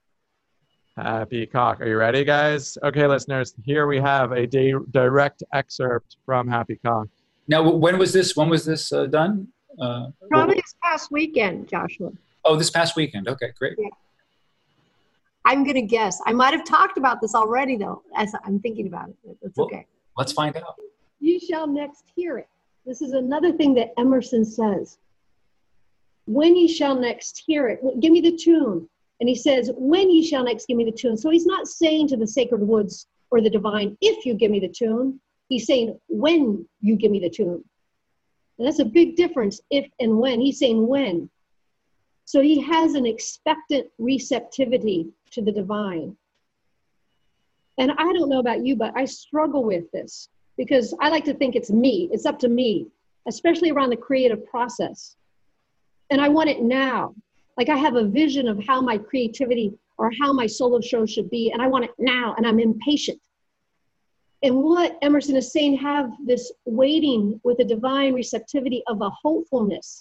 Happy 0.97 1.45
cock. 1.45 1.79
Are 1.81 1.87
you 1.87 1.97
ready, 1.97 2.23
guys? 2.23 2.75
Okay, 2.83 3.05
listeners. 3.05 3.53
Here 3.63 3.85
we 3.85 3.99
have 3.99 4.31
a 4.31 4.47
di- 4.47 4.73
direct 4.89 5.43
excerpt 5.53 6.17
from 6.25 6.47
Happy 6.47 6.79
Cock. 6.83 7.07
Now, 7.47 7.69
when 7.69 7.99
was 7.99 8.11
this? 8.13 8.35
When 8.35 8.49
was 8.49 8.65
this 8.65 8.91
uh, 8.91 9.05
done? 9.05 9.47
Uh, 9.79 10.07
Probably 10.31 10.55
this 10.55 10.73
past 10.83 11.11
weekend, 11.11 11.69
Joshua. 11.69 12.11
oh, 12.45 12.55
this 12.55 12.71
past 12.71 12.95
weekend. 12.95 13.27
Okay, 13.27 13.51
great. 13.59 13.77
I'm 15.45 15.63
going 15.63 15.75
to 15.75 15.81
guess. 15.83 16.19
I 16.25 16.33
might 16.33 16.53
have 16.53 16.65
talked 16.65 16.97
about 16.97 17.21
this 17.21 17.35
already, 17.35 17.77
though, 17.77 18.01
as 18.15 18.33
I'm 18.43 18.59
thinking 18.59 18.87
about 18.87 19.09
it. 19.09 19.15
It's 19.43 19.55
Well- 19.55 19.67
okay. 19.67 19.85
Let's 20.17 20.31
find 20.31 20.57
out. 20.57 20.75
You 21.19 21.39
shall 21.39 21.67
next 21.67 22.05
hear 22.15 22.39
it. 22.39 22.47
This 22.87 23.03
is 23.03 23.13
another 23.13 23.51
thing 23.51 23.75
that 23.75 23.93
Emerson 23.99 24.43
says. 24.43 24.97
When 26.25 26.55
ye 26.55 26.67
shall 26.67 26.95
next 26.95 27.43
hear 27.45 27.67
it, 27.67 27.81
give 27.99 28.11
me 28.11 28.19
the 28.21 28.35
tune. 28.35 28.89
And 29.19 29.27
he 29.27 29.35
says, 29.35 29.71
when 29.75 30.09
ye 30.11 30.25
shall 30.25 30.43
next 30.43 30.67
give 30.67 30.77
me 30.77 30.85
the 30.85 30.91
tune. 30.91 31.17
So 31.17 31.29
he's 31.29 31.45
not 31.45 31.67
saying 31.67 32.09
to 32.09 32.17
the 32.17 32.27
sacred 32.27 32.61
woods 32.61 33.07
or 33.31 33.41
the 33.41 33.49
divine, 33.49 33.97
if 34.01 34.25
you 34.25 34.33
give 34.33 34.51
me 34.51 34.59
the 34.59 34.69
tune. 34.69 35.19
He's 35.49 35.65
saying, 35.65 35.97
when 36.07 36.67
you 36.81 36.95
give 36.97 37.09
me 37.09 37.19
the 37.19 37.29
tune. 37.29 37.63
And 38.57 38.67
that's 38.67 38.79
a 38.79 38.85
big 38.85 39.15
difference, 39.15 39.61
if 39.71 39.87
and 39.99 40.17
when. 40.17 40.41
He's 40.41 40.59
saying 40.59 40.85
when. 40.85 41.29
So 42.25 42.41
he 42.41 42.61
has 42.61 42.95
an 42.95 43.05
expectant 43.05 43.87
receptivity 43.97 45.07
to 45.31 45.41
the 45.41 45.51
divine. 45.51 46.17
And 47.77 47.91
I 47.91 48.11
don't 48.13 48.29
know 48.29 48.39
about 48.39 48.65
you, 48.65 48.75
but 48.75 48.91
I 48.95 49.05
struggle 49.05 49.63
with 49.63 49.89
this 49.91 50.29
because 50.57 50.93
I 50.99 51.09
like 51.09 51.23
to 51.25 51.33
think 51.33 51.55
it's 51.55 51.71
me, 51.71 52.09
it's 52.11 52.25
up 52.25 52.39
to 52.39 52.49
me, 52.49 52.87
especially 53.27 53.71
around 53.71 53.91
the 53.91 53.97
creative 53.97 54.45
process. 54.47 55.15
And 56.09 56.19
I 56.19 56.29
want 56.29 56.49
it 56.49 56.61
now. 56.61 57.13
Like 57.57 57.69
I 57.69 57.75
have 57.75 57.95
a 57.95 58.07
vision 58.07 58.47
of 58.47 58.63
how 58.65 58.81
my 58.81 58.97
creativity 58.97 59.73
or 59.97 60.11
how 60.21 60.31
my 60.31 60.45
solo 60.45 60.79
show 60.79 61.05
should 61.05 61.29
be, 61.29 61.51
and 61.51 61.61
I 61.61 61.67
want 61.67 61.85
it 61.85 61.91
now, 61.97 62.35
and 62.37 62.45
I'm 62.45 62.59
impatient. 62.59 63.19
And 64.43 64.63
what 64.63 64.97
Emerson 65.01 65.35
is 65.35 65.51
saying, 65.51 65.77
have 65.77 66.11
this 66.23 66.51
waiting 66.65 67.41
with 67.43 67.59
a 67.59 67.63
divine 67.63 68.13
receptivity 68.13 68.83
of 68.87 69.01
a 69.01 69.09
hopefulness. 69.09 69.99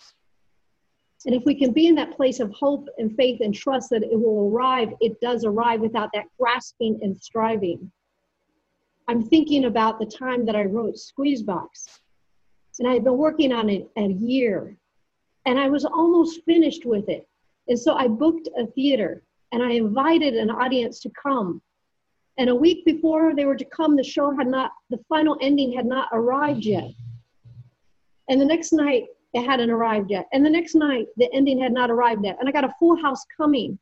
And 1.25 1.35
if 1.35 1.45
we 1.47 1.55
can 1.55 1.73
be 1.73 1.87
in 1.87 1.95
that 1.95 2.15
place 2.15 2.39
of 2.39 2.53
hope 2.53 2.89
and 2.99 3.17
faith 3.17 3.41
and 3.41 3.55
trust 3.55 3.89
that 3.91 4.03
it 4.03 4.21
will 4.21 4.51
arrive, 4.53 4.93
it 5.01 5.19
does 5.21 5.45
arrive 5.45 5.81
without 5.81 6.11
that 6.13 6.27
grasping 6.39 6.99
and 7.03 7.19
striving. 7.19 7.91
I'm 9.09 9.23
thinking 9.23 9.65
about 9.65 9.99
the 9.99 10.07
time 10.07 10.45
that 10.47 10.55
I 10.55 10.65
wrote 10.65 10.97
Squeezebox. 10.97 11.69
And 12.79 12.87
I 12.87 12.93
had 12.93 13.05
been 13.05 13.17
working 13.17 13.53
on 13.53 13.71
it 13.71 13.89
a 13.97 14.09
year. 14.09 14.77
And 15.47 15.59
I 15.59 15.69
was 15.69 15.87
almost 15.87 16.45
finished 16.45 16.85
with 16.85 17.09
it. 17.09 17.27
And 17.69 17.79
so 17.79 17.95
I 17.95 18.09
booked 18.09 18.49
a 18.59 18.67
theater 18.67 19.23
and 19.53 19.63
I 19.63 19.73
invited 19.73 20.35
an 20.35 20.51
audience 20.51 21.01
to 21.01 21.11
come. 21.21 21.61
And 22.39 22.51
a 22.51 22.55
week 22.55 22.85
before 22.85 23.35
they 23.35 23.47
were 23.47 23.57
to 23.57 23.65
come, 23.65 23.97
the 23.97 24.05
show 24.05 24.31
had 24.37 24.47
not, 24.47 24.73
the 24.91 24.99
final 25.09 25.39
ending 25.41 25.73
had 25.73 25.87
not 25.87 26.09
arrived 26.13 26.65
yet. 26.65 26.91
And 28.29 28.41
the 28.41 28.45
next 28.45 28.73
night, 28.73 29.05
it 29.33 29.45
hadn't 29.45 29.71
arrived 29.71 30.11
yet. 30.11 30.27
And 30.33 30.45
the 30.45 30.51
next 30.51 30.75
night, 30.75 31.07
the 31.17 31.29
ending 31.33 31.61
had 31.61 31.73
not 31.73 31.91
arrived 31.91 32.25
yet. 32.25 32.37
And 32.39 32.49
I 32.49 32.53
got 32.53 32.65
a 32.65 32.75
full 32.79 32.97
house 33.01 33.25
coming. 33.37 33.79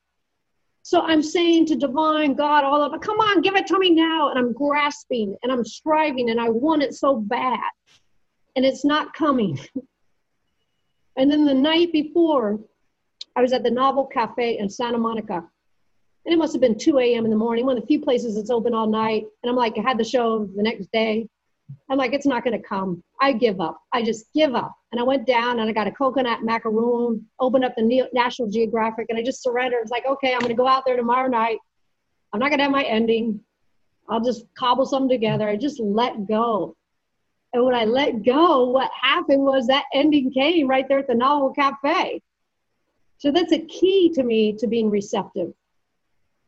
So 0.83 1.01
I'm 1.01 1.23
saying 1.23 1.67
to 1.67 1.77
divine 1.77 2.35
God, 2.35 2.63
all 2.63 2.83
of 2.83 2.93
it, 2.93 3.01
come 3.01 3.19
on, 3.19 3.41
give 3.41 3.57
it 3.57 3.67
to 3.69 3.79
me 3.79 3.91
now. 3.91 4.31
And 4.31 4.39
I'm 4.39 4.53
grasping 4.53 5.37
and 5.43 5.51
I'm 5.51 5.65
striving 5.65 6.31
and 6.31 6.41
I 6.41 6.51
want 6.51 6.83
it 6.83 6.95
so 6.95 7.17
bad. 7.17 7.59
And 8.55 8.65
it's 8.65 8.85
not 8.85 9.15
coming. 9.15 9.59
and 11.17 11.31
then 11.31 11.47
the 11.47 11.55
night 11.55 11.91
before, 11.93 12.61
I 13.37 13.43
was 13.43 13.53
at 13.53 13.63
the 13.63 13.71
Novel 13.71 14.07
Cafe 14.07 14.59
in 14.59 14.69
Santa 14.69 14.99
Monica. 14.99 15.43
And 16.27 16.33
it 16.33 16.39
must 16.39 16.55
have 16.55 16.63
been 16.63 16.79
2 16.79 16.99
a.m. 16.99 17.25
in 17.25 17.31
the 17.31 17.37
morning, 17.37 17.67
one 17.67 17.77
of 17.77 17.83
the 17.83 17.87
few 17.87 18.01
places 18.01 18.37
that's 18.37 18.51
open 18.51 18.75
all 18.75 18.89
night. 18.89 19.25
And 19.43 19.51
I'm 19.51 19.57
like, 19.57 19.77
I 19.77 19.83
had 19.83 19.99
the 19.99 20.05
show 20.05 20.49
the 20.57 20.63
next 20.63 20.91
day. 20.93 21.29
I'm 21.91 21.99
like, 21.99 22.13
it's 22.13 22.27
not 22.27 22.45
going 22.45 22.61
to 22.61 22.67
come. 22.67 23.03
I 23.21 23.33
give 23.33 23.61
up. 23.61 23.79
I 23.93 24.03
just 24.03 24.27
give 24.35 24.55
up. 24.55 24.75
And 24.93 25.01
I 25.01 25.05
went 25.05 25.27
down 25.27 25.59
and 25.59 25.69
I 25.69 25.73
got 25.73 25.87
a 25.87 25.93
coconut 25.93 26.43
macaroon, 26.43 27.27
opened 27.41 27.65
up 27.65 27.75
the 27.77 28.09
National 28.13 28.49
Geographic, 28.49 29.07
and 29.09 29.19
I 29.19 29.23
just 29.23 29.43
surrendered. 29.43 29.81
It's 29.83 29.91
like, 29.91 30.07
okay, 30.07 30.33
I'm 30.33 30.41
going 30.41 30.51
to 30.51 30.55
go 30.55 30.69
out 30.69 30.85
there 30.87 30.97
tomorrow 30.97 31.29
night. 31.29 31.59
I'm 32.33 32.41
not 32.41 32.49
going 32.49 32.59
to 32.59 32.65
have 32.65 32.73
my 32.73 32.85
ending. 32.85 33.41
I'll 34.09 34.23
just 34.23 34.45
cobble 34.57 34.87
something 34.87 35.09
together. 35.09 35.49
I 35.49 35.57
just 35.57 35.81
let 35.81 36.27
go. 36.27 36.77
And 37.53 37.65
when 37.65 37.75
I 37.75 37.85
let 37.85 38.25
go, 38.25 38.69
what 38.69 38.91
happened 39.01 39.43
was 39.43 39.67
that 39.67 39.85
ending 39.95 40.33
came 40.33 40.69
right 40.69 40.87
there 40.89 40.99
at 40.99 41.07
the 41.07 41.15
Novel 41.15 41.53
Cafe. 41.53 42.21
So 43.19 43.31
that's 43.31 43.53
a 43.53 43.65
key 43.67 44.11
to 44.15 44.23
me 44.23 44.53
to 44.55 44.67
being 44.67 44.91
receptive 44.91 45.53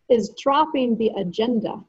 is 0.09 0.35
dropping 0.41 0.97
the 0.99 1.11
agenda 1.17 1.83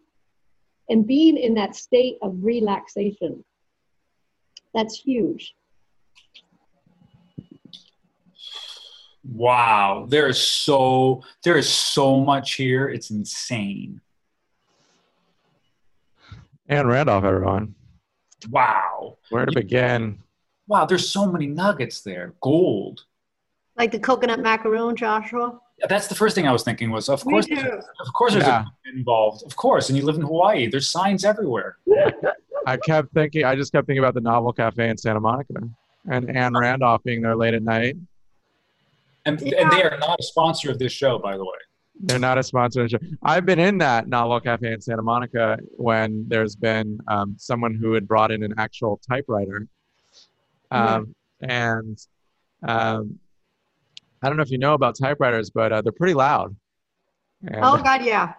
and 0.90 1.06
being 1.06 1.38
in 1.38 1.54
that 1.56 1.76
state 1.76 2.18
of 2.22 2.36
relaxation. 2.42 3.44
That's 4.74 5.00
huge. 5.00 5.56
Wow, 9.30 10.06
there 10.08 10.28
is 10.28 10.40
so 10.40 11.22
there 11.44 11.58
is 11.58 11.68
so 11.68 12.22
much 12.22 12.54
here. 12.54 12.88
It's 12.88 13.10
insane. 13.10 14.00
Anne 16.70 16.88
Randolph, 16.88 17.26
everyone. 17.26 17.76
Wow. 18.50 19.18
Where 19.30 19.46
to 19.46 19.52
begin? 19.52 20.20
Wow, 20.68 20.86
there's 20.86 21.10
so 21.10 21.30
many 21.30 21.48
nuggets 21.48 22.02
there. 22.02 22.34
Gold. 22.42 23.04
Like 23.78 23.92
the 23.92 24.00
coconut 24.00 24.40
macaroon, 24.42 24.96
Joshua? 24.96 25.60
that's 25.90 26.08
the 26.08 26.16
first 26.16 26.34
thing 26.34 26.48
I 26.48 26.52
was 26.52 26.64
thinking 26.64 26.90
was, 26.90 27.08
of 27.08 27.24
course, 27.24 27.46
of 27.52 28.14
course, 28.14 28.34
there's 28.34 28.48
Yeah. 28.48 28.66
a 28.66 28.98
involved. 28.98 29.44
Of 29.46 29.56
course, 29.56 29.90
and 29.90 29.98
you 29.98 30.04
live 30.04 30.16
in 30.16 30.24
Hawaii. 30.24 30.68
There's 30.68 30.90
signs 30.90 31.24
everywhere. 31.24 31.78
I 32.66 32.78
kept 32.78 33.14
thinking, 33.14 33.44
I 33.46 33.56
just 33.56 33.72
kept 33.72 33.86
thinking 33.86 34.04
about 34.04 34.16
the 34.16 34.22
Novel 34.22 34.52
Cafe 34.54 34.90
in 34.90 34.98
Santa 34.98 35.20
Monica 35.20 35.54
and 36.10 36.36
Anne 36.36 36.58
Randolph 36.58 37.04
being 37.04 37.22
there 37.22 37.36
late 37.36 37.54
at 37.54 37.62
night. 37.62 37.96
And, 39.26 39.40
Yeah. 39.40 39.62
and 39.62 39.72
they 39.72 39.84
are 39.84 39.98
not 40.00 40.20
a 40.20 40.24
sponsor 40.24 40.72
of 40.72 40.80
this 40.80 40.92
show, 40.92 41.20
by 41.20 41.38
the 41.38 41.44
way. 41.44 41.58
They're 42.00 42.18
not 42.20 42.40
a 42.40 42.44
sponsor. 42.44 42.82
of 42.84 42.90
the 42.90 42.98
show. 42.98 43.06
I've 43.22 43.46
been 43.46 43.60
in 43.60 43.78
that 43.78 44.08
Novel 44.08 44.40
Cafe 44.40 44.72
in 44.74 44.82
Santa 44.82 45.04
Monica 45.04 45.60
when 45.76 46.26
there's 46.28 46.56
been 46.56 47.00
um, 47.08 47.36
someone 47.38 47.76
who 47.76 47.94
had 47.94 48.08
brought 48.08 48.32
in 48.32 48.42
an 48.42 48.56
actual 48.58 49.00
typewriter. 49.08 49.68
Um, 50.72 51.14
And 51.42 51.98
um, 52.64 53.20
I 54.22 54.28
don't 54.28 54.38
know 54.38 54.44
if 54.44 54.52
you 54.52 54.58
know 54.58 54.74
about 54.74 54.98
typewriters, 54.98 55.50
but 55.50 55.72
uh, 55.72 55.82
they're 55.82 55.92
pretty 55.92 56.14
loud. 56.14 56.56
And, 57.46 57.60
Oh, 57.64 57.78
God, 57.78 58.04
yeah. 58.04 58.34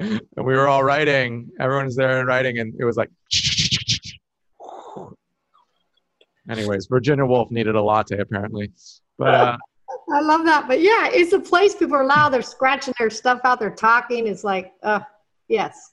and 0.00 0.20
we 0.36 0.54
were 0.54 0.68
all 0.68 0.82
writing, 0.82 1.50
everyone's 1.60 1.96
there 1.96 2.18
and 2.18 2.28
writing, 2.28 2.58
and 2.58 2.74
it 2.78 2.84
was 2.84 2.96
like. 2.96 3.10
Anyways, 6.48 6.86
Virginia 6.86 7.24
Woolf 7.26 7.50
needed 7.50 7.74
a 7.74 7.82
latte 7.82 8.18
apparently. 8.18 8.70
But 9.18 9.34
uh, 9.34 9.56
I 10.14 10.20
love 10.20 10.44
that. 10.44 10.68
But 10.68 10.80
yeah, 10.80 11.08
it's 11.12 11.32
a 11.32 11.40
place 11.40 11.74
people 11.74 11.96
are 11.96 12.04
loud. 12.04 12.32
They're 12.32 12.42
scratching 12.42 12.94
their 12.98 13.10
stuff 13.10 13.40
out. 13.44 13.58
They're 13.58 13.70
talking. 13.70 14.26
It's 14.28 14.44
like, 14.44 14.72
uh, 14.82 15.00
yes. 15.48 15.92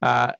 Uh, 0.00 0.32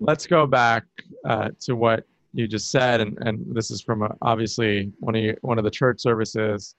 let's 0.00 0.26
go 0.26 0.46
back 0.46 0.84
uh, 1.24 1.50
to 1.60 1.76
what 1.76 2.04
you 2.36 2.46
just 2.46 2.70
said, 2.70 3.00
and, 3.00 3.16
and 3.22 3.56
this 3.56 3.70
is 3.70 3.80
from 3.80 4.02
a, 4.02 4.14
obviously 4.20 4.92
one 5.00 5.16
of 5.16 5.22
you, 5.22 5.34
one 5.40 5.56
of 5.56 5.64
the 5.64 5.70
church 5.70 6.00
services. 6.00 6.74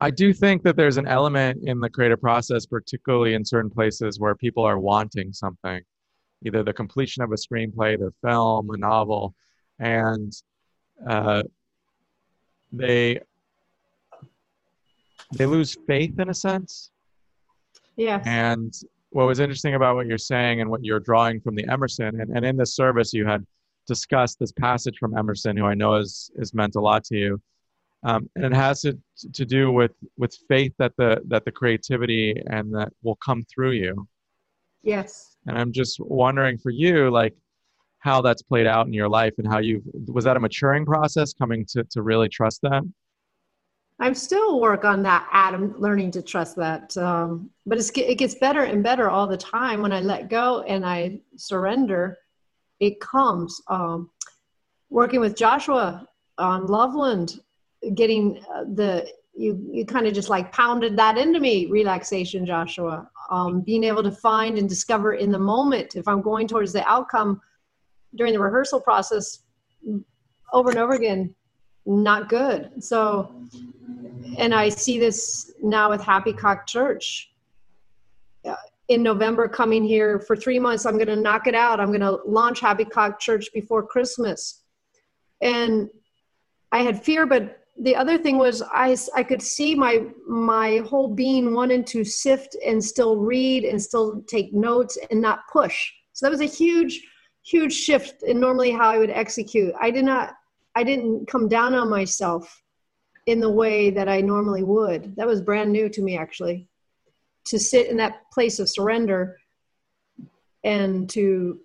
I 0.00 0.10
do 0.10 0.32
think 0.32 0.62
that 0.62 0.74
there's 0.74 0.96
an 0.96 1.06
element 1.06 1.68
in 1.68 1.80
the 1.80 1.90
creative 1.90 2.18
process, 2.18 2.64
particularly 2.64 3.34
in 3.34 3.44
certain 3.44 3.70
places 3.70 4.18
where 4.18 4.34
people 4.34 4.64
are 4.64 4.78
wanting 4.78 5.34
something, 5.34 5.82
either 6.46 6.62
the 6.62 6.72
completion 6.72 7.22
of 7.22 7.30
a 7.30 7.34
screenplay, 7.34 7.98
the 7.98 8.10
film, 8.26 8.70
a 8.70 8.78
novel, 8.78 9.34
and 9.78 10.32
uh, 11.06 11.42
they 12.72 13.20
they 15.36 15.44
lose 15.44 15.76
faith 15.86 16.18
in 16.18 16.30
a 16.30 16.34
sense. 16.34 16.90
Yes. 17.96 18.26
And 18.26 18.72
what 19.14 19.28
was 19.28 19.38
interesting 19.38 19.74
about 19.76 19.94
what 19.94 20.06
you're 20.08 20.18
saying 20.18 20.60
and 20.60 20.68
what 20.68 20.84
you're 20.84 20.98
drawing 20.98 21.40
from 21.40 21.54
the 21.54 21.64
Emerson, 21.70 22.20
and, 22.20 22.36
and 22.36 22.44
in 22.44 22.56
this 22.56 22.74
service, 22.74 23.12
you 23.12 23.24
had 23.24 23.46
discussed 23.86 24.38
this 24.40 24.50
passage 24.50 24.96
from 24.98 25.16
Emerson, 25.16 25.56
who 25.56 25.66
I 25.66 25.74
know 25.74 25.94
is, 25.94 26.32
is 26.34 26.52
meant 26.52 26.74
a 26.74 26.80
lot 26.80 27.04
to 27.04 27.16
you. 27.16 27.40
Um, 28.02 28.28
and 28.34 28.44
it 28.44 28.54
has 28.54 28.80
to, 28.80 28.98
to 29.32 29.44
do 29.44 29.70
with, 29.70 29.92
with 30.18 30.36
faith 30.48 30.72
that 30.78 30.94
the, 30.98 31.20
that 31.28 31.44
the 31.44 31.52
creativity 31.52 32.34
and 32.50 32.74
that 32.74 32.92
will 33.04 33.14
come 33.16 33.44
through 33.44 33.72
you. 33.72 34.08
Yes. 34.82 35.36
And 35.46 35.56
I'm 35.56 35.70
just 35.70 36.00
wondering 36.00 36.58
for 36.58 36.70
you, 36.70 37.08
like, 37.10 37.34
how 38.00 38.20
that's 38.20 38.42
played 38.42 38.66
out 38.66 38.86
in 38.86 38.92
your 38.92 39.08
life 39.08 39.34
and 39.38 39.46
how 39.46 39.60
you 39.60 39.82
was 40.08 40.24
that 40.24 40.36
a 40.36 40.40
maturing 40.40 40.84
process 40.84 41.32
coming 41.32 41.64
to, 41.70 41.84
to 41.84 42.02
really 42.02 42.28
trust 42.28 42.60
that? 42.62 42.82
I'm 44.00 44.14
still 44.14 44.60
work 44.60 44.84
on 44.84 45.02
that, 45.04 45.28
Adam, 45.32 45.74
learning 45.78 46.10
to 46.12 46.22
trust 46.22 46.56
that. 46.56 46.96
Um, 46.96 47.50
but 47.64 47.78
it 47.78 48.18
gets 48.18 48.34
better 48.34 48.64
and 48.64 48.82
better 48.82 49.08
all 49.08 49.26
the 49.26 49.36
time. 49.36 49.82
When 49.82 49.92
I 49.92 50.00
let 50.00 50.28
go 50.28 50.62
and 50.62 50.84
I 50.84 51.20
surrender, 51.36 52.18
it 52.80 53.00
comes. 53.00 53.60
Um, 53.68 54.10
working 54.90 55.20
with 55.20 55.36
Joshua 55.36 56.08
on 56.38 56.66
Loveland, 56.66 57.40
getting 57.94 58.44
uh, 58.52 58.64
the, 58.74 59.08
you, 59.32 59.64
you 59.70 59.86
kind 59.86 60.06
of 60.06 60.14
just 60.14 60.28
like 60.28 60.52
pounded 60.52 60.96
that 60.96 61.16
into 61.16 61.38
me, 61.38 61.66
relaxation, 61.66 62.44
Joshua. 62.44 63.08
Um, 63.30 63.60
being 63.60 63.84
able 63.84 64.02
to 64.02 64.12
find 64.12 64.58
and 64.58 64.68
discover 64.68 65.14
in 65.14 65.30
the 65.30 65.38
moment 65.38 65.96
if 65.96 66.06
I'm 66.08 66.20
going 66.20 66.46
towards 66.48 66.72
the 66.72 66.86
outcome 66.88 67.40
during 68.16 68.32
the 68.32 68.40
rehearsal 68.40 68.80
process 68.80 69.40
over 70.52 70.70
and 70.70 70.78
over 70.78 70.94
again, 70.94 71.34
not 71.86 72.28
good. 72.28 72.82
So, 72.82 73.34
and 74.38 74.54
I 74.54 74.68
see 74.68 74.98
this 74.98 75.52
now 75.62 75.90
with 75.90 76.02
Happy 76.02 76.32
Cock 76.32 76.66
Church. 76.66 77.30
Uh, 78.44 78.54
in 78.88 79.02
November 79.02 79.48
coming 79.48 79.82
here 79.82 80.18
for 80.20 80.36
three 80.36 80.58
months. 80.58 80.84
I'm 80.84 80.96
going 80.96 81.06
to 81.06 81.16
knock 81.16 81.46
it 81.46 81.54
out. 81.54 81.80
I'm 81.80 81.88
going 81.88 82.00
to 82.00 82.20
launch 82.26 82.60
Happy 82.60 82.84
Cock 82.84 83.18
Church 83.18 83.48
before 83.54 83.82
Christmas. 83.82 84.62
And 85.40 85.88
I 86.70 86.82
had 86.82 87.02
fear, 87.02 87.24
but 87.26 87.60
the 87.78 87.96
other 87.96 88.18
thing 88.18 88.38
was 88.38 88.62
I, 88.62 88.96
I 89.16 89.22
could 89.22 89.42
see 89.42 89.74
my 89.74 90.04
my 90.28 90.78
whole 90.88 91.08
being 91.08 91.54
wanting 91.54 91.84
to 91.84 92.04
sift 92.04 92.56
and 92.64 92.82
still 92.82 93.16
read 93.16 93.64
and 93.64 93.82
still 93.82 94.22
take 94.28 94.52
notes 94.52 94.98
and 95.10 95.20
not 95.20 95.40
push. 95.52 95.90
So 96.12 96.26
that 96.26 96.30
was 96.30 96.40
a 96.40 96.44
huge, 96.44 97.02
huge 97.42 97.72
shift 97.72 98.22
in 98.22 98.38
normally 98.38 98.70
how 98.70 98.90
I 98.90 98.98
would 98.98 99.10
execute. 99.10 99.74
I 99.80 99.90
did 99.90 100.04
not 100.04 100.34
I 100.76 100.84
didn't 100.84 101.26
come 101.26 101.48
down 101.48 101.74
on 101.74 101.88
myself 101.88 102.62
in 103.26 103.40
the 103.40 103.50
way 103.50 103.90
that 103.90 104.08
I 104.08 104.20
normally 104.20 104.62
would. 104.62 105.16
That 105.16 105.26
was 105.26 105.40
brand 105.40 105.72
new 105.72 105.88
to 105.88 106.02
me 106.02 106.18
actually. 106.18 106.68
To 107.46 107.58
sit 107.58 107.88
in 107.88 107.96
that 107.98 108.30
place 108.32 108.58
of 108.58 108.68
surrender 108.68 109.38
and 110.62 111.08
to 111.10 111.60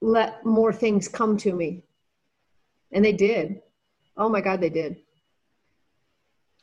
let 0.00 0.44
more 0.44 0.72
things 0.72 1.08
come 1.08 1.36
to 1.38 1.52
me. 1.52 1.82
And 2.92 3.04
they 3.04 3.12
did. 3.12 3.62
Oh 4.16 4.28
my 4.28 4.40
God, 4.40 4.60
they 4.60 4.70
did. 4.70 4.96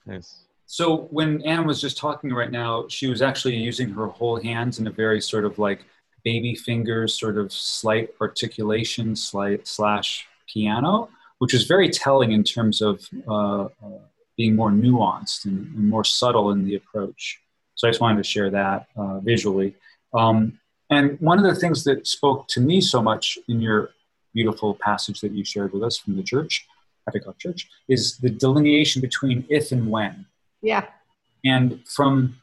Nice. 0.06 0.44
So 0.66 1.08
when 1.12 1.42
Anne 1.42 1.68
was 1.68 1.82
just 1.82 1.98
talking 1.98 2.32
right 2.32 2.52
now, 2.52 2.86
she 2.88 3.08
was 3.08 3.22
actually 3.22 3.58
using 3.58 3.90
her 3.90 4.08
whole 4.08 4.42
hands 4.42 4.80
in 4.80 4.88
a 4.88 4.92
very 4.92 5.20
sort 5.20 5.44
of 5.44 5.60
like 5.60 5.84
baby 6.24 6.56
fingers, 6.56 7.20
sort 7.20 7.38
of 7.38 7.52
slight 7.52 8.12
articulation, 8.22 9.16
slight 9.16 9.68
slash 9.68 10.28
piano, 10.48 11.10
which 11.40 11.54
is 11.54 11.66
very 11.66 11.90
telling 11.90 12.32
in 12.32 12.44
terms 12.44 12.82
of 12.82 13.06
uh, 13.28 13.64
uh, 13.64 14.00
being 14.42 14.56
more 14.56 14.72
nuanced 14.72 15.46
and, 15.46 15.60
and, 15.76 15.86
more 15.96 16.04
subtle 16.04 16.48
in 16.54 16.60
the 16.68 16.76
approach. 16.82 17.22
So 17.76 17.88
I 17.88 17.92
just 17.92 18.02
wanted 18.02 18.20
to 18.24 18.30
share 18.34 18.50
that 18.50 18.88
uh, 18.96 19.20
visually. 19.20 19.76
Um, 20.22 20.38
and 20.90 21.06
one 21.20 21.38
of 21.42 21.46
the 21.50 21.60
things 21.64 21.84
that 21.84 22.08
spoke 22.08 22.48
to 22.54 22.60
me 22.70 22.82
so 22.82 23.00
much 23.10 23.38
in 23.48 23.58
your 23.62 23.92
beautiful 24.34 24.70
passage 24.88 25.22
that 25.22 25.32
you 25.32 25.44
shared 25.54 25.72
with 25.74 25.84
us 25.84 25.96
from 25.98 26.16
the 26.16 26.24
church 26.24 26.66
Happy 27.06 27.20
Church, 27.38 27.68
is 27.88 28.18
the 28.18 28.30
delineation 28.30 29.02
between 29.02 29.46
if 29.50 29.72
and 29.72 29.90
when. 29.90 30.26
Yeah. 30.62 30.86
And 31.44 31.80
from, 31.88 32.36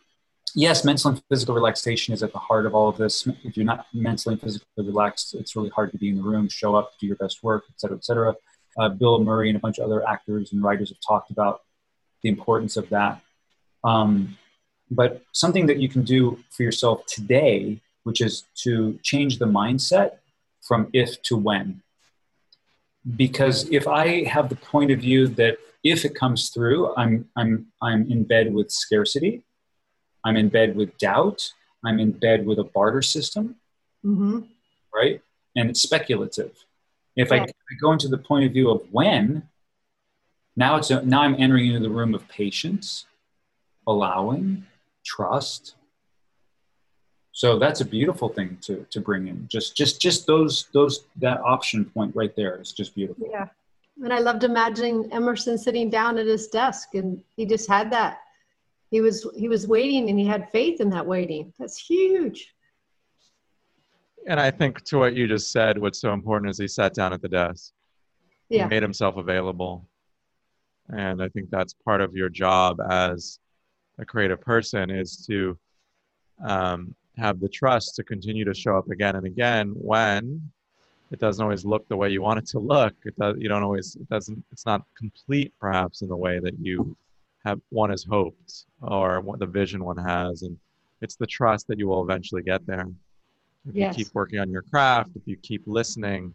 yes, 0.55 0.84
mental 0.84 1.12
and 1.12 1.22
physical 1.28 1.55
relaxation 1.55 2.14
is 2.14 2.22
at 2.22 2.32
the 2.32 2.38
heart 2.38 2.66
of 2.66 2.74
all 2.74 2.88
of 2.88 2.96
this. 2.96 3.26
If 3.44 3.57
you're 3.57 3.66
not 3.66 3.86
mentally 3.92 4.34
and 4.34 4.42
physically 4.42 4.84
relaxed, 4.84 5.34
it's 5.34 5.55
really 5.55 5.70
hard 5.70 5.92
to 5.92 5.99
be 5.99 6.09
in 6.09 6.16
the 6.16 6.22
room, 6.22 6.49
show 6.49 6.74
up, 6.74 6.92
do 7.01 7.07
your 7.07 7.16
best 7.16 7.42
work, 7.42 7.64
et 7.70 7.80
cetera, 7.80 7.96
et 7.96 8.05
cetera. 8.05 8.34
Uh, 8.78 8.88
Bill 8.88 9.22
Murray 9.22 9.49
and 9.49 9.57
a 9.57 9.61
bunch 9.61 9.78
of 9.78 9.84
other 9.84 10.07
actors 10.09 10.53
and 10.53 10.62
writers 10.62 10.88
have 10.90 10.99
talked 11.07 11.30
about 11.30 11.62
the 12.23 12.29
importance 12.29 12.77
of 12.77 12.89
that. 12.91 13.21
Um, 13.85 14.37
but 14.91 15.23
something 15.33 15.66
that 15.66 15.79
you 15.79 15.89
can 15.89 16.03
do 16.03 16.39
for 16.51 16.62
yourself 16.62 17.07
today, 17.07 17.81
which 18.05 18.21
is 18.21 18.45
to 18.62 18.99
change 19.03 19.39
the 19.39 19.47
mindset 19.47 20.19
from 20.62 20.89
if 20.93 21.21
to 21.23 21.37
when 21.37 21.83
because 23.16 23.69
if 23.71 23.87
I 23.87 24.25
have 24.25 24.49
the 24.49 24.57
point 24.57 24.91
of 24.91 25.01
view 25.01 25.29
that 25.29 25.59
if 25.85 26.05
it 26.05 26.14
comes 26.14 26.51
through, 26.51 26.95
I'm 26.97 27.29
I'm 27.37 27.66
I'm 27.81 28.11
in 28.11 28.25
bed 28.25 28.53
with 28.53 28.71
scarcity, 28.71 29.43
I'm 30.25 30.37
in 30.37 30.49
bed 30.49 30.77
with 30.77 30.97
doubt, 30.99 31.53
I'm 31.85 32.01
in 32.01 32.12
bed 32.12 32.45
with 32.45 32.59
a 32.59 32.64
barter 32.64 33.03
system, 33.03 33.57
mm-hmm. 34.05 34.41
right? 34.95 35.21
And 35.57 35.71
it's 35.71 35.81
speculative. 35.81 36.53
If 37.16 37.31
yeah. 37.31 37.37
I, 37.37 37.41
I, 37.41 37.75
go 37.81 37.93
into 37.93 38.09
the 38.09 38.19
point 38.19 38.45
of 38.45 38.53
view 38.53 38.71
of 38.71 38.83
when, 38.93 39.49
now 40.59 40.77
it's 40.77 40.91
a, 40.91 41.03
now 41.03 41.23
I'm 41.23 41.37
entering 41.39 41.69
into 41.69 41.81
the 41.81 41.95
room 41.95 42.15
of 42.15 42.27
patience, 42.29 43.07
allowing, 43.87 44.67
trust, 45.05 45.75
so 47.39 47.57
that's 47.57 47.81
a 47.81 47.85
beautiful 47.85 48.29
thing 48.29 48.59
to, 48.63 48.85
to 48.91 49.01
bring 49.01 49.29
in. 49.29 49.47
Just 49.47 49.77
just 49.77 50.01
just 50.01 50.27
those 50.27 50.67
those 50.73 51.05
that 51.21 51.41
option 51.43 51.85
point 51.85 52.17
right 52.17 52.35
there 52.35 52.61
is 52.61 52.73
just 52.73 52.97
beautiful. 52.97 53.29
Yeah. 53.31 53.47
And 54.03 54.13
I 54.13 54.19
loved 54.19 54.43
imagining 54.43 55.09
Emerson 55.13 55.57
sitting 55.57 55.89
down 55.89 56.19
at 56.19 56.27
his 56.27 56.49
desk 56.49 56.95
and 56.95 57.23
he 57.37 57.47
just 57.47 57.69
had 57.69 57.93
that. 57.93 58.19
He 58.91 59.01
was 59.01 59.25
he 59.37 59.49
was 59.49 59.69
waiting 59.69 60.11
and 60.11 60.19
he 60.19 60.27
had 60.27 60.51
faith 60.51 60.81
in 60.81 60.91
that 60.91 61.07
waiting. 61.07 61.53
That's 61.61 61.79
huge. 61.79 62.53
And 64.27 64.41
I 64.41 64.51
think 64.51 64.83
to 64.87 64.99
what 64.99 65.15
you 65.15 65.29
just 65.29 65.53
said, 65.53 65.79
what's 65.79 66.01
so 66.01 66.13
important 66.13 66.51
is 66.51 66.59
he 66.59 66.67
sat 66.67 66.93
down 66.93 67.13
at 67.13 67.23
the 67.23 67.29
desk. 67.29 67.73
Yeah. 68.49 68.65
He 68.65 68.69
made 68.69 68.83
himself 68.83 69.17
available. 69.17 69.87
And 70.91 71.22
I 71.22 71.28
think 71.28 71.51
that's 71.51 71.74
part 71.84 72.01
of 72.01 72.14
your 72.14 72.28
job 72.28 72.80
as 72.91 73.39
a 73.99 74.05
creative 74.05 74.41
person 74.41 74.91
is 74.91 75.24
to 75.26 75.59
um, 76.45 76.95
have 77.16 77.41
the 77.41 77.49
trust 77.49 77.97
to 77.97 78.05
continue 78.05 78.45
to 78.45 78.55
show 78.55 78.76
up 78.76 78.89
again 78.91 79.16
and 79.16 79.26
again 79.26 79.72
when 79.74 80.41
it 81.11 81.18
doesn't 81.18 81.43
always 81.43 81.64
look 81.64 81.89
the 81.89 81.97
way 81.97 82.11
you 82.11 82.22
want 82.22 82.39
it 82.39 82.47
to 82.49 82.59
look. 82.59 82.95
It 83.05 83.16
does. 83.16 83.36
You 83.39 83.49
don't 83.49 83.62
always. 83.62 83.97
It 83.97 84.09
doesn't. 84.09 84.43
It's 84.53 84.66
not 84.66 84.82
complete, 84.97 85.53
perhaps, 85.59 86.03
in 86.03 86.09
the 86.09 86.16
way 86.16 86.39
that 86.39 86.59
you 86.61 86.97
have 87.45 87.61
one 87.70 87.91
has 87.91 88.05
hoped 88.05 88.66
or 88.82 89.20
what 89.20 89.39
the 89.39 89.47
vision 89.47 89.84
one 89.84 89.97
has, 89.97 90.43
and 90.43 90.57
it's 91.01 91.16
the 91.16 91.26
trust 91.26 91.66
that 91.68 91.78
you 91.78 91.89
will 91.89 92.03
eventually 92.03 92.43
get 92.43 92.66
there. 92.66 92.86
If 93.68 93.74
yes. 93.74 93.97
you 93.97 94.05
keep 94.05 94.14
working 94.14 94.39
on 94.39 94.51
your 94.51 94.62
craft, 94.62 95.11
if 95.16 95.22
you 95.26 95.36
keep 95.36 95.62
listening 95.66 96.34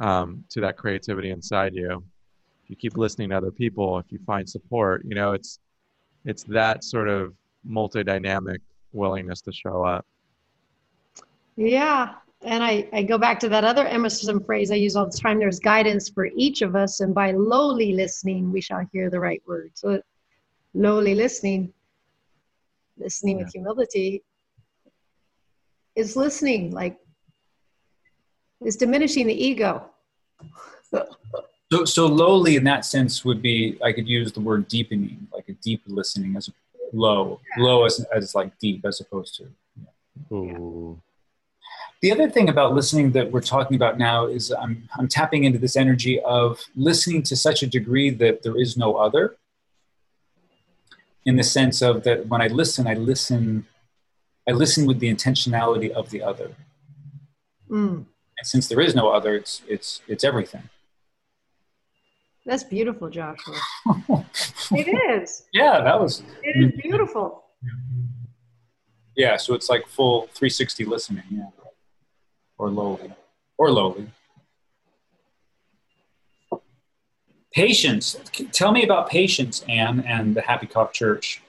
um, 0.00 0.44
to 0.50 0.60
that 0.60 0.76
creativity 0.76 1.30
inside 1.30 1.74
you, 1.74 2.02
you 2.72 2.76
keep 2.76 2.96
listening 2.96 3.28
to 3.28 3.36
other 3.36 3.50
people, 3.50 3.98
if 3.98 4.06
you 4.10 4.18
find 4.26 4.48
support, 4.48 5.04
you 5.04 5.14
know, 5.14 5.32
it's 5.32 5.60
it's 6.24 6.42
that 6.44 6.82
sort 6.82 7.08
of 7.08 7.34
multi-dynamic 7.64 8.60
willingness 8.92 9.42
to 9.42 9.52
show 9.52 9.84
up. 9.84 10.06
Yeah. 11.56 12.14
And 12.42 12.64
I, 12.64 12.88
I 12.92 13.02
go 13.02 13.18
back 13.18 13.38
to 13.40 13.48
that 13.50 13.62
other 13.62 13.86
Emerson 13.86 14.42
phrase 14.42 14.70
I 14.70 14.76
use 14.76 14.96
all 14.96 15.06
the 15.06 15.16
time 15.16 15.38
there's 15.38 15.60
guidance 15.60 16.08
for 16.08 16.26
each 16.34 16.62
of 16.62 16.74
us, 16.74 17.00
and 17.00 17.14
by 17.14 17.32
lowly 17.32 17.92
listening, 17.92 18.50
we 18.50 18.60
shall 18.60 18.84
hear 18.92 19.10
the 19.10 19.20
right 19.20 19.42
word. 19.46 19.70
So, 19.74 20.00
lowly 20.74 21.14
listening, 21.14 21.72
listening 22.96 23.38
yeah. 23.38 23.44
with 23.44 23.52
humility, 23.52 24.22
is 25.94 26.16
listening, 26.16 26.72
like, 26.72 26.96
is 28.64 28.76
diminishing 28.76 29.26
the 29.26 29.44
ego. 29.44 29.90
so, 31.72 31.86
so 31.86 32.06
lowly 32.06 32.56
in 32.56 32.64
that 32.64 32.84
sense 32.84 33.24
would 33.24 33.40
be 33.40 33.78
I 33.82 33.92
could 33.92 34.06
use 34.06 34.30
the 34.30 34.40
word 34.40 34.68
deepening, 34.68 35.26
like 35.32 35.48
a 35.48 35.52
deep 35.52 35.80
listening 35.86 36.36
as 36.36 36.50
low, 36.92 37.40
low 37.56 37.86
as, 37.86 38.04
as 38.14 38.34
like 38.34 38.58
deep 38.58 38.84
as 38.84 39.00
opposed 39.00 39.36
to. 39.36 39.44
Yeah. 39.80 40.36
Ooh. 40.36 41.00
The 42.02 42.12
other 42.12 42.28
thing 42.28 42.50
about 42.50 42.74
listening 42.74 43.12
that 43.12 43.32
we're 43.32 43.40
talking 43.40 43.74
about 43.74 43.96
now 43.96 44.26
is 44.26 44.50
I'm, 44.52 44.86
I'm 44.98 45.08
tapping 45.08 45.44
into 45.44 45.58
this 45.58 45.74
energy 45.74 46.20
of 46.20 46.60
listening 46.76 47.22
to 47.22 47.36
such 47.36 47.62
a 47.62 47.66
degree 47.66 48.10
that 48.10 48.42
there 48.42 48.60
is 48.60 48.76
no 48.76 48.96
other. 48.96 49.36
In 51.24 51.36
the 51.36 51.44
sense 51.44 51.80
of 51.80 52.02
that 52.02 52.26
when 52.26 52.42
I 52.42 52.48
listen, 52.48 52.86
I 52.86 52.94
listen, 52.94 53.64
I 54.46 54.52
listen 54.52 54.84
with 54.84 54.98
the 55.00 55.10
intentionality 55.10 55.90
of 55.90 56.10
the 56.10 56.22
other. 56.22 56.50
Mm. 57.70 58.04
And 58.36 58.46
since 58.46 58.68
there 58.68 58.80
is 58.80 58.94
no 58.94 59.08
other, 59.08 59.36
it's 59.36 59.62
it's 59.66 60.02
it's 60.06 60.22
everything. 60.22 60.68
That's 62.44 62.64
beautiful, 62.64 63.08
Joshua. 63.08 63.54
it 64.72 65.22
is. 65.22 65.44
Yeah, 65.52 65.80
that 65.80 66.00
was. 66.00 66.22
It 66.42 66.74
is 66.74 66.80
beautiful. 66.80 67.44
Yeah, 69.16 69.36
so 69.36 69.54
it's 69.54 69.68
like 69.68 69.86
full 69.86 70.22
360 70.34 70.84
listening, 70.86 71.22
yeah, 71.30 71.44
or 72.58 72.70
lowly, 72.70 73.12
or 73.58 73.70
lowly. 73.70 74.08
Patience. 77.52 78.16
Tell 78.52 78.72
me 78.72 78.82
about 78.82 79.10
patience, 79.10 79.62
Anne, 79.68 80.00
and 80.00 80.34
the 80.34 80.40
Happy 80.40 80.66
Cock 80.66 80.92
Church. 80.94 81.42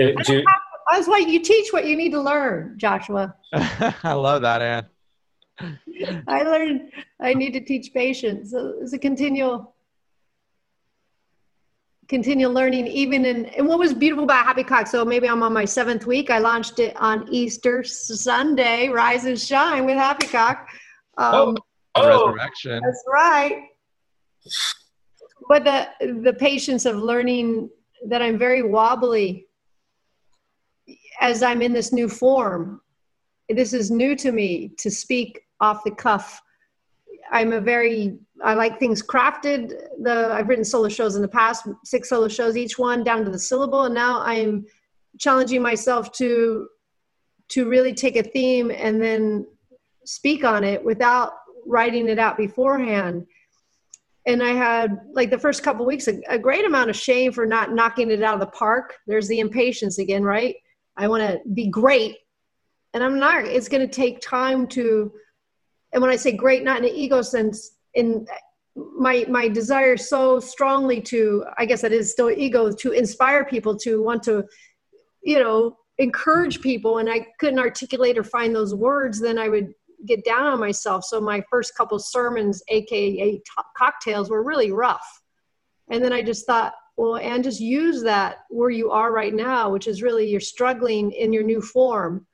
Uh, 0.00 0.12
do, 0.24 0.44
I 0.88 0.98
was 0.98 1.08
like, 1.08 1.26
you 1.26 1.40
teach 1.40 1.72
what 1.72 1.86
you 1.86 1.96
need 1.96 2.12
to 2.12 2.20
learn, 2.20 2.74
Joshua. 2.78 3.34
I 3.52 4.12
love 4.12 4.42
that, 4.42 4.62
Anne. 4.62 4.86
I 6.28 6.42
learned 6.42 6.92
I 7.20 7.34
need 7.34 7.52
to 7.52 7.60
teach 7.60 7.92
patience. 7.92 8.54
It's 8.54 8.92
a 8.92 8.98
continual 8.98 9.74
continue 12.08 12.48
learning 12.48 12.86
even 12.86 13.24
in 13.24 13.46
and 13.46 13.66
what 13.66 13.78
was 13.78 13.92
beautiful 13.92 14.24
about 14.24 14.44
happy 14.44 14.62
cock 14.62 14.86
so 14.86 15.04
maybe 15.04 15.28
i'm 15.28 15.42
on 15.42 15.52
my 15.52 15.64
seventh 15.64 16.06
week 16.06 16.30
i 16.30 16.38
launched 16.38 16.78
it 16.78 16.96
on 16.96 17.26
easter 17.32 17.82
sunday 17.82 18.88
rise 18.88 19.24
and 19.24 19.38
shine 19.38 19.84
with 19.84 19.96
happy 19.96 20.26
cock. 20.26 20.68
Um, 21.18 21.34
oh, 21.34 21.56
oh, 21.96 22.26
resurrection. 22.28 22.80
That's 22.84 23.04
right. 23.08 23.62
But 25.48 25.64
the 25.64 25.88
the 26.22 26.34
patience 26.34 26.84
of 26.84 26.96
learning 26.96 27.70
that 28.06 28.22
i'm 28.22 28.38
very 28.38 28.62
wobbly 28.62 29.46
as 31.20 31.42
i'm 31.42 31.62
in 31.62 31.72
this 31.72 31.92
new 31.92 32.08
form 32.08 32.80
this 33.48 33.72
is 33.72 33.90
new 33.90 34.14
to 34.16 34.32
me 34.32 34.72
to 34.78 34.90
speak 34.90 35.40
off 35.60 35.82
the 35.84 35.90
cuff 35.90 36.40
i'm 37.32 37.52
a 37.52 37.60
very 37.60 38.18
I 38.42 38.54
like 38.54 38.78
things 38.78 39.02
crafted. 39.02 39.72
The 40.02 40.30
I've 40.32 40.48
written 40.48 40.64
solo 40.64 40.88
shows 40.88 41.16
in 41.16 41.22
the 41.22 41.28
past, 41.28 41.66
six 41.84 42.08
solo 42.08 42.28
shows, 42.28 42.56
each 42.56 42.78
one 42.78 43.02
down 43.02 43.24
to 43.24 43.30
the 43.30 43.38
syllable, 43.38 43.84
and 43.84 43.94
now 43.94 44.20
I'm 44.20 44.66
challenging 45.18 45.62
myself 45.62 46.12
to 46.12 46.68
to 47.48 47.68
really 47.68 47.94
take 47.94 48.16
a 48.16 48.22
theme 48.22 48.70
and 48.70 49.00
then 49.00 49.46
speak 50.04 50.44
on 50.44 50.64
it 50.64 50.84
without 50.84 51.32
writing 51.64 52.08
it 52.08 52.18
out 52.18 52.36
beforehand. 52.36 53.26
And 54.26 54.42
i 54.42 54.50
had 54.50 54.98
like 55.12 55.30
the 55.30 55.38
first 55.38 55.62
couple 55.62 55.86
weeks 55.86 56.08
a, 56.08 56.20
a, 56.28 56.38
great 56.38 56.66
amount 56.66 56.90
of 56.90 56.96
shame 56.96 57.30
for 57.32 57.46
not 57.46 57.72
knocking 57.72 58.10
it 58.10 58.22
out 58.22 58.34
of 58.34 58.40
the 58.40 58.46
park. 58.46 58.96
There's 59.06 59.28
the 59.28 59.38
impatience 59.38 59.98
again 59.98 60.24
right? 60.24 60.56
I 60.96 61.06
want 61.06 61.22
to 61.22 61.40
be 61.50 61.68
great. 61.68 62.16
And 62.92 63.02
i'm 63.04 63.18
not 63.18 63.44
it's 63.44 63.68
going 63.68 63.88
to 63.88 63.94
take 63.94 64.20
time 64.20 64.66
to 64.68 65.12
and 65.96 66.02
when 66.02 66.10
i 66.10 66.16
say 66.16 66.30
great 66.30 66.62
not 66.62 66.78
in 66.78 66.84
an 66.84 66.94
ego 66.94 67.22
sense 67.22 67.72
in 67.94 68.26
my 68.76 69.24
my 69.28 69.48
desire 69.48 69.96
so 69.96 70.38
strongly 70.38 71.00
to 71.00 71.42
i 71.56 71.64
guess 71.64 71.80
that 71.80 71.92
is 71.92 72.12
still 72.12 72.30
ego 72.30 72.70
to 72.70 72.92
inspire 72.92 73.44
people 73.46 73.74
to 73.74 74.02
want 74.02 74.22
to 74.22 74.44
you 75.22 75.40
know 75.40 75.76
encourage 75.98 76.60
people. 76.60 76.98
And 76.98 77.08
i 77.10 77.26
couldn't 77.40 77.58
articulate 77.58 78.18
or 78.18 78.24
find 78.24 78.54
those 78.54 78.74
words 78.74 79.18
then 79.20 79.38
i 79.38 79.48
would 79.48 79.72
get 80.04 80.24
down 80.26 80.44
on 80.44 80.60
myself. 80.60 81.04
So 81.04 81.22
my 81.22 81.42
first 81.50 81.74
couple 81.74 81.98
sermons 81.98 82.62
aka 82.68 83.38
t- 83.38 83.42
cocktails 83.76 84.28
were 84.28 84.44
really 84.44 84.70
rough. 84.70 85.22
And 85.90 86.04
then 86.04 86.12
i 86.12 86.22
just 86.22 86.46
thought 86.46 86.74
well 86.98 87.16
and 87.16 87.42
just 87.42 87.60
use 87.60 88.02
that 88.02 88.38
where 88.50 88.70
you 88.70 88.90
are 88.90 89.10
right 89.12 89.34
now 89.34 89.70
which 89.70 89.86
is 89.86 90.02
really 90.02 90.28
you're 90.28 90.40
struggling 90.40 91.12
in 91.12 91.32
your 91.32 91.42
new 91.42 91.62
form 91.62 92.26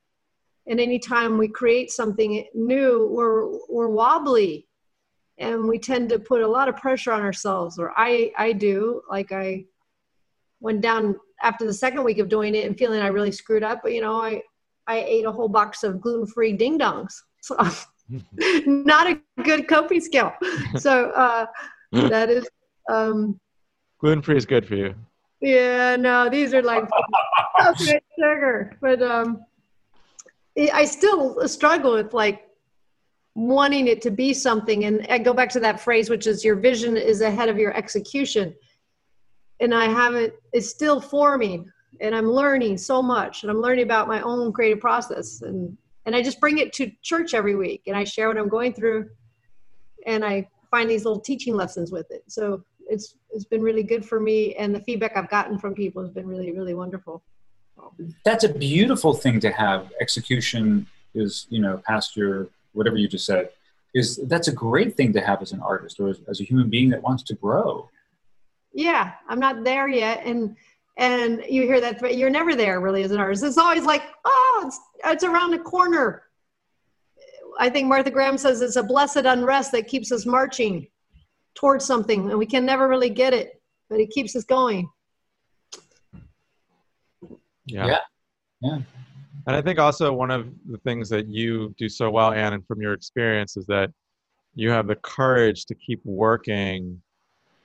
and 0.66 0.80
anytime 0.80 1.38
we 1.38 1.48
create 1.48 1.90
something 1.90 2.44
new 2.54 3.08
we're 3.10 3.58
we're 3.68 3.88
wobbly. 3.88 4.66
And 5.38 5.66
we 5.66 5.78
tend 5.78 6.10
to 6.10 6.18
put 6.18 6.42
a 6.42 6.46
lot 6.46 6.68
of 6.68 6.76
pressure 6.76 7.10
on 7.10 7.22
ourselves 7.22 7.78
or 7.78 7.92
i 7.96 8.32
i 8.36 8.52
do. 8.52 9.02
Like 9.10 9.32
i 9.32 9.64
went 10.60 10.80
down 10.80 11.16
after 11.42 11.66
the 11.66 11.74
second 11.74 12.04
week 12.04 12.18
of 12.18 12.28
doing 12.28 12.54
it 12.54 12.64
and 12.66 12.78
feeling 12.78 13.00
i 13.00 13.08
really 13.08 13.32
screwed 13.32 13.64
up 13.64 13.80
but 13.82 13.92
you 13.92 14.00
know 14.00 14.22
i 14.22 14.40
i 14.86 14.98
ate 15.02 15.24
a 15.24 15.32
whole 15.32 15.48
box 15.48 15.82
of 15.82 16.00
gluten-free 16.00 16.52
ding 16.54 16.78
dongs. 16.78 17.14
So 17.44 17.56
not 18.66 19.10
a 19.10 19.20
good 19.42 19.66
coping 19.66 20.00
skill. 20.00 20.32
So 20.78 21.10
uh 21.10 21.46
that 21.92 22.30
is 22.30 22.48
um 22.88 23.40
gluten-free 23.98 24.36
is 24.36 24.46
good 24.46 24.64
for 24.66 24.76
you. 24.76 24.94
yeah 25.40 25.96
no 25.96 26.28
these 26.28 26.54
are 26.54 26.62
like 26.62 26.84
sugar. 28.16 28.76
But 28.80 29.02
um 29.02 29.44
i 30.72 30.84
still 30.84 31.46
struggle 31.48 31.94
with 31.94 32.12
like 32.12 32.48
wanting 33.34 33.86
it 33.86 34.03
to 34.03 34.11
be 34.11 34.34
something. 34.34 34.84
And 34.84 35.07
i 35.09 35.18
go 35.18 35.32
back 35.32 35.50
to 35.50 35.61
that 35.61 35.80
phrase 35.80 36.11
which 36.11 36.26
is 36.26 36.44
your 36.44 36.57
vision 36.57 36.96
is 36.96 37.20
ahead 37.20 37.48
of 37.48 37.59
your 37.59 37.74
execution. 37.76 38.55
And 39.61 39.74
i 39.74 39.86
haven't 39.86 40.34
it's 40.53 40.68
still 40.68 41.00
forming. 41.00 41.70
And 42.00 42.14
i'm 42.14 42.30
learning 42.30 42.78
so 42.78 43.03
much. 43.03 43.42
And 43.42 43.50
i'm 43.50 43.61
learning 43.61 43.84
about 43.84 44.09
my 44.09 44.20
own 44.22 44.53
creative 44.53 44.80
process. 44.80 45.42
And 45.42 45.76
and 46.05 46.14
i 46.14 46.22
just 46.22 46.40
bring 46.40 46.59
it 46.59 46.72
to 46.74 46.90
church 47.03 47.34
every 47.34 47.55
week. 47.55 47.82
And 47.86 47.96
i 47.96 48.05
share 48.05 48.28
what 48.28 48.38
i'm 48.38 48.48
going 48.48 48.74
through. 48.74 49.09
And 50.07 50.24
i 50.24 50.48
find 50.70 50.88
these 50.88 51.05
little 51.05 51.20
teaching 51.20 51.55
lessons 51.55 51.92
with 51.92 52.11
it. 52.11 52.24
So 52.28 52.64
it's 52.88 53.16
it's 53.30 53.44
been 53.46 53.62
really 53.62 53.82
good 53.82 54.05
for 54.05 54.20
me. 54.20 54.55
And 54.57 54.74
the 54.74 54.80
feedback 54.80 55.16
i've 55.16 55.30
gotten 55.30 55.59
from 55.59 55.74
people 55.74 56.03
has 56.03 56.11
been 56.11 56.26
really 56.26 56.53
really 56.53 56.74
wonderful 56.74 57.22
that's 58.24 58.45
a 58.45 58.53
beautiful 58.53 59.14
thing 59.14 59.40
to 59.40 59.51
have 59.51 59.93
execution 60.01 60.86
is 61.14 61.47
you 61.51 61.61
know 61.61 61.82
past 61.86 62.16
your 62.16 62.49
whatever 62.72 62.97
you 62.97 63.09
just 63.09 63.26
said, 63.26 63.51
is 63.95 64.16
that's 64.28 64.49
a 64.49 64.53
great 64.53 64.97
thing 64.97 65.12
to 65.12 65.20
have 65.20 65.43
as 65.43 65.53
an 65.53 65.61
artist 65.61 66.01
or 66.01 66.09
as, 66.09 66.20
as 66.28 66.40
a 66.40 66.45
human 66.45 66.70
being 66.70 66.88
that 66.90 67.03
wants 67.03 67.22
to 67.24 67.34
grow. 67.34 67.88
Yeah, 68.72 69.12
I'm 69.28 69.38
not 69.38 69.64
there 69.64 69.88
yet, 69.88 70.24
and 70.24 70.57
and 70.97 71.43
you 71.49 71.62
hear 71.62 71.80
that 71.80 72.01
but 72.01 72.16
you're 72.16 72.30
never 72.30 72.55
there 72.55 72.80
really 72.80 73.03
as 73.03 73.11
an 73.11 73.20
artist. 73.20 73.45
It's 73.45 73.59
always 73.59 73.84
like, 73.84 74.03
oh, 74.24 74.64
it's 74.66 74.80
it's 75.05 75.24
around 75.24 75.51
the 75.51 75.59
corner. 75.59 76.22
I 77.59 77.68
think 77.68 77.86
Martha 77.86 78.11
Graham 78.11 78.38
says 78.38 78.62
it's 78.62 78.76
a 78.76 78.82
blessed 78.82 79.24
unrest 79.24 79.72
that 79.72 79.86
keeps 79.86 80.11
us 80.11 80.24
marching 80.24 80.88
towards 81.55 81.84
something, 81.84 82.30
and 82.30 82.38
we 82.38 82.47
can 82.47 82.64
never 82.64 82.88
really 82.88 83.11
get 83.11 83.34
it, 83.34 83.61
but 83.90 84.01
it 84.01 84.11
keeps 84.11 84.34
us 84.34 84.45
going. 84.45 84.88
Yeah. 87.66 87.86
Yeah. 87.86 87.98
yeah. 88.60 88.78
And 89.46 89.56
I 89.56 89.62
think 89.62 89.78
also 89.78 90.12
one 90.12 90.30
of 90.30 90.48
the 90.70 90.78
things 90.78 91.08
that 91.08 91.26
you 91.26 91.74
do 91.78 91.88
so 91.88 92.10
well, 92.10 92.32
Anne, 92.32 92.52
and 92.52 92.66
from 92.66 92.80
your 92.80 92.92
experience, 92.92 93.56
is 93.56 93.66
that 93.66 93.90
you 94.54 94.70
have 94.70 94.86
the 94.86 94.96
courage 94.96 95.64
to 95.66 95.74
keep 95.74 96.00
working 96.04 97.00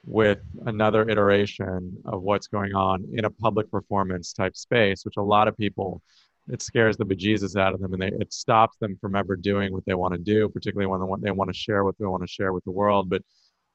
with 0.05 0.39
another 0.65 1.07
iteration 1.09 1.95
of 2.05 2.21
what's 2.21 2.47
going 2.47 2.73
on 2.73 3.05
in 3.13 3.25
a 3.25 3.29
public 3.29 3.69
performance 3.69 4.31
type 4.31 4.55
space, 4.55 5.03
which 5.03 5.17
a 5.17 5.21
lot 5.21 5.47
of 5.47 5.57
people 5.57 6.01
it 6.49 6.61
scares 6.61 6.95
the 6.95 7.03
bejesus 7.03 7.59
out 7.59 7.73
of 7.73 7.81
them 7.81 7.93
and 7.93 8.01
they, 8.01 8.07
it 8.07 8.31
stops 8.31 8.77
them 8.77 8.97
from 9.01 9.15
ever 9.15 9.35
doing 9.35 9.73
what 9.73 9.85
they 9.85 9.93
want 9.93 10.13
to 10.13 10.19
do, 10.19 10.47
particularly 10.47 10.87
when 10.87 11.01
they 11.01 11.05
want, 11.05 11.21
they 11.21 11.31
want 11.31 11.49
to 11.49 11.53
share 11.53 11.83
what 11.83 11.97
they 11.99 12.05
want 12.05 12.23
to 12.23 12.27
share 12.27 12.53
with 12.53 12.63
the 12.63 12.71
world. 12.71 13.09
But 13.09 13.21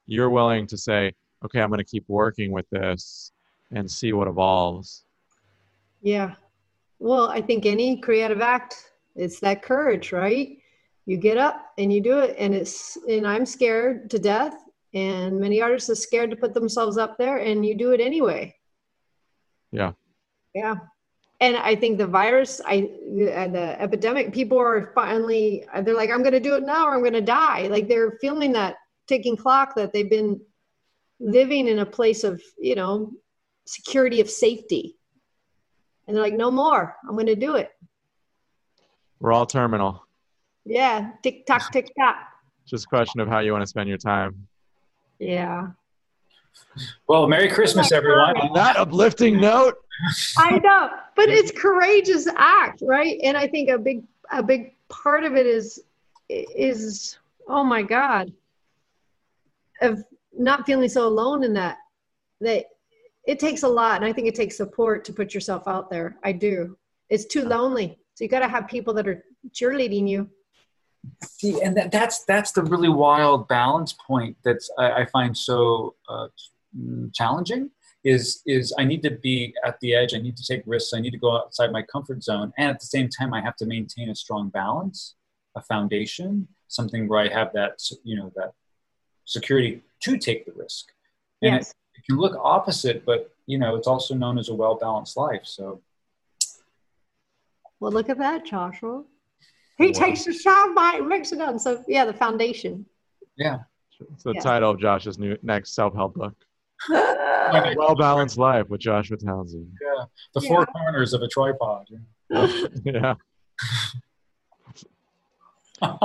you're 0.06 0.30
willing 0.30 0.66
to 0.68 0.78
say, 0.78 1.12
okay, 1.44 1.60
I'm 1.60 1.68
going 1.68 1.78
to 1.78 1.84
keep 1.84 2.04
working 2.08 2.50
with 2.50 2.68
this 2.70 3.30
and 3.70 3.90
see 3.90 4.14
what 4.14 4.26
evolves. 4.26 5.04
Yeah, 6.02 6.34
well, 7.02 7.28
I 7.28 7.40
think 7.40 7.66
any 7.66 7.96
creative 7.96 8.40
act, 8.40 8.76
it's 9.16 9.40
that 9.40 9.62
courage, 9.62 10.12
right? 10.12 10.58
You 11.04 11.16
get 11.16 11.36
up 11.36 11.72
and 11.76 11.92
you 11.92 12.00
do 12.00 12.20
it, 12.20 12.36
and 12.38 12.54
it's 12.54 12.96
and 13.08 13.26
I'm 13.26 13.44
scared 13.44 14.08
to 14.10 14.20
death, 14.20 14.54
and 14.94 15.40
many 15.40 15.60
artists 15.60 15.90
are 15.90 15.96
scared 15.96 16.30
to 16.30 16.36
put 16.36 16.54
themselves 16.54 16.96
up 16.98 17.18
there, 17.18 17.38
and 17.38 17.66
you 17.66 17.76
do 17.76 17.90
it 17.90 18.00
anyway. 18.00 18.54
Yeah. 19.72 19.92
Yeah. 20.54 20.76
And 21.40 21.56
I 21.56 21.74
think 21.74 21.98
the 21.98 22.06
virus, 22.06 22.60
I 22.64 22.90
the 23.16 23.76
epidemic, 23.80 24.32
people 24.32 24.58
are 24.58 24.92
finally 24.94 25.66
they're 25.82 25.96
like, 25.96 26.10
I'm 26.10 26.22
going 26.22 26.32
to 26.34 26.40
do 26.40 26.54
it 26.54 26.62
now, 26.62 26.86
or 26.86 26.94
I'm 26.94 27.00
going 27.00 27.14
to 27.14 27.20
die. 27.20 27.66
Like 27.66 27.88
they're 27.88 28.16
feeling 28.20 28.52
that 28.52 28.76
ticking 29.08 29.36
clock 29.36 29.74
that 29.74 29.92
they've 29.92 30.08
been 30.08 30.40
living 31.18 31.66
in 31.66 31.80
a 31.80 31.86
place 31.86 32.22
of 32.22 32.40
you 32.58 32.76
know 32.76 33.10
security 33.66 34.20
of 34.20 34.30
safety 34.30 34.96
and 36.06 36.16
they're 36.16 36.22
like, 36.22 36.34
no 36.34 36.50
more. 36.50 36.96
I'm 37.08 37.14
going 37.14 37.26
to 37.26 37.36
do 37.36 37.56
it. 37.56 37.70
We're 39.20 39.32
all 39.32 39.46
terminal. 39.46 40.04
Yeah. 40.64 41.12
Tick 41.22 41.46
tock, 41.46 41.72
tick 41.72 41.90
tock. 41.98 42.16
Just 42.66 42.84
a 42.84 42.88
question 42.88 43.20
of 43.20 43.28
how 43.28 43.40
you 43.40 43.52
want 43.52 43.62
to 43.62 43.66
spend 43.66 43.88
your 43.88 43.98
time. 43.98 44.46
Yeah. 45.18 45.68
Well, 47.08 47.26
Merry 47.28 47.48
Christmas, 47.48 47.92
everyone. 47.92 48.36
On 48.36 48.52
that 48.54 48.76
uplifting 48.76 49.40
note. 49.40 49.76
I 50.36 50.58
know, 50.58 50.90
but 51.16 51.28
it's 51.28 51.50
courageous 51.50 52.26
act, 52.36 52.82
right? 52.82 53.18
And 53.22 53.36
I 53.36 53.46
think 53.46 53.68
a 53.68 53.78
big, 53.78 54.04
a 54.30 54.42
big 54.42 54.74
part 54.88 55.24
of 55.24 55.34
it 55.36 55.46
is, 55.46 55.80
is, 56.28 57.18
oh 57.48 57.64
my 57.64 57.82
God, 57.82 58.32
of 59.80 60.02
not 60.36 60.66
feeling 60.66 60.88
so 60.88 61.06
alone 61.06 61.44
in 61.44 61.54
that, 61.54 61.78
that 62.40 62.66
it 63.26 63.38
takes 63.38 63.62
a 63.62 63.68
lot 63.68 63.96
and 63.96 64.04
i 64.04 64.12
think 64.12 64.26
it 64.26 64.34
takes 64.34 64.56
support 64.56 65.04
to 65.04 65.12
put 65.12 65.34
yourself 65.34 65.68
out 65.68 65.90
there. 65.90 66.16
I 66.22 66.32
do. 66.32 66.76
It's 67.08 67.24
too 67.26 67.44
lonely. 67.44 67.98
So 68.14 68.24
you 68.24 68.28
got 68.28 68.40
to 68.40 68.48
have 68.48 68.68
people 68.68 68.94
that 68.94 69.06
are 69.06 69.24
cheerleading 69.50 70.08
you. 70.08 70.30
See 71.22 71.60
and 71.62 71.76
that, 71.76 71.90
that's 71.90 72.24
that's 72.24 72.52
the 72.52 72.62
really 72.62 72.88
wild 72.88 73.48
balance 73.48 73.92
point 73.92 74.36
that's 74.44 74.70
i, 74.78 75.02
I 75.02 75.06
find 75.06 75.36
so 75.36 75.96
uh, 76.08 76.28
challenging 77.12 77.70
is 78.04 78.40
is 78.46 78.72
i 78.78 78.84
need 78.84 79.02
to 79.02 79.10
be 79.10 79.52
at 79.64 79.80
the 79.80 79.94
edge. 79.96 80.14
I 80.14 80.18
need 80.18 80.36
to 80.36 80.44
take 80.44 80.62
risks. 80.64 80.94
I 80.94 81.00
need 81.00 81.10
to 81.10 81.18
go 81.18 81.36
outside 81.36 81.72
my 81.72 81.82
comfort 81.82 82.22
zone. 82.22 82.52
And 82.56 82.70
at 82.70 82.78
the 82.78 82.86
same 82.86 83.08
time 83.08 83.34
i 83.34 83.40
have 83.40 83.56
to 83.56 83.66
maintain 83.66 84.10
a 84.10 84.14
strong 84.14 84.48
balance 84.48 85.14
a 85.56 85.62
foundation 85.62 86.48
something 86.68 87.08
where 87.08 87.20
i 87.20 87.28
have 87.28 87.52
that 87.52 87.82
you 88.04 88.16
know 88.16 88.32
that 88.36 88.52
security 89.24 89.82
to 90.04 90.18
take 90.18 90.46
the 90.46 90.52
risk. 90.52 90.86
And 91.42 91.56
yes 91.56 91.74
it 92.02 92.06
can 92.10 92.20
look 92.20 92.36
opposite, 92.42 93.04
but 93.04 93.32
you 93.46 93.58
know, 93.58 93.76
it's 93.76 93.86
also 93.86 94.14
known 94.14 94.38
as 94.38 94.48
a 94.48 94.54
well 94.54 94.74
balanced 94.74 95.16
life. 95.16 95.42
So, 95.44 95.80
well, 97.80 97.92
look 97.92 98.08
at 98.08 98.18
that, 98.18 98.44
Joshua. 98.44 99.04
He 99.78 99.86
wow. 99.86 99.92
takes 99.92 100.24
the 100.24 100.32
sound 100.32 100.74
bite, 100.74 101.04
makes 101.04 101.32
it 101.32 101.40
up. 101.40 101.58
So, 101.58 101.82
yeah, 101.88 102.04
the 102.04 102.12
foundation. 102.12 102.86
Yeah. 103.36 103.58
It's 104.12 104.24
the 104.24 104.32
yeah. 104.34 104.40
title 104.40 104.70
of 104.70 104.80
Josh's 104.80 105.18
new 105.18 105.36
next 105.42 105.74
self 105.74 105.94
help 105.94 106.14
book. 106.14 106.34
well 106.88 107.94
balanced 107.94 108.38
life 108.38 108.68
with 108.68 108.80
Joshua 108.80 109.16
Townsend. 109.16 109.68
Yeah. 109.80 110.04
The 110.34 110.40
four 110.40 110.66
corners 110.66 111.12
of 111.12 111.22
a 111.22 111.28
tripod. 111.28 111.86
yeah. 112.84 113.14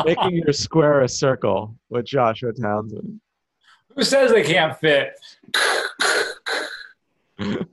Making 0.06 0.38
your 0.38 0.54
square 0.54 1.02
a 1.02 1.10
circle 1.10 1.76
with 1.90 2.06
Joshua 2.06 2.54
Townsend. 2.54 3.20
Who 3.96 4.04
says 4.04 4.32
they 4.32 4.44
can't 4.44 4.78
fit? 4.78 5.14
um, 7.40 7.68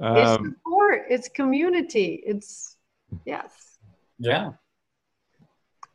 it's 0.00 0.32
support. 0.32 1.02
It's 1.08 1.28
community. 1.28 2.22
It's 2.24 2.76
yes. 3.24 3.78
Yeah. 4.18 4.52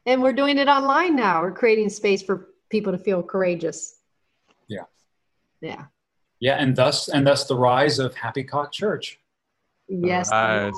And 0.05 0.21
we're 0.21 0.33
doing 0.33 0.57
it 0.57 0.67
online 0.67 1.15
now. 1.15 1.41
We're 1.41 1.51
creating 1.51 1.89
space 1.89 2.21
for 2.21 2.49
people 2.69 2.91
to 2.91 2.97
feel 2.97 3.23
courageous. 3.23 3.99
Yeah. 4.67 4.83
Yeah. 5.61 5.85
Yeah, 6.39 6.55
and 6.55 6.75
thus 6.75 7.07
and 7.07 7.25
thus 7.25 7.45
the 7.45 7.57
rise 7.57 7.99
of 7.99 8.13
Happy 8.15 8.43
Cock 8.43 8.71
Church. 8.71 9.19
Yes. 9.87 10.31
Nice. 10.31 10.73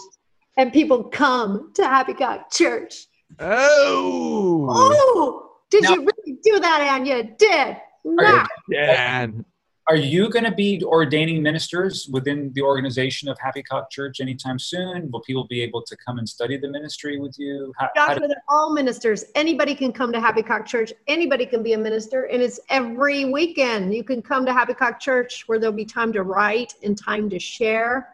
and 0.57 0.71
people 0.73 1.05
come 1.05 1.71
to 1.75 1.83
Happy 1.83 2.13
Cock 2.13 2.51
Church. 2.51 3.07
Oh, 3.39 4.67
Oh, 4.69 5.51
did 5.69 5.83
Now- 5.83 5.93
you 5.95 5.99
really 6.01 6.39
do 6.43 6.59
that, 6.59 6.81
Ann? 6.81 7.05
You 7.05 7.23
did. 7.37 7.77
you- 8.05 8.15
Nah. 8.15 8.45
Dan. 8.71 9.43
Are 9.89 9.95
you 9.95 10.29
going 10.29 10.43
to 10.43 10.51
be 10.51 10.83
ordaining 10.83 11.41
ministers 11.41 12.09
within 12.11 12.51
the 12.53 12.61
organization 12.61 13.29
of 13.29 13.39
Happy 13.39 13.63
Cock 13.63 13.89
Church 13.89 14.19
anytime 14.19 14.59
soon? 14.59 15.09
Will 15.11 15.21
people 15.21 15.47
be 15.47 15.61
able 15.61 15.81
to 15.83 15.95
come 15.95 16.17
and 16.17 16.27
study 16.27 16.57
the 16.57 16.67
ministry 16.67 17.17
with 17.19 17.37
you? 17.39 17.71
How, 17.77 17.89
how 17.95 18.19
they're 18.19 18.43
all 18.49 18.73
ministers. 18.73 19.23
Anybody 19.33 19.73
can 19.73 19.93
come 19.93 20.11
to 20.11 20.19
Happy 20.19 20.43
Cock 20.43 20.65
Church. 20.65 20.91
Anybody 21.07 21.45
can 21.45 21.63
be 21.63 21.71
a 21.71 21.77
minister, 21.77 22.23
and 22.23 22.41
it's 22.41 22.59
every 22.69 23.23
weekend. 23.31 23.93
You 23.93 24.03
can 24.03 24.21
come 24.21 24.45
to 24.45 24.51
Happy 24.51 24.73
Cock 24.73 24.99
Church 24.99 25.45
where 25.47 25.57
there'll 25.57 25.73
be 25.75 25.85
time 25.85 26.11
to 26.13 26.23
write 26.23 26.73
and 26.83 26.97
time 26.97 27.29
to 27.29 27.39
share, 27.39 28.09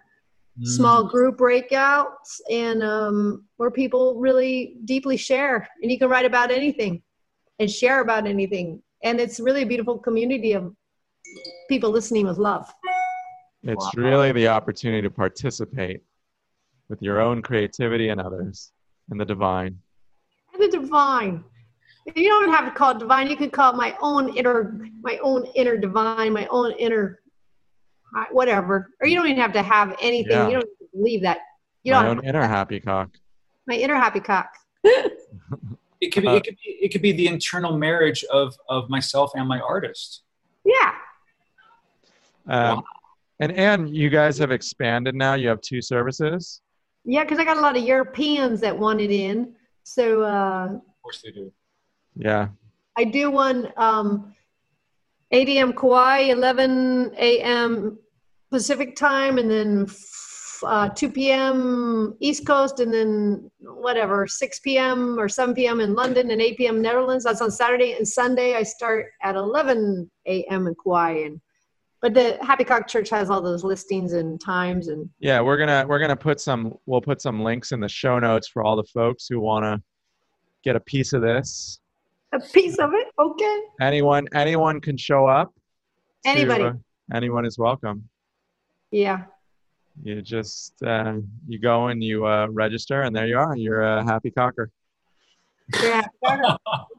Mm. 0.60 0.68
small 0.68 1.04
group 1.04 1.40
breakouts, 1.40 2.40
and 2.52 2.84
um, 2.84 3.46
where 3.58 3.72
people 3.72 4.14
really 4.20 4.78
deeply 4.86 5.18
share. 5.18 5.68
And 5.82 5.92
you 5.92 5.98
can 5.98 6.10
write 6.10 6.28
about 6.28 6.52
anything 6.52 7.02
and 7.58 7.72
share 7.72 8.02
about 8.02 8.28
anything. 8.28 8.84
And 9.04 9.20
it's 9.20 9.40
really 9.40 9.64
a 9.64 9.66
beautiful 9.66 9.98
community 9.98 10.54
of 10.54 10.76
people 11.70 11.90
listening 11.90 12.26
with 12.28 12.38
love. 12.38 12.72
It's 13.64 13.90
really 13.96 14.32
the 14.32 14.48
opportunity 14.50 15.02
to 15.02 15.10
participate 15.10 16.02
with 16.90 17.02
your 17.02 17.22
own 17.22 17.42
creativity 17.42 18.10
and 18.10 18.20
others 18.20 18.72
in 19.12 19.18
the 19.18 19.26
divine. 19.26 19.80
And 20.54 20.62
the 20.62 20.68
divine. 20.78 21.44
You 22.16 22.28
don't 22.28 22.52
have 22.52 22.66
to 22.66 22.72
call 22.72 22.92
it 22.92 23.00
divine. 23.00 23.30
You 23.30 23.38
can 23.38 23.50
call 23.50 23.74
it 23.74 23.78
my 23.78 23.96
own 24.02 24.36
inner, 24.36 24.78
my 25.02 25.18
own 25.24 25.46
inner 25.56 25.78
divine, 25.78 26.34
my 26.34 26.46
own 26.48 26.74
inner, 26.74 27.22
whatever. 28.32 28.90
Or 29.00 29.08
you 29.08 29.16
don't 29.16 29.28
even 29.28 29.42
have 29.42 29.54
to 29.54 29.62
have 29.64 29.96
anything. 30.02 30.32
Yeah. 30.32 30.48
You 30.48 30.54
don't 30.56 30.62
have 30.62 30.78
to 30.80 30.98
believe 30.98 31.22
that. 31.22 31.38
You 31.84 31.94
My 31.94 32.02
don't. 32.04 32.10
own 32.12 32.16
have- 32.18 32.36
inner 32.36 32.48
happy 32.48 32.80
cock. 32.82 33.10
my 33.68 33.76
inner 33.76 33.96
happy 33.96 34.20
cock. 34.20 34.50
It 36.02 36.12
could 36.12 36.24
be, 36.24 36.30
it 36.32 36.44
could 36.44 36.58
be, 36.58 36.70
it 36.82 36.92
could 36.92 37.02
be 37.02 37.12
the 37.14 37.28
internal 37.28 37.78
marriage 37.78 38.26
of, 38.26 38.54
of 38.68 38.90
myself 38.90 39.32
and 39.36 39.48
my 39.48 39.62
artist. 39.62 40.24
Yeah. 40.66 40.92
Um, 42.48 42.84
and 43.40 43.52
Anne, 43.54 43.88
you 43.88 44.10
guys 44.10 44.38
have 44.38 44.52
expanded 44.52 45.16
now. 45.16 45.34
You 45.34 45.48
have 45.50 45.62
two 45.62 45.82
services. 45.82 46.62
Yeah, 47.06 47.24
because 47.24 47.40
I 47.40 47.44
got 47.44 47.58
a 47.58 47.62
lot 47.62 47.76
of 47.76 47.84
Europeans 47.84 48.62
that 48.62 48.78
wanted 48.78 49.12
in. 49.12 49.54
So 49.84 50.24
uh, 50.24 50.68
Of 50.74 50.82
course 51.02 51.22
they 51.24 51.32
do. 51.32 51.52
Yeah. 52.16 52.50
I 52.98 53.04
do 53.06 53.32
one 53.32 53.72
um, 53.76 54.34
8 55.32 55.50
a.m. 55.50 55.74
Kauai, 55.74 56.30
11 56.30 57.14
a.m. 57.18 57.98
Pacific 58.52 58.96
time, 58.96 59.40
and 59.40 59.50
then 59.50 59.86
f- 59.90 60.60
uh, 60.64 60.90
2 60.90 61.10
p.m. 61.10 62.16
East 62.20 62.46
Coast, 62.46 62.80
and 62.80 62.94
then 62.94 63.50
whatever 63.60 64.28
6 64.28 64.60
p.m. 64.60 65.20
or 65.20 65.28
7 65.28 65.56
p.m. 65.56 65.80
in 65.80 65.96
London, 65.96 66.30
and 66.30 66.40
8 66.40 66.58
p.m. 66.58 66.82
Netherlands. 66.82 67.24
That's 67.24 67.42
on 67.42 67.50
Saturday 67.52 67.94
and 67.94 68.08
Sunday. 68.08 68.56
I 68.56 68.64
start 68.64 69.08
at 69.24 69.36
11 69.36 70.10
a.m. 70.28 70.68
in 70.68 70.76
Kauai, 70.76 71.24
and 71.26 71.42
but 72.04 72.14
the 72.14 72.38
Happy 72.42 72.66
Cock 72.66 72.86
Church 72.86 73.10
has 73.12 73.30
all 73.30 73.42
those 73.42 73.64
listings 73.64 74.12
and 74.12 74.40
times, 74.40 74.90
and 74.90 75.10
Yeah, 75.20 75.40
we're 75.40 75.56
gonna 75.58 75.86
we're 75.88 76.00
gonna 76.00 76.18
put 76.18 76.42
some 76.42 76.76
we'll 76.86 77.00
put 77.02 77.22
some 77.22 77.42
links 77.42 77.72
in 77.72 77.80
the 77.80 77.88
show 77.88 78.20
notes 78.20 78.50
for 78.50 78.62
all 78.62 78.76
the 78.76 78.84
folks 78.84 79.26
who 79.26 79.40
wanna 79.40 79.82
get 80.66 80.76
a 80.76 80.82
piece 80.82 81.14
of 81.14 81.22
this. 81.22 81.80
a 82.34 82.42
piece 82.42 82.78
of 82.78 82.94
it. 82.94 83.08
Okay, 83.18 83.60
Anyone 83.80 84.28
anyone 84.36 84.82
can 84.82 84.98
show 84.98 85.28
up. 85.28 85.54
to, 86.26 86.30
Anybody. 86.30 86.66
uh, 86.66 86.74
anyone 87.14 87.46
is 87.46 87.58
welcome. 87.58 88.08
yeah. 88.92 89.24
You 90.04 90.22
just 90.22 90.74
uh, 90.84 91.20
you 91.48 91.58
go 91.60 91.88
and 91.88 92.04
you 92.04 92.26
uh, 92.28 92.48
register, 92.50 93.04
and 93.04 93.16
there 93.16 93.28
you 93.28 93.38
are. 93.38 93.56
You're 93.56 93.84
a 93.84 94.04
happy 94.04 94.30
cocker. 94.32 94.72
Yeah, 95.82 96.02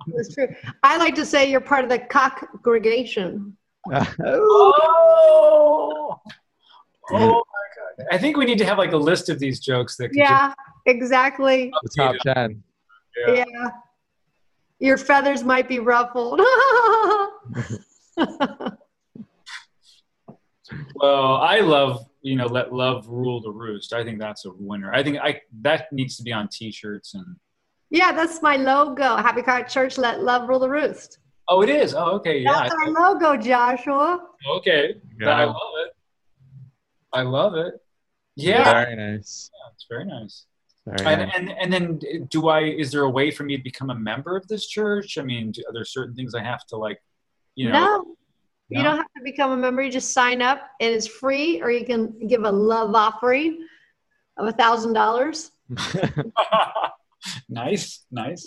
that's 0.07 0.33
true. 0.35 0.49
I 0.83 0.97
like 0.97 1.15
to 1.17 1.27
say 1.27 1.51
you're 1.51 1.61
part 1.61 1.85
of 1.85 1.91
the 1.91 1.99
congregation. 1.99 3.55
Oh, 3.93 4.72
oh 7.11 7.11
my 7.11 7.37
god! 7.76 8.07
I 8.11 8.16
think 8.18 8.37
we 8.39 8.47
need 8.47 8.57
to 8.59 8.64
have 8.64 8.78
like 8.78 8.93
a 8.93 8.97
list 8.97 9.28
of 9.28 9.39
these 9.39 9.61
jokes 9.61 9.97
that. 9.97 10.09
Can 10.09 10.18
Yeah, 10.18 10.55
exactly. 10.87 11.70
the 11.82 11.91
top 11.97 12.16
ten. 12.24 12.62
yeah. 13.26 13.45
Yeah. 13.47 13.68
Your 14.80 14.97
feathers 14.97 15.45
might 15.45 15.68
be 15.68 15.78
ruffled. 15.80 16.41
Well, 20.95 21.37
I 21.37 21.61
love 21.61 22.07
you 22.22 22.37
know 22.37 22.47
let 22.47 22.72
love 22.72 23.07
rule 23.09 23.41
the 23.41 23.51
roost. 23.51 23.93
I 23.93 24.03
think 24.05 24.18
that's 24.18 24.45
a 24.47 24.51
winner. 24.59 24.93
I 24.93 25.03
think 25.03 25.18
I 25.18 25.41
that 25.61 25.93
needs 25.93 26.16
to 26.16 26.22
be 26.22 26.32
on 26.32 26.49
T-shirts 26.49 27.14
and. 27.14 27.37
yeah, 27.91 28.12
that's 28.12 28.41
my 28.43 28.57
logo. 28.57 29.16
Happy 29.16 29.43
Cock 29.43 29.68
Church, 29.68 29.99
let 29.99 30.22
love 30.22 30.49
rule 30.49 30.59
the 30.59 30.68
roost. 30.68 31.18
Oh, 31.49 31.62
it 31.62 31.68
is. 31.68 31.95
Oh, 31.95 32.12
okay. 32.16 32.38
Yeah. 32.38 32.53
That's 32.68 32.74
our 32.74 32.90
logo, 32.90 33.36
Joshua. 33.36 34.20
Okay. 34.49 34.95
Yeah. 35.20 35.30
I 35.30 35.45
love 35.45 35.72
it. 35.86 35.97
I 37.12 37.22
love 37.22 37.55
it. 37.55 37.74
Yeah, 38.36 38.64
Very 38.64 38.97
nice. 38.97 39.51
Yeah, 39.53 39.70
it's 39.72 39.86
very 39.88 40.05
nice. 40.05 40.47
Very 40.86 41.12
And, 41.14 41.20
nice. 41.22 41.32
and 41.36 41.51
and 41.53 41.72
then 41.72 42.26
do 42.28 42.49
I? 42.49 42.61
Is 42.62 42.90
there 42.90 43.03
a 43.03 43.11
way 43.11 43.30
for 43.30 43.45
me 43.45 43.57
to 43.57 43.62
become 43.62 43.90
a 43.90 43.95
member 43.95 44.36
of 44.36 44.47
this 44.49 44.66
church? 44.66 45.16
I 45.18 45.22
mean, 45.22 45.53
do, 45.53 45.62
are 45.68 45.72
there 45.72 45.84
certain 45.84 46.14
things 46.14 46.34
I 46.34 46.42
have 46.42 46.66
to 46.66 46.76
like? 46.76 47.01
You 47.55 47.70
know. 47.70 47.80
no, 47.80 48.16
you 48.68 48.82
don't 48.82 48.97
have 48.97 49.07
to 49.16 49.22
become 49.22 49.53
a 49.53 49.57
member. 49.57 49.82
You 49.82 49.90
just 49.92 50.12
sign 50.12 50.42
up 50.42 50.61
and 50.80 50.92
it's 50.92 51.07
free, 51.07 51.62
or 51.62 51.70
you 51.70 51.86
can 51.86 52.26
give 52.26 52.42
a 52.45 52.51
love 52.51 52.95
offering 52.95 53.66
of 54.36 54.47
a 54.49 54.53
thousand 54.53 54.92
dollars. 54.95 55.53
nice, 57.49 58.05
nice. 58.11 58.47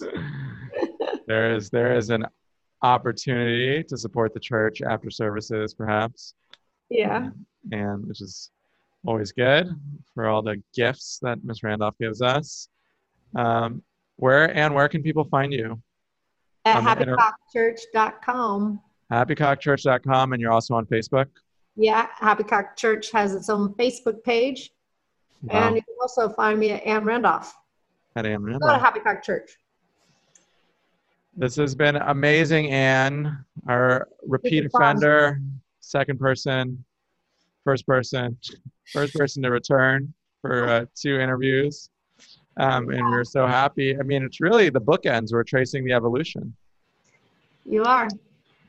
there 1.27 1.55
is 1.55 1.69
there 1.69 1.95
is 1.95 2.09
an 2.09 2.25
opportunity 2.81 3.83
to 3.83 3.97
support 3.97 4.33
the 4.33 4.39
church 4.39 4.81
after 4.81 5.09
services, 5.09 5.73
perhaps. 5.73 6.33
Yeah. 6.89 7.31
and 7.71 8.07
which 8.07 8.21
is 8.21 8.49
always 9.05 9.31
good 9.33 9.67
for 10.13 10.27
all 10.27 10.41
the 10.41 10.61
gifts 10.73 11.19
that 11.21 11.43
Miss 11.43 11.63
Randolph 11.63 11.95
gives 11.99 12.21
us. 12.21 12.69
Um, 13.35 13.81
where 14.15 14.55
and 14.55 14.73
where 14.73 14.87
can 14.87 15.03
people 15.03 15.25
find 15.25 15.51
you? 15.51 15.81
At 16.65 16.77
On 16.77 16.83
the 16.85 17.01
inter- 17.01 17.17
happycockchurch.com. 17.55 18.79
Happycockchurch.com, 19.11 20.33
and 20.33 20.41
you're 20.41 20.51
also 20.51 20.75
on 20.75 20.85
Facebook. 20.85 21.27
Yeah, 21.75 22.07
Happy 22.15 22.43
Cock 22.43 22.75
Church 22.75 23.11
has 23.11 23.35
its 23.35 23.49
own 23.49 23.73
Facebook 23.75 24.23
page. 24.23 24.71
Wow. 25.43 25.67
And 25.67 25.75
you 25.75 25.81
can 25.83 25.95
also 26.01 26.29
find 26.29 26.59
me 26.59 26.71
at 26.71 26.83
Ann 26.83 27.03
Randolph. 27.05 27.53
At 28.15 28.25
Ann 28.25 28.39
Go 28.41 28.45
to 28.45 28.51
Randolph. 28.51 28.81
Happy 28.81 28.99
Cock 28.99 29.23
Church. 29.23 29.57
This 31.39 31.55
has 31.57 31.75
been 31.75 31.97
amazing, 31.97 32.71
Anne. 32.71 33.45
Our 33.67 34.07
repeat 34.25 34.63
This 34.63 34.69
is 34.69 34.71
awesome. 34.73 34.81
offender, 34.81 35.41
second 35.81 36.19
person, 36.19 36.83
first 37.63 37.85
person, 37.85 38.35
first 38.91 39.13
person 39.13 39.43
to 39.43 39.51
return 39.51 40.11
for 40.41 40.67
uh, 40.67 40.85
two 40.95 41.19
interviews. 41.19 41.91
Um, 42.59 42.89
and 42.89 43.03
we're 43.11 43.23
so 43.23 43.45
happy. 43.45 43.95
I 43.95 44.01
mean, 44.01 44.23
it's 44.23 44.41
really 44.41 44.71
the 44.71 44.81
bookends. 44.81 45.31
We're 45.31 45.43
tracing 45.43 45.85
the 45.85 45.93
evolution. 45.93 46.55
You 47.65 47.83
are. 47.83 48.07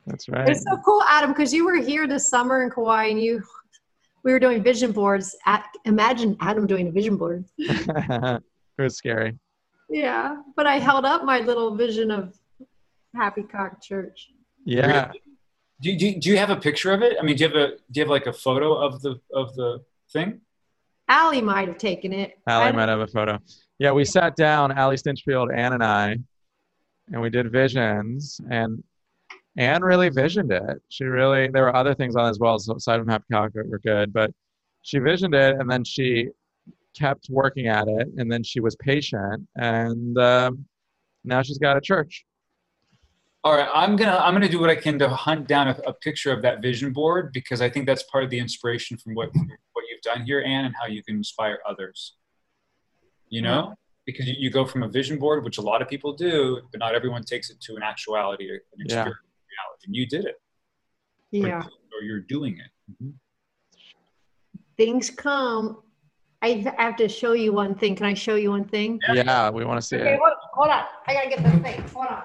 That's 0.06 0.28
right. 0.28 0.50
It's 0.50 0.62
so 0.62 0.76
cool, 0.84 1.02
Adam, 1.08 1.30
because 1.30 1.54
you 1.54 1.64
were 1.64 1.76
here 1.76 2.06
this 2.06 2.28
summer 2.28 2.62
in 2.62 2.68
Kauai 2.68 3.06
and 3.06 3.18
you 3.18 3.42
we 4.24 4.32
were 4.32 4.40
doing 4.40 4.62
vision 4.62 4.92
boards. 4.92 5.34
At, 5.46 5.64
imagine 5.86 6.36
Adam 6.40 6.66
doing 6.66 6.88
a 6.88 6.90
vision 6.90 7.16
board. 7.16 7.46
it 7.56 8.42
was 8.76 8.98
scary. 8.98 9.38
Yeah. 9.88 10.42
But 10.54 10.66
I 10.66 10.78
held 10.78 11.06
up 11.06 11.24
my 11.24 11.38
little 11.38 11.74
vision 11.74 12.10
of 12.10 12.38
Happy 13.14 13.42
Cock 13.42 13.82
Church. 13.82 14.30
Yeah. 14.64 15.12
Do, 15.80 15.96
do, 15.96 16.18
do 16.18 16.30
you 16.30 16.36
have 16.36 16.50
a 16.50 16.56
picture 16.56 16.92
of 16.92 17.02
it? 17.02 17.16
I 17.20 17.22
mean, 17.22 17.36
do 17.36 17.44
you 17.44 17.48
have 17.50 17.56
a 17.56 17.68
do 17.68 18.00
you 18.00 18.02
have 18.02 18.10
like 18.10 18.26
a 18.26 18.32
photo 18.32 18.74
of 18.74 19.00
the 19.00 19.20
of 19.32 19.54
the 19.54 19.80
thing? 20.12 20.40
Allie 21.08 21.40
might 21.40 21.68
have 21.68 21.78
taken 21.78 22.12
it. 22.12 22.38
Allie 22.46 22.72
might 22.72 22.88
have 22.88 23.00
a 23.00 23.06
photo. 23.06 23.38
Yeah, 23.78 23.92
we 23.92 24.04
sat 24.04 24.36
down, 24.36 24.72
Allie 24.72 24.96
Stinchfield, 24.96 25.56
Ann 25.56 25.72
and 25.72 25.82
I, 25.82 26.18
and 27.12 27.22
we 27.22 27.30
did 27.30 27.50
visions. 27.50 28.40
And 28.50 28.82
Anne 29.56 29.82
really 29.82 30.08
visioned 30.08 30.52
it. 30.52 30.82
She 30.88 31.04
really, 31.04 31.48
there 31.48 31.62
were 31.62 31.74
other 31.74 31.94
things 31.94 32.14
on 32.14 32.28
as 32.28 32.38
well, 32.38 32.58
so 32.58 32.74
aside 32.74 32.98
from 32.98 33.08
Happy 33.08 33.24
Cock 33.32 33.52
that 33.54 33.68
were 33.68 33.78
good, 33.80 34.12
but 34.12 34.30
she 34.82 34.98
visioned 34.98 35.34
it 35.34 35.56
and 35.56 35.70
then 35.70 35.84
she 35.84 36.28
kept 36.96 37.28
working 37.28 37.66
at 37.66 37.88
it. 37.88 38.08
And 38.16 38.30
then 38.30 38.42
she 38.42 38.60
was 38.60 38.76
patient. 38.76 39.46
And 39.56 40.16
um, 40.18 40.64
now 41.24 41.42
she's 41.42 41.58
got 41.58 41.76
a 41.76 41.80
church. 41.80 42.24
All 43.44 43.56
right, 43.56 43.68
I'm 43.72 43.94
gonna 43.96 44.16
I'm 44.16 44.34
gonna 44.34 44.48
do 44.48 44.58
what 44.60 44.68
I 44.68 44.74
can 44.74 44.98
to 44.98 45.08
hunt 45.08 45.46
down 45.46 45.68
a, 45.68 45.76
a 45.86 45.92
picture 45.92 46.32
of 46.32 46.42
that 46.42 46.60
vision 46.60 46.92
board 46.92 47.32
because 47.32 47.60
I 47.62 47.70
think 47.70 47.86
that's 47.86 48.02
part 48.04 48.24
of 48.24 48.30
the 48.30 48.38
inspiration 48.38 48.96
from 48.96 49.14
what 49.14 49.30
what 49.34 49.84
you've 49.88 50.02
done 50.02 50.22
here, 50.26 50.42
Anne, 50.44 50.64
and 50.64 50.74
how 50.80 50.86
you 50.86 51.02
can 51.04 51.16
inspire 51.16 51.58
others. 51.66 52.14
You 53.28 53.42
know, 53.42 53.74
because 54.06 54.26
you, 54.26 54.34
you 54.38 54.50
go 54.50 54.64
from 54.64 54.82
a 54.82 54.88
vision 54.88 55.18
board, 55.18 55.44
which 55.44 55.58
a 55.58 55.62
lot 55.62 55.82
of 55.82 55.88
people 55.88 56.14
do, 56.14 56.60
but 56.72 56.80
not 56.80 56.94
everyone 56.94 57.22
takes 57.22 57.48
it 57.50 57.60
to 57.62 57.76
an 57.76 57.82
actuality 57.82 58.50
or 58.50 58.54
an 58.54 58.60
Yeah. 58.86 59.04
reality. 59.04 59.14
And 59.86 59.94
you 59.94 60.06
did 60.06 60.24
it, 60.24 60.40
Yeah. 61.30 61.62
or 61.62 62.02
you're 62.02 62.20
doing 62.20 62.58
it. 62.58 62.70
Mhm. 63.02 63.12
Things 64.76 65.10
come 65.10 65.82
I 66.40 66.64
have 66.78 66.94
to 66.96 67.08
show 67.08 67.32
you 67.32 67.52
one 67.52 67.74
thing. 67.74 67.96
Can 67.96 68.06
I 68.06 68.14
show 68.14 68.36
you 68.36 68.50
one 68.50 68.64
thing? 68.64 69.00
Yeah, 69.12 69.50
we 69.50 69.64
want 69.64 69.80
to 69.80 69.86
see 69.86 69.96
Okay, 69.96 70.14
it. 70.14 70.20
hold, 70.20 70.32
hold 70.52 70.68
on. 70.70 70.84
I 71.06 71.12
gotta 71.14 71.28
get 71.28 71.42
this 71.42 71.60
thing. 71.62 71.82
Hold 71.88 72.06
on. 72.06 72.22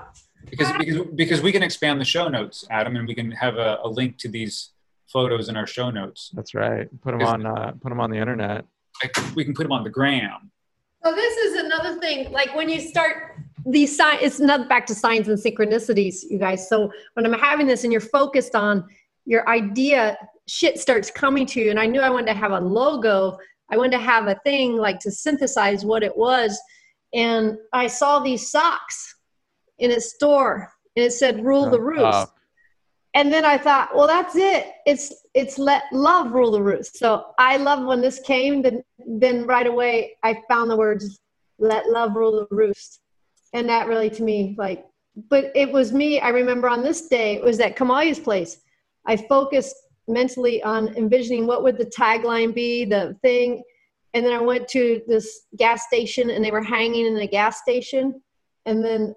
Because 0.58 0.72
because 0.78 1.08
because 1.16 1.42
we 1.42 1.52
can 1.52 1.64
expand 1.64 2.00
the 2.00 2.06
show 2.06 2.28
notes, 2.28 2.66
Adam, 2.70 2.96
and 2.96 3.08
we 3.08 3.16
can 3.16 3.32
have 3.32 3.56
a, 3.56 3.80
a 3.84 3.90
link 3.90 4.18
to 4.20 4.30
these 4.30 4.70
photos 5.08 5.50
in 5.50 5.58
our 5.58 5.68
show 5.68 5.90
notes. 5.90 6.32
That's 6.34 6.54
right. 6.54 6.88
Put 7.02 7.18
them 7.18 7.28
on. 7.28 7.46
Uh, 7.46 7.72
put 7.82 7.90
them 7.90 8.00
on 8.00 8.10
the 8.12 8.18
internet. 8.18 8.66
Like, 9.02 9.36
we 9.36 9.44
can 9.44 9.54
put 9.54 9.64
them 9.64 9.72
on 9.72 9.84
the 9.84 9.90
gram. 9.90 10.52
So 11.04 11.14
this 11.14 11.38
is 11.38 11.62
another 11.64 12.00
thing. 12.00 12.32
Like 12.32 12.56
when 12.56 12.70
you 12.70 12.80
start 12.80 13.36
these 13.66 13.96
sign, 13.96 14.20
it's 14.22 14.40
not 14.40 14.70
back 14.70 14.86
to 14.86 14.96
signs 14.96 15.28
and 15.28 15.38
synchronicities, 15.38 16.24
you 16.30 16.38
guys. 16.38 16.70
So 16.70 16.92
when 17.16 17.26
I'm 17.26 17.34
having 17.34 17.68
this 17.68 17.84
and 17.84 17.92
you're 17.92 18.02
focused 18.02 18.56
on 18.56 18.88
your 19.26 19.48
idea, 19.50 20.18
shit 20.48 20.80
starts 20.80 21.12
coming 21.12 21.46
to 21.48 21.60
you. 21.60 21.72
And 21.72 21.80
I 21.80 21.88
knew 21.88 22.00
I 22.00 22.10
wanted 22.10 22.28
to 22.28 22.40
have 22.40 22.52
a 22.52 22.60
logo. 22.60 23.38
I 23.70 23.76
wanted 23.76 23.98
to 23.98 24.04
have 24.04 24.28
a 24.28 24.36
thing 24.46 24.78
like 24.78 25.00
to 25.00 25.12
synthesize 25.12 25.84
what 25.84 26.04
it 26.04 26.16
was. 26.16 26.58
And 27.14 27.58
I 27.74 27.88
saw 27.88 28.20
these 28.20 28.50
socks 28.50 29.13
in 29.84 29.92
a 29.92 30.02
store, 30.02 30.56
and 30.96 31.06
it 31.06 31.12
said 31.12 31.46
"Rule 31.46 31.70
the 31.70 31.78
Uh, 31.78 31.92
Roost." 31.92 32.04
uh, 32.04 32.26
and 33.16 33.32
then 33.32 33.46
I 33.46 33.58
thought, 33.58 33.96
well, 33.96 34.08
that's 34.08 34.36
it. 34.36 34.64
It's 34.86 35.14
it's 35.34 35.58
let 35.60 35.84
love 35.92 36.32
rule 36.32 36.52
the 36.52 36.62
roost. 36.62 36.98
So 36.98 37.10
I 37.38 37.58
love 37.58 37.86
when 37.86 38.02
this 38.02 38.20
came. 38.20 38.62
Then 38.64 38.84
then 39.24 39.46
right 39.46 39.68
away 39.68 40.18
I 40.24 40.42
found 40.50 40.72
the 40.72 40.78
words 40.78 41.20
"let 41.60 41.90
love 41.90 42.16
rule 42.16 42.48
the 42.50 42.56
roost," 42.56 43.02
and 43.54 43.70
that 43.70 43.88
really 43.88 44.10
to 44.12 44.24
me 44.24 44.56
like. 44.58 44.86
But 45.30 45.52
it 45.54 45.72
was 45.72 45.94
me. 45.94 46.20
I 46.20 46.30
remember 46.30 46.68
on 46.68 46.82
this 46.82 47.08
day 47.08 47.36
it 47.36 47.44
was 47.44 47.60
at 47.60 47.76
Kamalia's 47.78 48.20
place. 48.20 48.58
I 49.06 49.16
focused 49.16 49.76
mentally 50.08 50.64
on 50.64 50.96
envisioning 50.98 51.46
what 51.46 51.62
would 51.64 51.78
the 51.78 51.86
tagline 51.86 52.52
be, 52.54 52.84
the 52.84 53.16
thing, 53.22 53.62
and 54.14 54.26
then 54.26 54.34
I 54.34 54.42
went 54.42 54.68
to 54.70 55.02
this 55.08 55.46
gas 55.56 55.86
station 55.86 56.32
and 56.32 56.44
they 56.44 56.50
were 56.50 56.64
hanging 56.64 57.06
in 57.06 57.18
a 57.18 57.28
gas 57.28 57.62
station, 57.62 58.22
and 58.66 58.84
then 58.84 59.14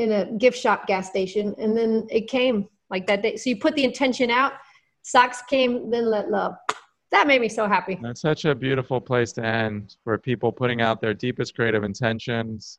in 0.00 0.12
a 0.12 0.32
gift 0.32 0.58
shop 0.58 0.86
gas 0.86 1.08
station, 1.08 1.54
and 1.58 1.76
then 1.76 2.06
it 2.10 2.26
came 2.28 2.66
like 2.88 3.06
that 3.06 3.22
day. 3.22 3.36
So 3.36 3.50
you 3.50 3.58
put 3.58 3.74
the 3.74 3.84
intention 3.84 4.30
out, 4.30 4.54
socks 5.02 5.42
came, 5.42 5.90
then 5.90 6.06
let 6.06 6.30
love. 6.30 6.54
That 7.12 7.26
made 7.26 7.40
me 7.40 7.48
so 7.48 7.68
happy. 7.68 7.98
That's 8.00 8.22
such 8.22 8.46
a 8.46 8.54
beautiful 8.54 9.00
place 9.00 9.32
to 9.32 9.44
end 9.44 9.96
for 10.02 10.16
people 10.16 10.52
putting 10.52 10.80
out 10.80 11.00
their 11.00 11.12
deepest 11.12 11.54
creative 11.54 11.84
intentions, 11.84 12.78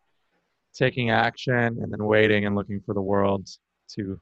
taking 0.74 1.12
action, 1.12 1.78
and 1.82 1.92
then 1.92 2.04
waiting 2.04 2.46
and 2.46 2.56
looking 2.56 2.82
for 2.82 2.96
the 2.96 3.02
world 3.02 3.48
to 3.96 4.20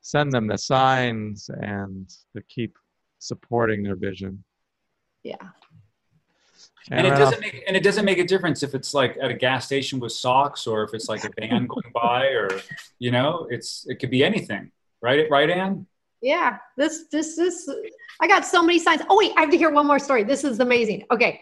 send 0.00 0.32
them 0.32 0.46
the 0.46 0.56
signs 0.56 1.50
and 1.60 2.08
to 2.34 2.42
keep 2.48 2.78
supporting 3.18 3.82
their 3.82 3.96
vision. 3.96 4.42
Yeah. 5.22 5.36
And 6.90 7.06
it 7.06 7.10
doesn't 7.10 7.40
make 7.40 7.64
and 7.66 7.76
it 7.76 7.82
doesn't 7.82 8.04
make 8.04 8.18
a 8.18 8.24
difference 8.24 8.62
if 8.62 8.74
it's 8.74 8.94
like 8.94 9.16
at 9.20 9.30
a 9.30 9.34
gas 9.34 9.66
station 9.66 10.00
with 10.00 10.12
socks 10.12 10.66
or 10.66 10.82
if 10.84 10.94
it's 10.94 11.08
like 11.08 11.24
a 11.24 11.30
van 11.38 11.66
going 11.68 11.92
by 11.94 12.26
or 12.26 12.48
you 12.98 13.10
know, 13.10 13.46
it's 13.50 13.86
it 13.88 13.96
could 13.96 14.10
be 14.10 14.24
anything. 14.24 14.70
Right 15.00 15.26
right 15.30 15.48
Ann? 15.50 15.86
Yeah. 16.20 16.58
This, 16.76 17.04
this, 17.10 17.36
this, 17.36 17.68
I 18.20 18.26
got 18.26 18.44
so 18.44 18.62
many 18.62 18.78
signs. 18.78 19.02
Oh, 19.08 19.16
wait, 19.16 19.32
I 19.36 19.42
have 19.42 19.50
to 19.50 19.56
hear 19.56 19.70
one 19.70 19.86
more 19.86 19.98
story. 19.98 20.24
This 20.24 20.44
is 20.44 20.60
amazing. 20.60 21.04
Okay. 21.10 21.40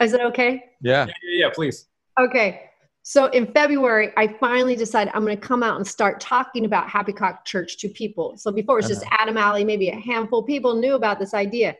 Is 0.00 0.12
it 0.12 0.20
okay? 0.20 0.64
yeah. 0.80 1.06
Yeah, 1.06 1.12
yeah, 1.22 1.46
yeah, 1.46 1.50
please. 1.52 1.86
Okay. 2.18 2.66
So 3.02 3.26
in 3.26 3.52
February, 3.52 4.12
I 4.16 4.28
finally 4.28 4.76
decided 4.76 5.12
I'm 5.14 5.24
going 5.24 5.36
to 5.36 5.46
come 5.46 5.62
out 5.62 5.76
and 5.76 5.86
start 5.86 6.20
talking 6.20 6.64
about 6.64 6.88
Happy 6.88 7.12
Cock 7.12 7.44
Church 7.44 7.78
to 7.78 7.88
people. 7.88 8.36
So 8.36 8.52
before 8.52 8.78
it 8.78 8.82
was 8.82 8.88
just 8.88 9.04
Adam 9.10 9.36
Allie, 9.36 9.64
maybe 9.64 9.88
a 9.88 9.98
handful 9.98 10.40
of 10.40 10.46
people 10.46 10.74
knew 10.76 10.94
about 10.94 11.18
this 11.18 11.34
idea. 11.34 11.76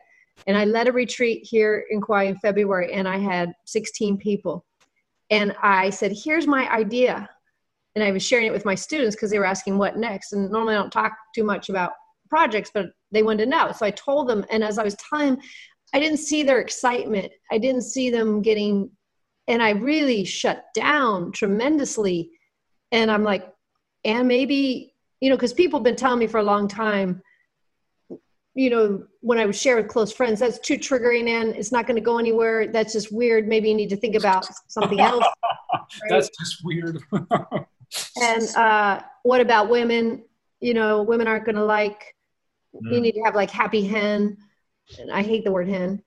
And 0.47 0.57
I 0.57 0.65
led 0.65 0.87
a 0.87 0.91
retreat 0.91 1.41
here 1.43 1.85
in 1.89 2.01
Kauai 2.01 2.23
in 2.23 2.37
February, 2.37 2.93
and 2.93 3.07
I 3.07 3.17
had 3.17 3.53
16 3.65 4.17
people. 4.17 4.65
And 5.29 5.55
I 5.61 5.89
said, 5.89 6.11
Here's 6.11 6.47
my 6.47 6.69
idea. 6.71 7.29
And 7.95 8.03
I 8.03 8.11
was 8.11 8.23
sharing 8.23 8.47
it 8.47 8.53
with 8.53 8.65
my 8.65 8.75
students 8.75 9.15
because 9.15 9.31
they 9.31 9.39
were 9.39 9.45
asking 9.45 9.77
what 9.77 9.97
next. 9.97 10.33
And 10.33 10.49
normally 10.49 10.75
I 10.75 10.79
don't 10.79 10.91
talk 10.91 11.13
too 11.35 11.43
much 11.43 11.69
about 11.69 11.91
projects, 12.29 12.71
but 12.73 12.87
they 13.11 13.21
wanted 13.21 13.43
to 13.43 13.49
know. 13.49 13.71
So 13.73 13.85
I 13.85 13.91
told 13.91 14.29
them. 14.29 14.45
And 14.49 14.63
as 14.63 14.77
I 14.77 14.83
was 14.83 14.95
telling 14.95 15.35
them, 15.35 15.43
I 15.93 15.99
didn't 15.99 16.19
see 16.19 16.41
their 16.41 16.59
excitement. 16.59 17.31
I 17.51 17.57
didn't 17.57 17.81
see 17.81 18.09
them 18.09 18.41
getting 18.41 18.89
and 19.47 19.61
I 19.61 19.71
really 19.71 20.23
shut 20.23 20.65
down 20.73 21.31
tremendously. 21.31 22.31
And 22.91 23.11
I'm 23.11 23.23
like, 23.23 23.51
and 24.05 24.27
maybe, 24.27 24.93
you 25.19 25.29
know, 25.29 25.35
because 25.35 25.53
people 25.53 25.79
have 25.79 25.83
been 25.83 25.95
telling 25.95 26.19
me 26.19 26.27
for 26.27 26.39
a 26.39 26.43
long 26.43 26.67
time, 26.67 27.21
you 28.53 28.69
know, 28.69 29.03
when 29.21 29.37
I 29.39 29.45
would 29.45 29.55
share 29.55 29.77
with 29.77 29.87
close 29.87 30.11
friends, 30.11 30.39
that's 30.39 30.59
too 30.59 30.75
triggering 30.77 31.29
and 31.29 31.55
it's 31.55 31.71
not 31.71 31.87
going 31.87 31.95
to 31.95 32.01
go 32.01 32.17
anywhere. 32.17 32.67
That's 32.67 32.91
just 32.93 33.11
weird. 33.11 33.47
Maybe 33.47 33.69
you 33.69 33.75
need 33.75 33.89
to 33.89 33.95
think 33.97 34.15
about 34.15 34.45
something 34.67 34.99
else. 34.99 35.25
That's 36.09 36.29
just 36.37 36.63
weird. 36.63 36.99
And 38.21 38.47
uh, 38.55 39.01
what 39.23 39.41
about 39.41 39.69
women? 39.69 40.23
You 40.61 40.73
know, 40.73 41.03
women 41.03 41.27
aren't 41.27 41.43
going 41.43 41.57
to 41.57 41.65
like, 41.65 42.15
you 42.73 42.99
Mm. 42.99 43.01
need 43.01 43.11
to 43.13 43.21
have 43.25 43.35
like 43.35 43.51
happy 43.51 43.85
hen. 43.85 44.37
And 44.97 45.11
I 45.11 45.21
hate 45.23 45.43
the 45.43 45.51
word 45.51 45.67
hen, 45.67 46.01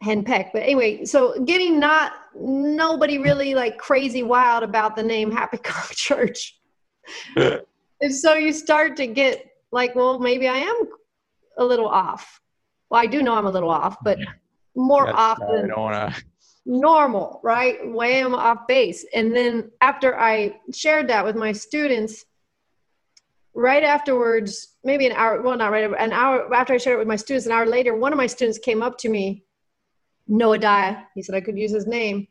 hen 0.00 0.24
peck. 0.24 0.50
But 0.54 0.62
anyway, 0.62 1.04
so 1.04 1.38
getting 1.44 1.78
not 1.78 2.12
nobody 2.34 3.18
really 3.18 3.54
like 3.54 3.76
crazy 3.76 4.22
wild 4.22 4.62
about 4.62 4.96
the 4.96 5.02
name 5.02 5.30
Happy 5.30 5.58
Cock 5.58 5.90
Church. 5.94 6.58
and 7.36 8.14
so 8.14 8.32
you 8.34 8.52
start 8.54 8.96
to 8.96 9.06
get 9.06 9.44
like, 9.72 9.94
well, 9.94 10.18
maybe 10.18 10.48
I 10.48 10.56
am 10.56 10.76
a 11.58 11.64
little 11.64 11.88
off. 11.88 12.40
Well, 12.90 13.00
I 13.00 13.06
do 13.06 13.22
know 13.22 13.34
I'm 13.34 13.46
a 13.46 13.50
little 13.50 13.70
off, 13.70 13.96
but 14.02 14.18
more 14.74 15.06
That's- 15.06 15.38
uh, 15.40 15.52
than 15.52 15.70
want 15.76 16.14
to. 16.14 16.24
normal, 16.64 17.40
right? 17.42 17.78
Way 17.90 18.22
I'm 18.22 18.34
off 18.34 18.66
base. 18.66 19.04
And 19.14 19.34
then 19.34 19.70
after 19.80 20.18
I 20.18 20.60
shared 20.72 21.08
that 21.08 21.24
with 21.24 21.36
my 21.36 21.52
students, 21.52 22.24
right 23.54 23.82
afterwards, 23.82 24.74
maybe 24.84 25.06
an 25.06 25.12
hour, 25.12 25.40
well, 25.42 25.56
not 25.56 25.72
right, 25.72 25.90
an 25.98 26.12
hour 26.12 26.52
after 26.54 26.74
I 26.74 26.76
shared 26.78 26.96
it 26.96 26.98
with 26.98 27.08
my 27.08 27.16
students, 27.16 27.46
an 27.46 27.52
hour 27.52 27.66
later, 27.66 27.94
one 27.96 28.12
of 28.12 28.18
my 28.18 28.26
students 28.26 28.58
came 28.58 28.82
up 28.82 28.98
to 28.98 29.08
me, 29.08 29.44
Noah. 30.28 31.06
He 31.14 31.22
said 31.22 31.34
I 31.34 31.40
could 31.40 31.58
use 31.58 31.72
his 31.72 31.86
name. 31.86 32.28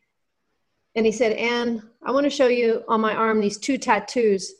And 0.96 1.06
he 1.06 1.12
said, 1.12 1.34
Anne, 1.34 1.82
I 2.06 2.12
want 2.12 2.24
to 2.26 2.30
show 2.30 2.48
you 2.48 2.84
on 2.88 3.02
my 3.02 3.14
arm 3.16 3.42
these 3.42 3.58
two 3.58 3.78
tattoos. 3.78 4.54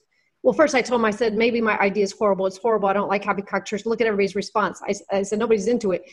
Well, 0.46 0.54
first 0.54 0.76
I 0.76 0.84
told 0.84 1.02
him, 1.02 1.06
I 1.06 1.10
said, 1.10 1.34
maybe 1.34 1.60
my 1.60 1.76
idea 1.80 2.04
is 2.04 2.12
horrible. 2.12 2.46
It's 2.46 2.60
horrible. 2.60 2.88
I 2.88 2.94
don't 2.94 3.10
like 3.10 3.24
Happy 3.24 3.42
Church. 3.66 3.84
Look 3.88 4.00
at 4.00 4.06
everybody's 4.06 4.36
response. 4.36 4.80
I, 4.88 4.94
I 5.12 5.24
said, 5.24 5.40
nobody's 5.40 5.66
into 5.66 5.92
it. 5.92 6.04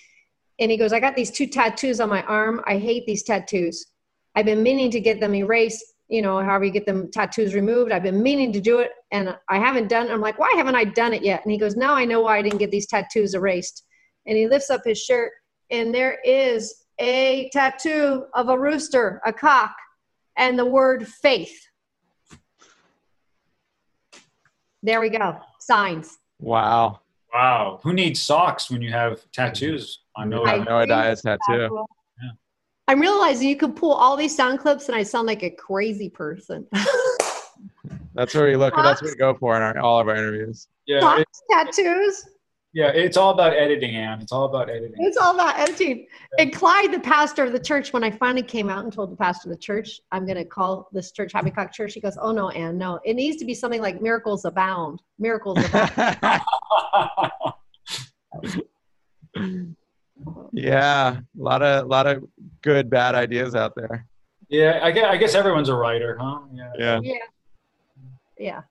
And 0.59 0.71
he 0.71 0.79
goes, 0.79 0.95
I 0.95 1.01
got 1.01 1.15
these 1.15 1.31
two 1.31 1.47
tattoos 1.47 2.01
on 2.01 2.09
my 2.09 2.23
arm. 2.23 2.63
I 2.67 2.79
hate 2.79 3.05
these 3.05 3.25
tattoos. 3.25 3.89
I've 4.35 4.47
been 4.47 4.63
meaning 4.63 4.91
to 4.93 5.01
get 5.01 5.21
them 5.21 5.35
erased, 5.35 5.85
you 6.09 6.23
know, 6.23 6.41
however 6.41 6.65
you 6.65 6.71
get 6.71 6.87
them 6.87 7.11
tattoos 7.11 7.55
removed. 7.55 7.93
I've 7.93 8.05
been 8.05 8.23
meaning 8.23 8.55
to 8.55 8.61
do 8.63 8.79
it 8.79 8.93
and 9.11 9.37
I 9.51 9.59
haven't 9.59 9.89
done 9.89 10.07
it. 10.07 10.13
I'm 10.13 10.23
like, 10.23 10.39
why 10.39 10.51
haven't 10.57 10.77
I 10.77 10.85
done 10.85 11.13
it 11.13 11.23
yet? 11.23 11.43
And 11.45 11.53
he 11.53 11.59
goes, 11.59 11.77
now 11.77 11.93
I 11.93 12.07
know 12.07 12.23
why 12.23 12.39
I 12.39 12.43
didn't 12.43 12.59
get 12.59 12.71
these 12.71 12.87
tattoos 12.87 13.35
erased. 13.35 13.85
And 14.25 14.39
he 14.39 14.49
lifts 14.49 14.71
up 14.71 14.81
his 14.83 14.99
shirt 14.99 15.33
and 15.71 15.95
there 15.95 16.19
is 16.25 16.87
a 16.99 17.51
tattoo 17.53 18.25
of 18.33 18.49
a 18.49 18.59
rooster, 18.59 19.21
a 19.27 19.33
cock, 19.33 19.77
and 20.39 20.59
the 20.59 20.65
word 20.65 21.07
faith. 21.07 21.69
There 24.83 25.01
we 25.01 25.11
go. 25.11 25.39
Signs. 25.61 26.19
Wow. 26.41 27.01
wow. 27.33 27.81
Who 27.85 27.93
needs 27.93 28.21
socks 28.21 28.71
when 28.71 28.83
you 28.83 28.91
have 28.91 29.21
tattoos 29.33 30.01
on 30.17 30.29
no 30.29 30.43
I- 30.45 30.55
I 30.55 30.59
know 30.59 30.79
a 30.81 30.87
Dias 30.87 31.23
tattoo. 31.23 31.87
I'm 32.89 33.01
realizing 33.01 33.49
you 33.49 33.57
can 33.57 33.73
pull 33.73 33.93
all 33.93 34.17
these 34.17 34.35
sound 34.35 34.59
clips 34.59 34.89
and 34.89 34.97
I 34.97 35.05
sound 35.05 35.29
like 35.29 35.45
a 35.45 35.51
crazy 35.51 36.11
person. 36.11 36.67
That's 38.15 38.35
where 38.35 38.47
we 38.47 38.57
look. 38.57 38.75
That's 38.75 39.01
what 39.01 39.11
we 39.13 39.17
go 39.17 39.35
for 39.35 39.57
in 39.57 39.63
our, 39.63 39.79
all 39.79 40.01
of 40.01 40.09
our 40.09 40.17
interviews. 40.17 40.67
Yeah, 40.87 41.01
Socks, 41.01 41.43
tattoos. 41.51 42.25
Yeah, 42.75 42.89
it's 42.89 43.17
all 43.17 43.31
about 43.33 43.53
editing, 43.55 43.97
Anne. 43.97 44.21
It's 44.21 44.33
all 44.33 44.45
about 44.47 44.71
editing. 44.71 44.95
It's 44.99 45.17
all 45.19 45.35
about 45.35 45.59
editing. 45.59 46.07
And 46.39 46.53
Clyde, 46.55 46.93
the 46.93 47.01
pastor 47.01 47.45
of 47.45 47.53
the 47.53 47.61
church, 47.61 47.93
when 47.93 48.03
I 48.03 48.11
finally 48.11 48.43
came 48.43 48.71
out 48.71 48.85
and 48.85 48.93
told 48.93 49.13
the 49.13 49.17
pastor 49.17 49.51
of 49.51 49.57
the 49.57 49.61
church, 49.61 50.01
I'm 50.11 50.25
going 50.25 50.39
to 50.39 50.45
call 50.45 50.89
this 50.93 51.13
church 51.13 51.33
Happy 51.33 51.51
Cock 51.51 51.73
Church, 51.73 51.93
he 51.95 52.01
goes, 52.01 52.17
Oh, 52.21 52.33
no, 52.33 52.49
Anne, 52.51 52.79
no. 52.79 52.99
It 53.05 53.15
needs 53.15 53.37
to 53.39 53.45
be 53.45 53.55
something 53.55 53.83
like 53.83 54.01
Miracles 54.01 54.45
Abound. 54.47 55.03
Miracles 55.19 55.59
Abound. 55.73 56.41
yeah, 60.53 61.17
a 61.19 61.23
lot 61.43 61.63
of 61.63 61.87
lot 61.89 62.07
of 62.07 62.25
good 62.63 62.89
bad 62.91 63.15
ideas 63.15 63.55
out 63.55 63.75
there. 63.75 64.07
yeah, 64.49 64.81
I 64.83 64.91
guess, 64.91 65.05
I 65.07 65.17
guess 65.17 65.35
everyone's 65.35 65.69
a 65.69 65.75
writer, 65.75 66.17
huh? 66.21 66.41
Yeah. 66.55 66.73
Yeah. 66.79 67.01
yeah. 67.03 67.19
Yeah. 68.39 68.63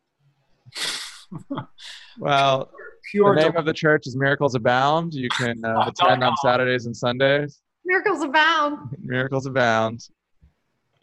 Well, 2.20 2.70
Pure 3.12 3.36
the 3.36 3.41
name 3.41 3.57
of 3.57 3.66
the 3.66 3.74
church 3.74 4.07
is 4.07 4.16
Miracles 4.16 4.55
Abound. 4.55 5.14
You 5.14 5.28
can 5.28 5.66
uh, 5.66 5.84
attend 5.88 6.24
on 6.24 6.34
Saturdays 6.38 6.86
and 6.86 6.95
Sundays. 6.95 7.59
Miracles 7.84 8.24
Abound. 8.24 8.95
Miracles 9.01 9.45
abound. 9.47 10.07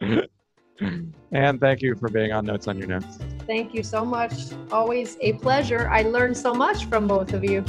and 0.01 1.61
thank 1.61 1.83
you 1.83 1.95
for 1.97 2.09
being 2.09 2.33
on 2.33 2.47
Notes 2.47 2.67
on 2.67 2.79
Your 2.79 2.87
Notes. 2.87 3.19
Thank 3.47 3.75
you 3.75 3.83
so 3.83 4.07
much. 4.07 4.33
Always 4.73 5.19
a 5.21 5.35
pleasure. 5.35 5.87
I 5.91 6.01
learned 6.01 6.39
so 6.39 6.55
much 6.55 6.87
from 6.87 7.07
both 7.07 7.35
of 7.35 7.45
you. 7.45 7.63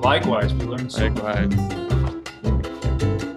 Likewise, 0.00 0.54
we 0.54 0.66
learned 0.66 0.92
so 0.92 1.10
much. 1.10 1.50
Likewise. 1.50 3.33